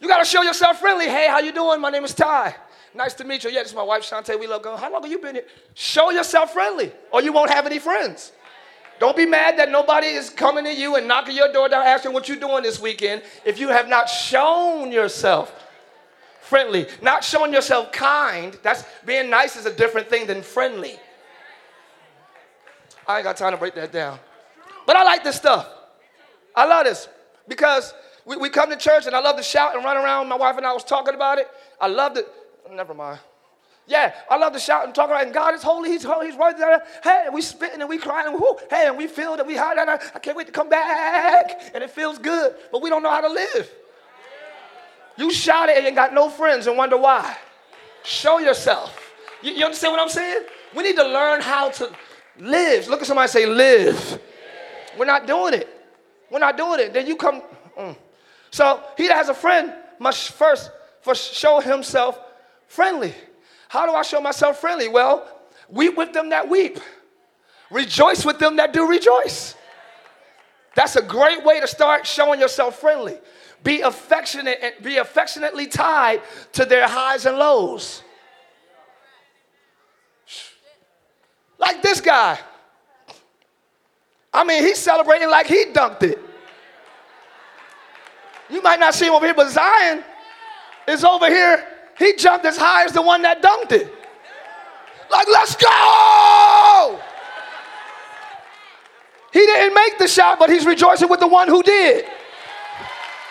You 0.00 0.06
gotta 0.08 0.24
show 0.24 0.42
yourself 0.42 0.80
friendly. 0.80 1.06
Hey, 1.06 1.28
how 1.28 1.40
you 1.40 1.52
doing? 1.52 1.80
My 1.80 1.90
name 1.90 2.04
is 2.04 2.14
Tye. 2.14 2.54
Nice 2.94 3.14
to 3.14 3.24
meet 3.24 3.44
you. 3.44 3.50
Yeah, 3.50 3.60
this 3.62 3.70
is 3.70 3.76
my 3.76 3.82
wife, 3.82 4.02
Shantae. 4.02 4.38
We 4.38 4.46
love 4.46 4.62
going. 4.62 4.78
How 4.78 4.90
long 4.90 5.02
have 5.02 5.10
you 5.10 5.18
been 5.18 5.34
here? 5.36 5.44
Show 5.74 6.10
yourself 6.10 6.52
friendly, 6.52 6.92
or 7.12 7.22
you 7.22 7.32
won't 7.32 7.50
have 7.50 7.66
any 7.66 7.78
friends. 7.78 8.32
Don't 8.98 9.16
be 9.16 9.26
mad 9.26 9.58
that 9.58 9.70
nobody 9.70 10.08
is 10.08 10.30
coming 10.30 10.64
to 10.64 10.74
you 10.74 10.96
and 10.96 11.06
knocking 11.06 11.36
your 11.36 11.52
door 11.52 11.68
down 11.68 11.86
asking 11.86 12.12
what 12.12 12.28
you're 12.28 12.38
doing 12.38 12.62
this 12.62 12.80
weekend 12.80 13.22
if 13.44 13.58
you 13.58 13.68
have 13.68 13.88
not 13.88 14.08
shown 14.08 14.90
yourself 14.90 15.66
friendly. 16.40 16.86
Not 17.02 17.22
showing 17.22 17.52
yourself 17.52 17.92
kind. 17.92 18.58
That's 18.62 18.84
being 19.04 19.30
nice 19.30 19.56
is 19.56 19.66
a 19.66 19.72
different 19.72 20.08
thing 20.08 20.26
than 20.26 20.42
friendly. 20.42 20.98
I 23.06 23.16
ain't 23.16 23.24
got 23.24 23.36
time 23.36 23.52
to 23.52 23.58
break 23.58 23.74
that 23.74 23.92
down. 23.92 24.18
But 24.86 24.96
I 24.96 25.04
like 25.04 25.22
this 25.22 25.36
stuff. 25.36 25.68
I 26.54 26.66
love 26.66 26.84
this 26.84 27.08
because 27.46 27.94
we, 28.24 28.36
we 28.36 28.50
come 28.50 28.70
to 28.70 28.76
church 28.76 29.06
and 29.06 29.14
I 29.14 29.20
love 29.20 29.36
to 29.36 29.42
shout 29.42 29.76
and 29.76 29.84
run 29.84 29.96
around. 29.96 30.28
My 30.28 30.36
wife 30.36 30.56
and 30.56 30.66
I 30.66 30.72
was 30.72 30.84
talking 30.84 31.14
about 31.14 31.38
it. 31.38 31.48
I 31.80 31.86
love 31.86 32.16
it. 32.16 32.26
Never 32.72 32.94
mind. 32.94 33.20
Yeah, 33.88 34.14
I 34.30 34.36
love 34.36 34.52
to 34.52 34.58
shout 34.58 34.84
and 34.84 34.94
talk 34.94 35.08
about. 35.08 35.24
And 35.24 35.32
God 35.32 35.54
is 35.54 35.62
holy. 35.62 35.90
He's 35.90 36.04
holy. 36.04 36.26
He's 36.26 36.36
worthy. 36.36 36.62
Hey, 37.02 37.22
and 37.24 37.34
we 37.34 37.40
spitting 37.40 37.80
and 37.80 37.88
we 37.88 37.96
crying. 37.96 38.28
And 38.28 38.38
whoo, 38.38 38.56
hey, 38.68 38.86
and 38.86 38.98
we 38.98 39.06
feel 39.06 39.36
that 39.38 39.46
we 39.46 39.56
hide. 39.56 39.78
I 39.78 40.18
can't 40.18 40.36
wait 40.36 40.46
to 40.46 40.52
come 40.52 40.68
back. 40.68 41.70
And 41.74 41.82
it 41.82 41.90
feels 41.90 42.18
good. 42.18 42.54
But 42.70 42.82
we 42.82 42.90
don't 42.90 43.02
know 43.02 43.10
how 43.10 43.22
to 43.22 43.28
live. 43.28 43.70
You 45.16 45.32
shout 45.32 45.70
it 45.70 45.78
and 45.78 45.86
you 45.86 45.92
got 45.92 46.12
no 46.12 46.28
friends 46.28 46.66
and 46.66 46.76
wonder 46.76 46.98
why. 46.98 47.34
Show 48.04 48.38
yourself. 48.38 49.12
You, 49.42 49.52
you 49.52 49.64
understand 49.64 49.92
what 49.92 50.00
I'm 50.00 50.10
saying? 50.10 50.44
We 50.76 50.82
need 50.82 50.96
to 50.96 51.04
learn 51.04 51.40
how 51.40 51.70
to 51.70 51.90
live. 52.38 52.88
Look 52.88 53.00
at 53.00 53.06
somebody 53.06 53.28
say, 53.28 53.46
live. 53.46 54.20
We're 54.98 55.06
not 55.06 55.26
doing 55.26 55.54
it. 55.54 55.68
We're 56.30 56.38
not 56.40 56.58
doing 56.58 56.80
it. 56.80 56.92
Then 56.92 57.06
you 57.06 57.16
come. 57.16 57.42
Mm. 57.76 57.96
So 58.50 58.82
he 58.98 59.08
that 59.08 59.16
has 59.16 59.30
a 59.30 59.34
friend 59.34 59.72
must 59.98 60.32
first, 60.32 60.70
first 61.00 61.34
show 61.34 61.60
himself 61.60 62.20
friendly. 62.66 63.14
How 63.68 63.86
do 63.86 63.92
I 63.92 64.02
show 64.02 64.20
myself 64.20 64.60
friendly? 64.60 64.88
Well, 64.88 65.28
weep 65.68 65.96
with 65.96 66.12
them 66.12 66.30
that 66.30 66.48
weep, 66.48 66.80
rejoice 67.70 68.24
with 68.24 68.38
them 68.38 68.56
that 68.56 68.72
do 68.72 68.88
rejoice. 68.88 69.54
That's 70.74 70.96
a 70.96 71.02
great 71.02 71.44
way 71.44 71.60
to 71.60 71.66
start 71.66 72.06
showing 72.06 72.40
yourself 72.40 72.78
friendly. 72.80 73.18
Be 73.64 73.80
affectionate 73.80 74.58
and 74.62 74.74
be 74.82 74.98
affectionately 74.98 75.66
tied 75.66 76.22
to 76.52 76.64
their 76.64 76.86
highs 76.86 77.26
and 77.26 77.36
lows. 77.36 78.02
Like 81.58 81.82
this 81.82 82.00
guy. 82.00 82.38
I 84.32 84.44
mean, 84.44 84.62
he's 84.62 84.78
celebrating 84.78 85.28
like 85.28 85.46
he 85.46 85.66
dunked 85.66 86.04
it. 86.04 86.18
You 88.48 88.62
might 88.62 88.78
not 88.78 88.94
see 88.94 89.06
him 89.06 89.14
over 89.14 89.26
here, 89.26 89.34
but 89.34 89.50
Zion 89.50 90.04
is 90.86 91.04
over 91.04 91.26
here. 91.26 91.66
He 91.98 92.14
jumped 92.14 92.46
as 92.46 92.56
high 92.56 92.84
as 92.84 92.92
the 92.92 93.02
one 93.02 93.22
that 93.22 93.42
dunked 93.42 93.72
it. 93.72 93.92
Like, 95.10 95.26
let's 95.28 95.56
go! 95.56 97.00
He 99.32 99.40
didn't 99.40 99.74
make 99.74 99.98
the 99.98 100.08
shot, 100.08 100.38
but 100.38 100.50
he's 100.50 100.64
rejoicing 100.64 101.08
with 101.08 101.20
the 101.20 101.28
one 101.28 101.48
who 101.48 101.62
did. 101.62 102.06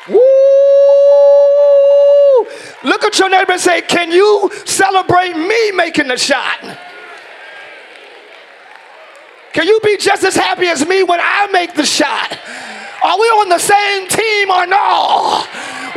Woo! 0.09 0.17
Look 2.83 3.03
at 3.03 3.17
your 3.17 3.29
neighbor 3.29 3.53
and 3.53 3.61
say, 3.61 3.81
Can 3.81 4.11
you 4.11 4.49
celebrate 4.65 5.35
me 5.35 5.71
making 5.71 6.07
the 6.07 6.17
shot? 6.17 6.59
Can 9.53 9.67
you 9.67 9.79
be 9.83 9.97
just 9.97 10.23
as 10.23 10.35
happy 10.35 10.67
as 10.67 10.87
me 10.87 11.03
when 11.03 11.19
I 11.21 11.47
make 11.51 11.73
the 11.73 11.85
shot? 11.85 12.37
Are 13.03 13.19
we 13.19 13.25
on 13.25 13.49
the 13.49 13.59
same 13.59 14.07
team 14.07 14.51
or 14.51 14.67
no? 14.67 15.43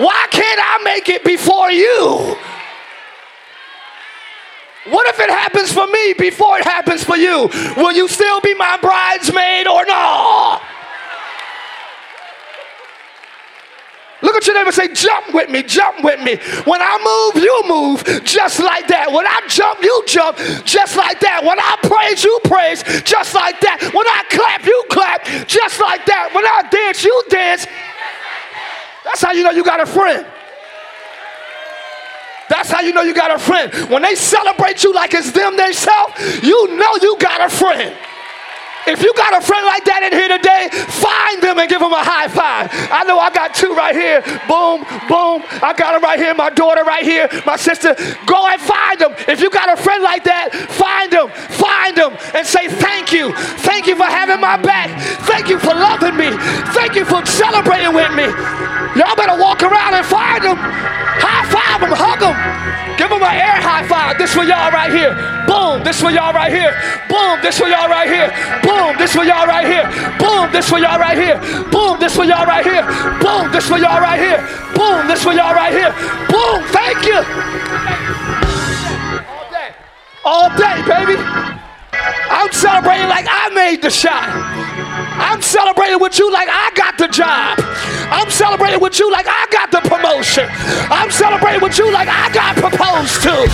Why 0.03 0.27
can't 0.31 0.61
I 0.63 0.81
make 0.83 1.09
it 1.09 1.25
before 1.25 1.71
you? 1.71 2.37
What 4.87 5.07
if 5.09 5.21
it 5.21 5.29
happens 5.29 5.73
for 5.73 5.87
me 5.87 6.15
before 6.15 6.59
it 6.59 6.65
happens 6.65 7.05
for 7.05 7.17
you? 7.17 7.51
Will 7.77 7.93
you 7.93 8.09
still 8.09 8.41
be 8.41 8.55
my 8.55 8.79
bridesmaid 8.81 9.67
or 9.67 9.85
no? 9.87 10.59
Look 14.23 14.37
at 14.37 14.47
your 14.47 14.55
neighbor 14.55 14.69
and 14.69 14.75
say, 14.75 14.93
jump 14.93 15.35
with 15.35 15.49
me, 15.49 15.63
jump 15.63 16.05
with 16.05 16.21
me. 16.21 16.37
When 16.65 16.81
I 16.83 16.97
move, 17.01 17.43
you 17.43 17.63
move 17.67 18.25
just 18.25 18.61
like 18.61 18.87
that. 18.89 19.11
When 19.11 19.27
I 19.27 19.41
jump, 19.49 19.83
you 19.83 20.03
jump 20.07 20.37
just 20.65 20.97
like 20.97 21.21
that. 21.21 21.43
When 21.43 21.59
I 21.59 21.77
praise, 21.83 22.23
you 22.25 22.39
praise 22.45 22.83
just 23.03 23.35
like 23.35 23.61
that. 23.61 23.81
When 23.93 24.07
I 24.07 24.23
clap, 24.29 24.65
you 24.65 24.85
clap 24.91 25.25
just 25.47 25.81
like 25.81 26.05
that. 26.07 26.31
When 26.35 26.45
I 26.45 26.69
dance, 26.71 27.03
you 27.05 27.23
dance. 27.29 27.67
That's 29.05 29.23
how 29.23 29.33
you 29.33 29.43
know 29.43 29.51
you 29.51 29.65
got 29.65 29.81
a 29.81 29.87
friend. 29.87 30.27
That's 32.51 32.69
how 32.69 32.81
you 32.81 32.93
know 32.93 33.03
you 33.03 33.15
got 33.15 33.31
a 33.31 33.39
friend. 33.39 33.73
When 33.89 34.03
they 34.03 34.17
celebrate 34.17 34.83
you 34.83 34.93
like 34.93 35.15
it's 35.15 35.31
them 35.31 35.57
themselves, 35.57 36.43
you 36.43 36.77
know 36.77 36.93
you 37.01 37.17
got 37.19 37.41
a 37.41 37.49
friend. 37.49 37.97
If 38.87 39.03
you 39.03 39.13
got 39.15 39.37
a 39.37 39.43
friend 39.45 39.65
like 39.67 39.85
that 39.85 40.03
in 40.07 40.13
here 40.13 40.29
today, 40.29 40.69
find 40.73 41.43
them 41.43 41.59
and 41.59 41.69
give 41.69 41.81
them 41.81 41.93
a 41.93 42.05
high 42.05 42.29
five. 42.29 42.71
I 42.91 43.05
know 43.05 43.19
I 43.19 43.31
got 43.31 43.55
two 43.55 43.75
right 43.75 43.95
here. 43.95 44.21
Boom, 44.49 44.85
boom. 45.09 45.45
I 45.61 45.75
got 45.77 45.93
them 45.93 46.03
right 46.03 46.19
here. 46.19 46.35
My 46.35 46.51
daughter 46.51 46.85
right 46.85 47.05
here. 47.05 47.29
My 47.45 47.57
sister. 47.57 47.95
Go 48.27 48.49
and 48.49 48.61
find 48.61 48.99
them. 48.99 49.13
If 49.29 49.41
you 49.41 49.51
got 49.51 49.69
a 49.73 49.77
friend 49.77 50.03
like 50.03 50.25
that, 50.25 50.53
find 50.73 51.13
them. 51.13 51.29
Find 51.31 51.97
them 51.97 52.17
and 52.35 52.47
say 52.47 52.69
thank 52.69 53.13
you. 53.13 53.33
Thank 53.63 53.87
you 53.87 53.97
for 53.97 54.09
having 54.09 54.41
my 54.41 54.57
back. 54.57 54.91
Thank 55.29 55.49
you 55.49 55.59
for 55.59 55.75
loving 55.75 56.17
me. 56.17 56.33
Thank 56.73 56.95
you 56.95 57.05
for 57.05 57.25
celebrating 57.27 57.95
with 57.95 58.13
me. 58.17 58.27
Y'all 58.97 59.17
better 59.17 59.39
walk 59.41 59.63
around 59.63 59.95
and 59.95 60.07
find 60.07 60.43
them. 60.43 60.57
High 60.57 61.47
five 61.53 61.81
them. 61.81 61.93
Hug 61.93 62.21
them. 62.21 62.90
Give 63.01 63.09
them 63.09 63.23
an 63.23 63.33
air 63.33 63.57
high 63.57 63.89
five. 63.89 64.19
This 64.19 64.35
for 64.35 64.45
y'all 64.45 64.71
right 64.71 64.93
here. 64.93 65.17
Boom. 65.49 65.83
This 65.83 65.99
for 66.03 66.11
y'all 66.11 66.35
right 66.35 66.53
here. 66.53 66.69
Boom. 67.09 67.41
This 67.41 67.57
for 67.57 67.67
y'all 67.67 67.89
right 67.89 68.05
here. 68.07 68.29
Boom. 68.61 68.93
This 69.01 69.17
for 69.17 69.25
y'all 69.25 69.49
right 69.49 69.65
here. 69.65 69.89
Boom. 70.21 70.53
This 70.53 70.69
for 70.69 70.77
y'all 70.77 71.01
right 71.01 71.17
here. 71.17 71.41
Boom. 71.73 71.97
This 71.99 72.13
for 72.15 72.27
y'all 72.27 72.45
right 72.45 72.61
here. 72.63 72.85
Boom. 73.25 73.49
This 73.49 73.65
for 73.65 73.79
y'all 73.79 74.05
right 74.05 74.21
here. 74.21 74.37
Boom. 74.77 75.09
This 75.09 75.25
for 75.25 75.33
y'all 75.33 75.55
right 75.57 75.73
here. 75.73 75.97
Boom. 76.29 76.61
Thank 76.77 77.09
you. 77.09 77.25
All 79.33 79.49
day. 79.49 79.73
All 80.23 80.51
day, 80.61 80.77
baby. 80.85 81.60
I'm 82.31 82.53
celebrating 82.53 83.09
like 83.09 83.27
I 83.29 83.51
made 83.55 83.83
the 83.83 83.91
shot. 83.91 84.29
I'm 85.21 85.43
celebrating 85.43 86.01
with 86.01 86.19
you 86.19 86.33
like 86.33 86.49
I 86.51 86.71
got 86.75 86.99
the 86.99 87.09
job. 87.09 87.59
I'm 88.11 88.31
celebrating 88.31 88.81
with 88.81 88.99
you 88.99 89.11
like 89.11 89.27
I 89.29 89.47
got 89.51 89.71
the 89.71 89.81
promotion. 89.89 90.49
I'm 90.91 91.11
celebrating 91.11 91.61
with 91.61 91.79
you 91.79 91.93
like 91.93 92.09
I 92.09 92.33
got 92.33 92.57
proposed 92.57 93.23
to. 93.23 93.49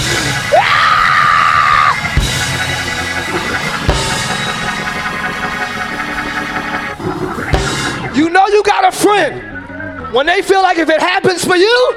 You 8.16 8.30
know 8.30 8.46
you 8.46 8.62
got 8.62 8.84
a 8.86 8.92
friend 8.96 10.14
when 10.14 10.26
they 10.26 10.40
feel 10.40 10.62
like 10.62 10.78
if 10.78 10.88
it 10.88 11.00
happens 11.00 11.44
for 11.44 11.56
you, 11.56 11.92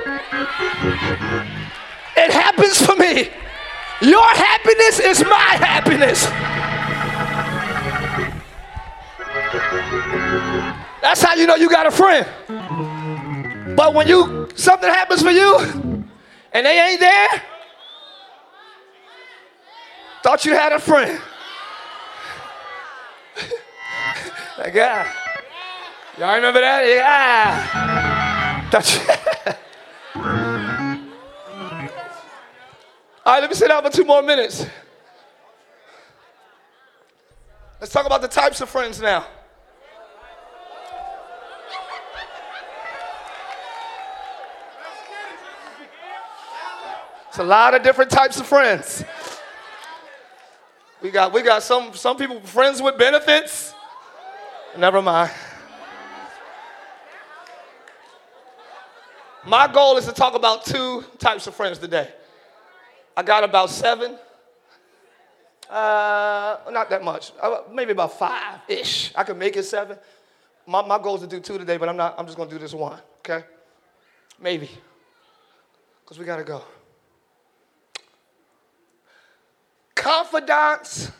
it 2.17 2.31
happens 2.31 2.81
for 2.81 2.95
me. 2.95 3.29
Your 4.01 4.23
happiness 4.23 4.99
is 4.99 5.23
my 5.25 5.57
happiness. 5.59 6.25
That's 11.01 11.21
how 11.21 11.33
you 11.33 11.45
know 11.47 11.55
you 11.55 11.69
got 11.69 11.85
a 11.85 11.91
friend. 11.91 12.25
But 13.75 13.93
when 13.93 14.07
you 14.07 14.47
something 14.55 14.89
happens 14.89 15.21
for 15.21 15.31
you 15.31 15.57
and 16.53 16.65
they 16.65 16.79
ain't 16.79 16.99
there, 16.99 17.41
thought 20.23 20.45
you 20.45 20.53
had 20.53 20.71
a 20.71 20.79
friend. 20.79 21.19
that 24.57 24.73
guy. 24.73 25.11
Y'all 26.17 26.35
remember 26.35 26.61
that? 26.61 26.85
Yeah. 26.85 28.69
Thought 28.69 28.93
you 28.93 29.53
All 33.29 33.35
right, 33.35 33.41
let 33.41 33.51
me 33.51 33.55
sit 33.55 33.67
down 33.67 33.83
for 33.83 33.91
two 33.91 34.05
more 34.05 34.23
minutes. 34.23 34.65
Let's 37.79 37.93
talk 37.93 38.07
about 38.07 38.23
the 38.23 38.27
types 38.27 38.59
of 38.59 38.69
friends 38.69 38.99
now. 38.99 39.23
It's 47.27 47.37
a 47.37 47.43
lot 47.43 47.75
of 47.75 47.83
different 47.83 48.09
types 48.09 48.39
of 48.39 48.47
friends. 48.47 49.03
We 50.99 51.11
got 51.11 51.31
we 51.31 51.43
got 51.43 51.61
some 51.61 51.93
some 51.93 52.17
people 52.17 52.41
friends 52.41 52.81
with 52.81 52.97
benefits. 52.97 53.75
Never 54.75 55.03
mind. 55.03 55.29
My 59.45 59.71
goal 59.71 59.97
is 59.97 60.05
to 60.05 60.13
talk 60.13 60.33
about 60.33 60.65
two 60.65 61.05
types 61.19 61.45
of 61.45 61.53
friends 61.53 61.77
today. 61.77 62.09
I 63.19 63.21
got 63.21 63.43
about 63.43 63.69
seven. 63.69 64.15
Uh, 65.69 66.55
not 66.71 66.89
that 66.89 67.03
much. 67.03 67.33
Uh, 67.41 67.63
maybe 67.69 67.91
about 67.91 68.17
five 68.17 68.61
ish. 68.69 69.11
I 69.13 69.25
could 69.25 69.35
make 69.35 69.57
it 69.57 69.63
seven. 69.63 69.97
My, 70.65 70.87
my 70.87 70.97
goal 70.97 71.15
is 71.15 71.21
to 71.23 71.27
do 71.27 71.41
two 71.41 71.57
today, 71.57 71.75
but 71.75 71.89
I'm 71.89 71.97
not. 71.97 72.15
I'm 72.17 72.25
just 72.25 72.37
gonna 72.37 72.49
do 72.49 72.57
this 72.57 72.73
one. 72.73 72.97
Okay? 73.19 73.45
Maybe. 74.39 74.69
Cause 76.05 76.17
we 76.17 76.23
gotta 76.23 76.45
go. 76.45 76.63
Confidants. 79.95 81.11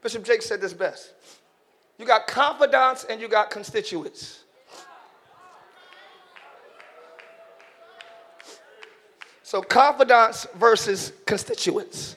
Bishop 0.00 0.24
Jake 0.24 0.40
said 0.40 0.62
this 0.62 0.72
best. 0.72 1.12
You 1.98 2.06
got 2.06 2.26
confidants 2.26 3.04
and 3.04 3.20
you 3.20 3.28
got 3.28 3.50
constituents. 3.50 4.43
So, 9.54 9.62
confidants 9.62 10.48
versus 10.56 11.12
constituents. 11.26 12.16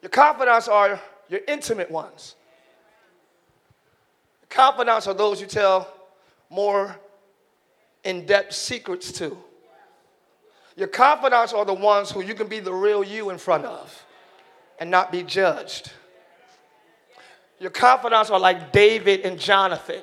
Your 0.00 0.08
confidants 0.08 0.66
are 0.66 0.98
your 1.28 1.42
intimate 1.46 1.90
ones. 1.90 2.36
Confidants 4.48 5.06
are 5.06 5.12
those 5.12 5.42
you 5.42 5.46
tell 5.46 5.92
more 6.48 6.96
in 8.02 8.24
depth 8.24 8.54
secrets 8.54 9.12
to. 9.12 9.36
Your 10.74 10.88
confidants 10.88 11.52
are 11.52 11.66
the 11.66 11.74
ones 11.74 12.10
who 12.10 12.22
you 12.22 12.32
can 12.32 12.48
be 12.48 12.60
the 12.60 12.72
real 12.72 13.04
you 13.04 13.28
in 13.28 13.36
front 13.36 13.66
of 13.66 14.06
and 14.78 14.90
not 14.90 15.12
be 15.12 15.22
judged. 15.22 15.92
Your 17.60 17.68
confidants 17.68 18.30
are 18.30 18.40
like 18.40 18.72
David 18.72 19.20
and 19.20 19.38
Jonathan. 19.38 20.00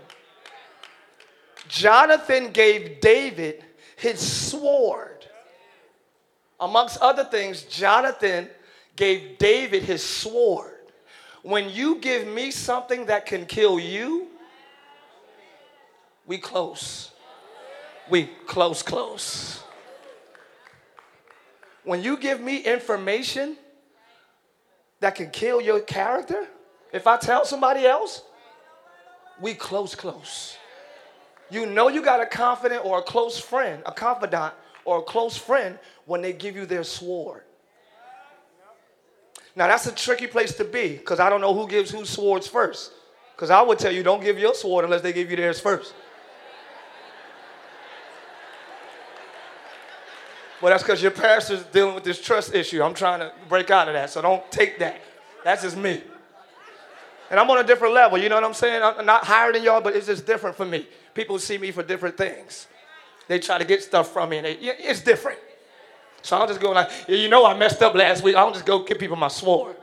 Jonathan 1.68 2.52
gave 2.52 3.02
David 3.02 3.66
his 3.96 4.20
sword. 4.20 5.21
Amongst 6.62 7.00
other 7.02 7.24
things, 7.24 7.64
Jonathan 7.64 8.48
gave 8.96 9.40
David 9.40 9.82
his 9.82 10.04
sword. 10.04 10.78
When 11.42 11.72
you 11.72 11.96
give 11.96 12.28
me 12.28 12.52
something 12.52 13.08
that 13.08 13.26
can 13.26 13.48
kill 13.48 13.80
you, 13.80 14.28
we 16.28 16.38
close. 16.38 17.12
We 18.12 18.30
close, 18.46 18.84
close. 18.84 19.64
When 21.84 22.04
you 22.04 22.16
give 22.16 22.40
me 22.40 22.58
information 22.58 23.58
that 25.00 25.16
can 25.16 25.32
kill 25.32 25.62
your 25.62 25.80
character, 25.80 26.48
if 26.94 27.08
I 27.08 27.18
tell 27.18 27.44
somebody 27.44 27.88
else, 27.88 28.22
we 29.42 29.56
close, 29.56 29.96
close. 29.96 30.58
You 31.50 31.66
know 31.66 31.88
you 31.88 32.04
got 32.04 32.22
a 32.22 32.28
confident 32.28 32.86
or 32.86 33.00
a 33.00 33.02
close 33.02 33.40
friend, 33.40 33.82
a 33.88 33.92
confidant 33.92 34.54
or 34.86 35.00
a 35.00 35.02
close 35.02 35.38
friend 35.38 35.78
when 36.06 36.22
they 36.22 36.34
give 36.34 36.56
you 36.56 36.66
their 36.66 36.84
sword. 36.84 37.44
Now 39.56 39.68
that's 39.68 39.86
a 39.88 39.92
tricky 39.92 40.28
place 40.28 40.56
to 40.56 40.64
be 40.64 40.98
because 40.98 41.20
I 41.20 41.30
don't 41.30 41.42
know 41.42 41.54
who 41.54 41.68
gives 41.68 41.92
whose 41.92 42.10
swords 42.10 42.48
first. 42.48 42.94
Because 43.36 43.50
I 43.50 43.62
would 43.62 43.80
tell 43.80 43.92
you, 43.92 44.04
don't 44.04 44.24
give 44.24 44.38
your 44.38 44.54
sword 44.54 44.86
unless 44.86 45.02
they 45.02 45.14
give 45.14 45.32
you 45.32 45.36
theirs 45.36 45.60
first. 45.60 45.94
Well, 50.62 50.72
that's 50.72 50.84
because 50.84 51.02
your 51.02 51.12
pastor's 51.12 51.64
dealing 51.64 51.96
with 51.96 52.04
this 52.04 52.22
trust 52.22 52.54
issue. 52.54 52.84
I'm 52.84 52.94
trying 52.94 53.20
to 53.20 53.32
break 53.50 53.72
out 53.72 53.88
of 53.88 53.96
that, 53.96 54.12
so 54.12 54.22
don't 54.22 54.50
take 54.52 54.78
that. 54.78 55.02
That's 55.44 55.64
just 55.64 55.76
me. 55.76 56.04
And 57.32 57.40
I'm 57.40 57.50
on 57.50 57.58
a 57.58 57.64
different 57.64 57.96
level, 57.96 58.20
you 58.20 58.30
know 58.30 58.36
what 58.36 58.44
I'm 58.44 58.54
saying? 58.54 58.84
I'm 58.84 59.06
not 59.06 59.24
higher 59.24 59.52
than 59.52 59.64
y'all, 59.64 59.82
but 59.82 59.96
it's 59.96 60.06
just 60.06 60.28
different 60.28 60.56
for 60.56 60.66
me. 60.66 60.88
People 61.16 61.40
see 61.40 61.58
me 61.58 61.72
for 61.72 61.82
different 61.82 62.16
things. 62.16 62.68
They 63.28 63.40
try 63.40 63.58
to 63.58 63.66
get 63.66 63.84
stuff 63.84 64.12
from 64.12 64.30
me, 64.30 64.38
and 64.38 64.46
they, 64.46 64.54
it's 64.54 65.02
different. 65.02 65.40
So 66.22 66.38
I'll 66.38 66.48
just 66.48 66.60
go 66.60 66.72
like, 66.72 66.90
you 67.08 67.30
know 67.30 67.46
I 67.46 67.58
messed 67.58 67.82
up 67.82 67.96
last 67.96 68.24
week. 68.24 68.36
I'll 68.36 68.52
just 68.52 68.66
go 68.66 68.84
give 68.84 69.00
people 69.00 69.16
my 69.16 69.28
sword. 69.28 69.76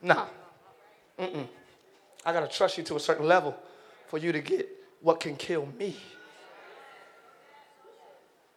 Nah. 0.00 0.26
Mm-mm. 1.18 1.46
I 2.24 2.32
got 2.32 2.48
to 2.48 2.56
trust 2.56 2.78
you 2.78 2.84
to 2.84 2.96
a 2.96 3.00
certain 3.00 3.26
level 3.26 3.54
for 4.06 4.18
you 4.18 4.32
to 4.32 4.40
get 4.40 4.68
what 5.00 5.20
can 5.20 5.36
kill 5.36 5.66
me. 5.78 5.96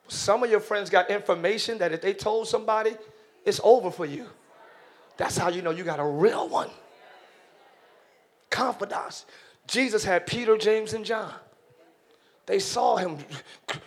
Some 0.07 0.43
of 0.43 0.49
your 0.49 0.61
friends 0.61 0.89
got 0.89 1.09
information 1.09 1.77
that 1.80 1.91
if 1.91 2.01
they 2.01 2.14
told 2.14 2.47
somebody, 2.47 2.95
it's 3.45 3.59
over 3.64 3.91
for 3.91 4.05
you. 4.05 4.26
That's 5.18 5.38
how 5.38 5.49
you 5.49 5.61
know 5.61 5.72
you 5.72 5.84
got 5.84 5.99
a 5.99 6.05
real 6.05 6.47
one. 6.47 6.69
Confidants. 8.49 9.26
Jesus 9.68 10.05
had 10.05 10.26
Peter, 10.26 10.57
James, 10.57 10.93
and 10.93 11.03
John. 11.03 11.34
They 12.48 12.60
saw 12.60 12.95
him 12.95 13.18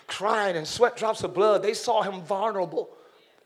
crying 0.06 0.56
and 0.56 0.66
sweat 0.66 0.96
drops 0.96 1.24
of 1.24 1.34
blood. 1.34 1.62
They 1.62 1.74
saw 1.74 2.02
him 2.02 2.22
vulnerable 2.22 2.90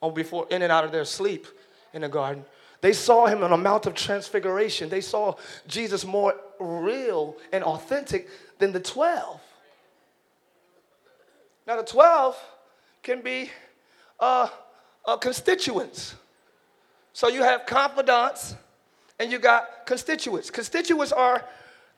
on 0.03 0.13
before 0.13 0.47
in 0.51 0.61
and 0.61 0.71
out 0.71 0.85
of 0.85 0.93
their 0.93 1.05
sleep 1.07 1.47
in 1.95 2.03
the 2.03 2.09
garden. 2.09 2.45
They 2.83 2.93
saw 2.93 3.25
him 3.27 3.43
on 3.43 3.53
a 3.53 3.57
Mount 3.57 3.87
of 3.87 3.95
Transfiguration. 3.95 4.91
They 4.91 5.01
saw 5.01 5.37
Jesus 5.67 6.05
more 6.05 6.35
real 6.61 7.37
and 7.53 7.65
authentic 7.65 8.29
than 8.59 8.73
the 8.73 8.81
12. 8.81 9.41
Now, 11.67 11.77
the 11.77 11.85
12 11.85 12.37
can 13.03 13.23
be 13.23 13.51
uh, 14.21 14.49
uh, 15.07 15.17
constituents. 15.17 16.15
So 17.15 17.29
you 17.29 17.43
have 17.43 17.65
confidants 17.65 18.55
and 19.19 19.33
you 19.33 19.39
got 19.39 19.87
constituents. 19.87 20.51
Constituents 20.51 21.13
are, 21.13 21.45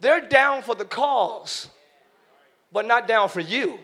they're 0.01 0.21
down 0.21 0.63
for 0.63 0.75
the 0.75 0.85
cause, 0.85 1.69
but 2.73 2.87
not 2.87 3.07
down 3.07 3.29
for 3.29 3.41
you. 3.41 3.79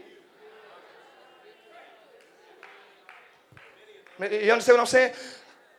You 4.18 4.52
understand 4.52 4.78
what 4.78 4.80
I'm 4.80 4.86
saying? 4.86 5.12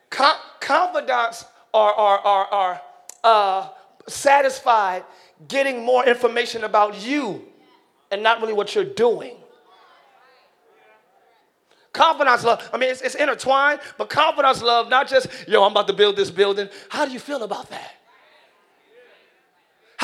Com- 0.10 0.38
confidants 0.60 1.46
are, 1.74 1.94
are, 1.94 2.20
are, 2.20 2.46
are 2.48 2.82
uh, 3.24 3.70
satisfied 4.08 5.04
getting 5.48 5.86
more 5.86 6.06
information 6.06 6.64
about 6.64 7.02
you 7.02 7.46
and 8.12 8.22
not 8.22 8.42
really 8.42 8.54
what 8.54 8.76
you're 8.76 8.84
doing. 8.84 9.38
Confidants 11.94 12.44
love, 12.44 12.68
I 12.74 12.78
mean, 12.78 12.90
it's, 12.90 13.02
it's 13.02 13.16
intertwined, 13.16 13.80
but 13.98 14.10
confidants 14.10 14.64
love, 14.64 14.90
not 14.90 15.08
just, 15.08 15.28
yo, 15.48 15.64
I'm 15.64 15.72
about 15.72 15.88
to 15.88 15.94
build 15.94 16.16
this 16.16 16.32
building. 16.32 16.68
How 16.90 17.06
do 17.06 17.12
you 17.12 17.20
feel 17.20 17.44
about 17.44 17.70
that? 17.70 17.92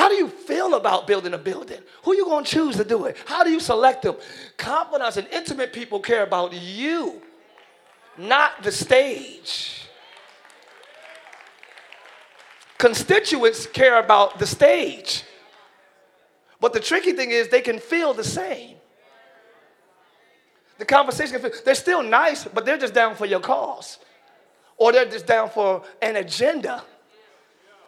How 0.10 0.16
do 0.16 0.22
you 0.22 0.28
feel 0.28 0.74
about 0.74 1.06
building 1.06 1.36
a 1.36 1.38
building? 1.38 1.78
Who 2.02 2.16
you 2.16 2.26
going 2.26 2.44
to 2.44 2.50
choose 2.50 2.76
to 2.78 2.84
do 2.84 3.06
it? 3.06 3.16
How 3.28 3.44
do 3.44 3.52
you 3.52 3.60
select 3.60 4.02
them? 4.02 4.16
Confidants 4.58 5.18
and 5.18 5.28
intimate 5.28 5.72
people 5.72 6.00
care 6.00 6.24
about 6.24 6.52
you, 6.52 7.22
not 8.18 8.64
the 8.64 8.72
stage. 8.72 9.88
Constituents 12.80 13.68
care 13.68 14.00
about 14.00 14.40
the 14.40 14.48
stage. 14.48 15.26
But 16.60 16.74
the 16.74 16.80
tricky 16.80 17.12
thing 17.12 17.30
is 17.30 17.50
they 17.50 17.62
can 17.62 17.78
feel 17.78 18.16
the 18.16 18.24
same 18.24 18.78
the 20.80 20.86
conversation, 20.86 21.40
they're 21.66 21.76
still 21.76 22.02
nice, 22.02 22.46
but 22.46 22.66
they're 22.66 22.78
just 22.78 22.96
down 22.96 23.14
for 23.14 23.28
your 23.28 23.42
cause. 23.42 24.00
Or 24.78 24.92
they're 24.92 25.06
just 25.06 25.28
down 25.28 25.50
for 25.50 25.84
an 26.02 26.16
agenda. 26.16 26.84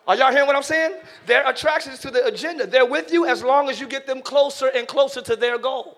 Are 0.08 0.16
y'all 0.16 0.32
hearing 0.32 0.48
what 0.48 0.56
I'm 0.56 0.64
saying? 0.64 0.96
Their 1.26 1.48
attractions 1.48 2.00
to 2.00 2.12
the 2.12 2.26
agenda. 2.26 2.66
They're 2.66 2.86
with 2.86 3.12
you 3.12 3.28
as 3.28 3.44
long 3.44 3.70
as 3.70 3.80
you 3.80 3.88
get 3.88 4.08
them 4.08 4.22
closer 4.22 4.68
and 4.68 4.88
closer 4.88 5.22
to 5.22 5.36
their 5.36 5.58
goal. 5.58 5.98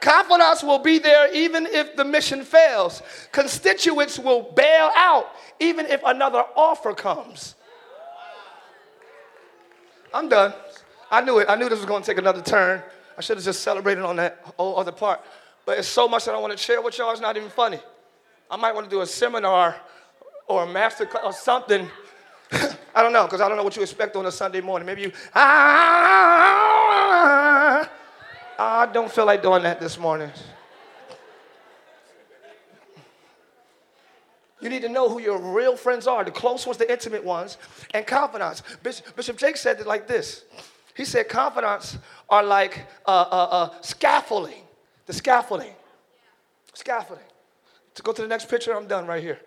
Confidants 0.00 0.62
will 0.62 0.78
be 0.78 0.98
there 0.98 1.32
even 1.32 1.66
if 1.66 1.96
the 1.96 2.04
mission 2.04 2.44
fails. 2.44 3.02
Constituents 3.32 4.18
will 4.18 4.42
bail 4.54 4.90
out 4.96 5.30
even 5.60 5.86
if 5.86 6.02
another 6.04 6.44
offer 6.56 6.92
comes. 6.92 7.54
I'm 10.12 10.28
done. 10.28 10.54
I 11.10 11.20
knew 11.20 11.38
it. 11.38 11.46
I 11.48 11.56
knew 11.56 11.68
this 11.68 11.78
was 11.78 11.86
going 11.86 12.02
to 12.02 12.06
take 12.06 12.18
another 12.18 12.42
turn. 12.42 12.82
I 13.16 13.20
should 13.20 13.36
have 13.36 13.44
just 13.44 13.62
celebrated 13.62 14.04
on 14.04 14.16
that 14.16 14.40
whole 14.56 14.78
other 14.78 14.92
part. 14.92 15.20
But 15.64 15.78
it's 15.78 15.88
so 15.88 16.08
much 16.08 16.24
that 16.24 16.34
I 16.34 16.38
want 16.38 16.52
to 16.52 16.58
share 16.58 16.80
with 16.80 16.98
y'all, 16.98 17.10
it's 17.12 17.20
not 17.20 17.36
even 17.36 17.50
funny. 17.50 17.80
I 18.50 18.56
might 18.56 18.74
want 18.74 18.88
to 18.88 18.90
do 18.90 19.00
a 19.00 19.06
seminar 19.06 19.76
or 20.46 20.64
a 20.64 20.66
master 20.66 21.06
class 21.06 21.24
or 21.24 21.32
something. 21.32 21.88
I 22.94 23.02
don't 23.02 23.12
know, 23.12 23.24
because 23.24 23.40
I 23.40 23.48
don't 23.48 23.56
know 23.56 23.64
what 23.64 23.76
you 23.76 23.82
expect 23.82 24.16
on 24.16 24.26
a 24.26 24.32
Sunday 24.32 24.60
morning. 24.60 24.86
Maybe 24.86 25.02
you, 25.02 25.12
ah, 25.34 25.50
I 28.58 28.86
don't 28.86 29.10
feel 29.10 29.26
like 29.26 29.42
doing 29.42 29.62
that 29.64 29.80
this 29.80 29.98
morning. 29.98 30.30
You 34.60 34.70
need 34.70 34.82
to 34.82 34.88
know 34.88 35.08
who 35.08 35.20
your 35.20 35.38
real 35.38 35.76
friends 35.76 36.06
are, 36.06 36.24
the 36.24 36.30
close 36.30 36.66
ones, 36.66 36.78
the 36.78 36.90
intimate 36.90 37.22
ones, 37.22 37.58
and 37.92 38.06
confidants. 38.06 38.62
Bishop, 38.82 39.14
Bishop 39.14 39.36
Jake 39.36 39.58
said 39.58 39.78
it 39.80 39.86
like 39.86 40.06
this 40.08 40.44
he 40.96 41.04
said 41.04 41.28
confidants 41.28 41.98
are 42.28 42.42
like 42.42 42.86
uh, 43.06 43.26
uh, 43.30 43.48
uh, 43.50 43.70
scaffolding, 43.82 44.62
the 45.04 45.12
scaffolding. 45.12 45.74
Scaffolding. 46.72 47.24
To 47.94 48.02
go 48.02 48.12
to 48.12 48.22
the 48.22 48.28
next 48.28 48.48
picture, 48.48 48.74
I'm 48.74 48.86
done 48.86 49.06
right 49.06 49.22
here. 49.22 49.38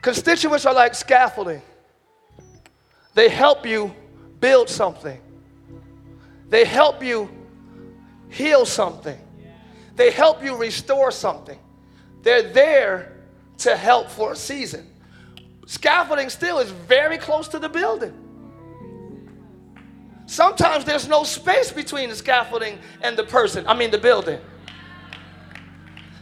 Constituents 0.00 0.64
are 0.64 0.74
like 0.74 0.94
scaffolding. 0.94 1.62
They 3.14 3.28
help 3.28 3.66
you 3.66 3.94
build 4.40 4.68
something. 4.68 5.20
They 6.48 6.64
help 6.64 7.02
you 7.02 7.28
heal 8.28 8.64
something. 8.64 9.18
They 9.96 10.10
help 10.10 10.42
you 10.44 10.56
restore 10.56 11.10
something. 11.10 11.58
They're 12.22 12.52
there 12.52 13.16
to 13.58 13.76
help 13.76 14.08
for 14.08 14.32
a 14.32 14.36
season. 14.36 14.86
Scaffolding 15.66 16.30
still 16.30 16.58
is 16.58 16.70
very 16.70 17.18
close 17.18 17.48
to 17.48 17.58
the 17.58 17.68
building. 17.68 18.14
Sometimes 20.26 20.84
there's 20.84 21.08
no 21.08 21.24
space 21.24 21.72
between 21.72 22.10
the 22.10 22.14
scaffolding 22.14 22.78
and 23.02 23.16
the 23.16 23.24
person, 23.24 23.66
I 23.66 23.74
mean, 23.74 23.90
the 23.90 23.98
building. 23.98 24.38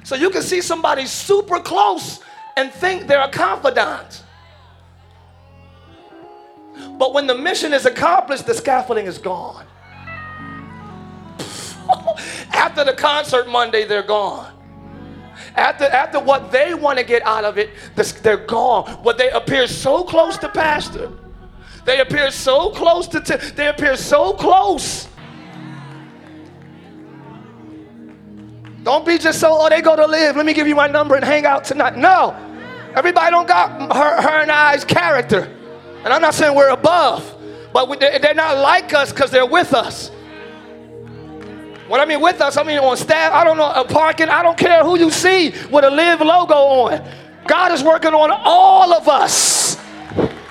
So 0.04 0.14
you 0.14 0.30
can 0.30 0.42
see 0.42 0.60
somebody 0.60 1.06
super 1.06 1.58
close 1.58 2.20
and 2.56 2.72
think 2.72 3.06
they're 3.06 3.22
a 3.22 3.30
confidant. 3.30 4.22
But 6.98 7.12
when 7.12 7.26
the 7.26 7.34
mission 7.34 7.72
is 7.72 7.86
accomplished, 7.86 8.46
the 8.46 8.54
scaffolding 8.54 9.06
is 9.06 9.18
gone. 9.18 9.66
After 12.52 12.84
the 12.84 12.94
concert 12.94 13.48
Monday, 13.48 13.84
they're 13.84 14.02
gone. 14.02 14.52
After, 15.54 15.84
after 15.84 16.20
what 16.20 16.50
they 16.50 16.74
want 16.74 16.98
to 16.98 17.04
get 17.04 17.22
out 17.24 17.44
of 17.44 17.56
it, 17.56 17.70
they're 18.22 18.36
gone. 18.36 18.90
What 19.02 19.16
they 19.16 19.30
appear 19.30 19.66
so 19.66 20.04
close 20.04 20.36
to 20.38 20.50
pastor. 20.50 21.10
They 21.86 22.00
appear 22.00 22.30
so 22.30 22.70
close 22.70 23.08
to, 23.08 23.20
they 23.54 23.68
appear 23.68 23.96
so 23.96 24.34
close. 24.34 25.08
Don't 28.82 29.06
be 29.06 29.18
just 29.18 29.40
so, 29.40 29.48
oh, 29.50 29.68
they 29.68 29.80
go 29.80 29.96
to 29.96 30.06
live. 30.06 30.36
Let 30.36 30.46
me 30.46 30.52
give 30.52 30.66
you 30.66 30.74
my 30.74 30.86
number 30.86 31.16
and 31.16 31.24
hang 31.24 31.46
out 31.46 31.64
tonight. 31.64 31.96
No. 31.96 32.45
Everybody 32.96 33.30
don't 33.30 33.46
got 33.46 33.94
her, 33.94 34.22
her 34.22 34.40
and 34.40 34.50
I's 34.50 34.84
character. 34.84 35.54
And 36.02 36.12
I'm 36.12 36.22
not 36.22 36.34
saying 36.34 36.56
we're 36.56 36.70
above, 36.70 37.36
but 37.72 37.90
we, 37.90 37.98
they're 37.98 38.34
not 38.34 38.56
like 38.56 38.94
us 38.94 39.12
because 39.12 39.30
they're 39.30 39.44
with 39.44 39.74
us. 39.74 40.10
What 41.88 42.00
I 42.00 42.06
mean 42.06 42.22
with 42.22 42.40
us, 42.40 42.56
I 42.56 42.62
mean 42.62 42.78
on 42.78 42.96
staff. 42.96 43.32
I 43.34 43.44
don't 43.44 43.58
know, 43.58 43.70
a 43.70 43.84
parking. 43.84 44.28
I 44.28 44.42
don't 44.42 44.56
care 44.56 44.82
who 44.82 44.98
you 44.98 45.10
see 45.10 45.50
with 45.70 45.84
a 45.84 45.90
live 45.90 46.20
logo 46.20 46.54
on. 46.54 47.06
God 47.46 47.70
is 47.70 47.82
working 47.82 48.14
on 48.14 48.30
all 48.32 48.92
of 48.94 49.08
us. 49.08 49.76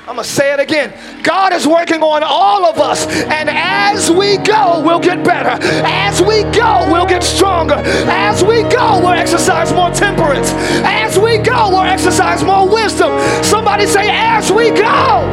I'm 0.07 0.17
going 0.17 0.23
to 0.23 0.31
say 0.31 0.53
it 0.53 0.59
again. 0.59 0.93
God 1.23 1.51
is 1.51 1.65
working 1.65 2.03
on 2.03 2.21
all 2.21 2.63
of 2.63 2.77
us. 2.77 3.07
And 3.07 3.49
as 3.49 4.11
we 4.11 4.37
go, 4.37 4.79
we'll 4.85 4.99
get 4.99 5.23
better. 5.23 5.57
As 5.83 6.21
we 6.21 6.43
go, 6.43 6.87
we'll 6.91 7.07
get 7.07 7.23
stronger. 7.23 7.73
As 7.73 8.43
we 8.43 8.61
go, 8.61 8.99
we'll 8.99 9.09
exercise 9.09 9.73
more 9.73 9.89
temperance. 9.89 10.51
As 10.85 11.17
we 11.17 11.39
go, 11.39 11.69
we'll 11.69 11.79
exercise 11.79 12.43
more 12.43 12.69
wisdom. 12.69 13.19
Somebody 13.43 13.87
say, 13.87 14.07
as 14.11 14.51
we 14.51 14.69
go. 14.69 15.25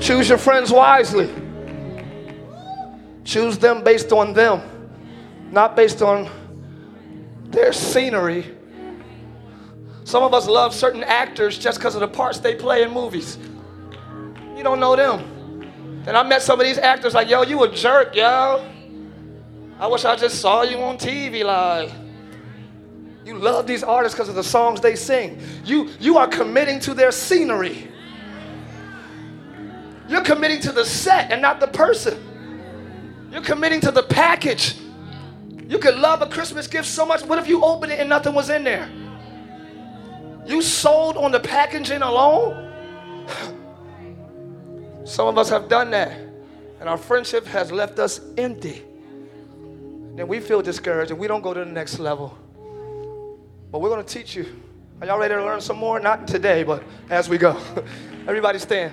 Choose 0.00 0.30
your 0.30 0.38
friends 0.38 0.72
wisely. 0.72 1.30
Choose 3.24 3.58
them 3.58 3.84
based 3.84 4.10
on 4.10 4.32
them, 4.32 4.62
not 5.50 5.76
based 5.76 6.00
on 6.00 6.30
their 7.50 7.74
scenery 7.74 8.56
some 10.12 10.24
of 10.24 10.34
us 10.34 10.46
love 10.46 10.74
certain 10.74 11.02
actors 11.02 11.58
just 11.58 11.78
because 11.78 11.94
of 11.94 12.02
the 12.02 12.06
parts 12.06 12.38
they 12.38 12.54
play 12.54 12.82
in 12.82 12.90
movies. 12.90 13.38
You 14.54 14.62
don't 14.62 14.78
know 14.78 14.94
them. 14.94 15.62
And 16.06 16.18
I 16.18 16.22
met 16.22 16.42
some 16.42 16.60
of 16.60 16.66
these 16.66 16.76
actors 16.76 17.14
like, 17.14 17.30
yo, 17.30 17.44
you 17.44 17.62
a 17.62 17.74
jerk, 17.74 18.14
yo. 18.14 18.62
I 19.80 19.86
wish 19.86 20.04
I 20.04 20.14
just 20.14 20.38
saw 20.38 20.64
you 20.64 20.76
on 20.82 20.98
TV 20.98 21.42
live. 21.42 21.90
You 23.24 23.38
love 23.38 23.66
these 23.66 23.82
artists 23.82 24.14
because 24.14 24.28
of 24.28 24.34
the 24.34 24.44
songs 24.44 24.82
they 24.82 24.96
sing. 24.96 25.40
You, 25.64 25.88
you 25.98 26.18
are 26.18 26.28
committing 26.28 26.78
to 26.80 26.92
their 26.92 27.10
scenery. 27.10 27.88
You're 30.10 30.24
committing 30.24 30.60
to 30.60 30.72
the 30.72 30.84
set 30.84 31.32
and 31.32 31.40
not 31.40 31.58
the 31.58 31.68
person. 31.68 33.30
You're 33.32 33.40
committing 33.40 33.80
to 33.80 33.90
the 33.90 34.02
package. 34.02 34.76
You 35.66 35.78
could 35.78 35.96
love 35.96 36.20
a 36.20 36.26
Christmas 36.26 36.66
gift 36.66 36.86
so 36.86 37.06
much. 37.06 37.22
What 37.22 37.38
if 37.38 37.48
you 37.48 37.64
open 37.64 37.90
it 37.90 37.98
and 37.98 38.10
nothing 38.10 38.34
was 38.34 38.50
in 38.50 38.62
there? 38.62 38.90
You 40.46 40.62
sold 40.62 41.16
on 41.16 41.32
the 41.32 41.40
packaging 41.40 42.02
alone? 42.02 42.70
Some 45.04 45.26
of 45.26 45.38
us 45.38 45.48
have 45.50 45.68
done 45.68 45.90
that, 45.90 46.12
and 46.80 46.88
our 46.88 46.96
friendship 46.96 47.46
has 47.46 47.70
left 47.70 47.98
us 47.98 48.20
empty. 48.36 48.82
Then 50.14 50.28
we 50.28 50.40
feel 50.40 50.60
discouraged 50.60 51.10
and 51.10 51.18
we 51.18 51.26
don't 51.26 51.40
go 51.40 51.54
to 51.54 51.60
the 51.60 51.70
next 51.70 51.98
level. 51.98 52.36
But 53.70 53.80
we're 53.80 53.88
going 53.88 54.04
to 54.04 54.12
teach 54.12 54.34
you. 54.34 54.46
Are 55.00 55.06
y'all 55.06 55.18
ready 55.18 55.34
to 55.34 55.42
learn 55.42 55.60
some 55.60 55.78
more? 55.78 55.98
Not 55.98 56.28
today, 56.28 56.62
but 56.62 56.82
as 57.08 57.28
we 57.28 57.38
go. 57.38 57.58
Everybody 58.28 58.58
stand. 58.58 58.92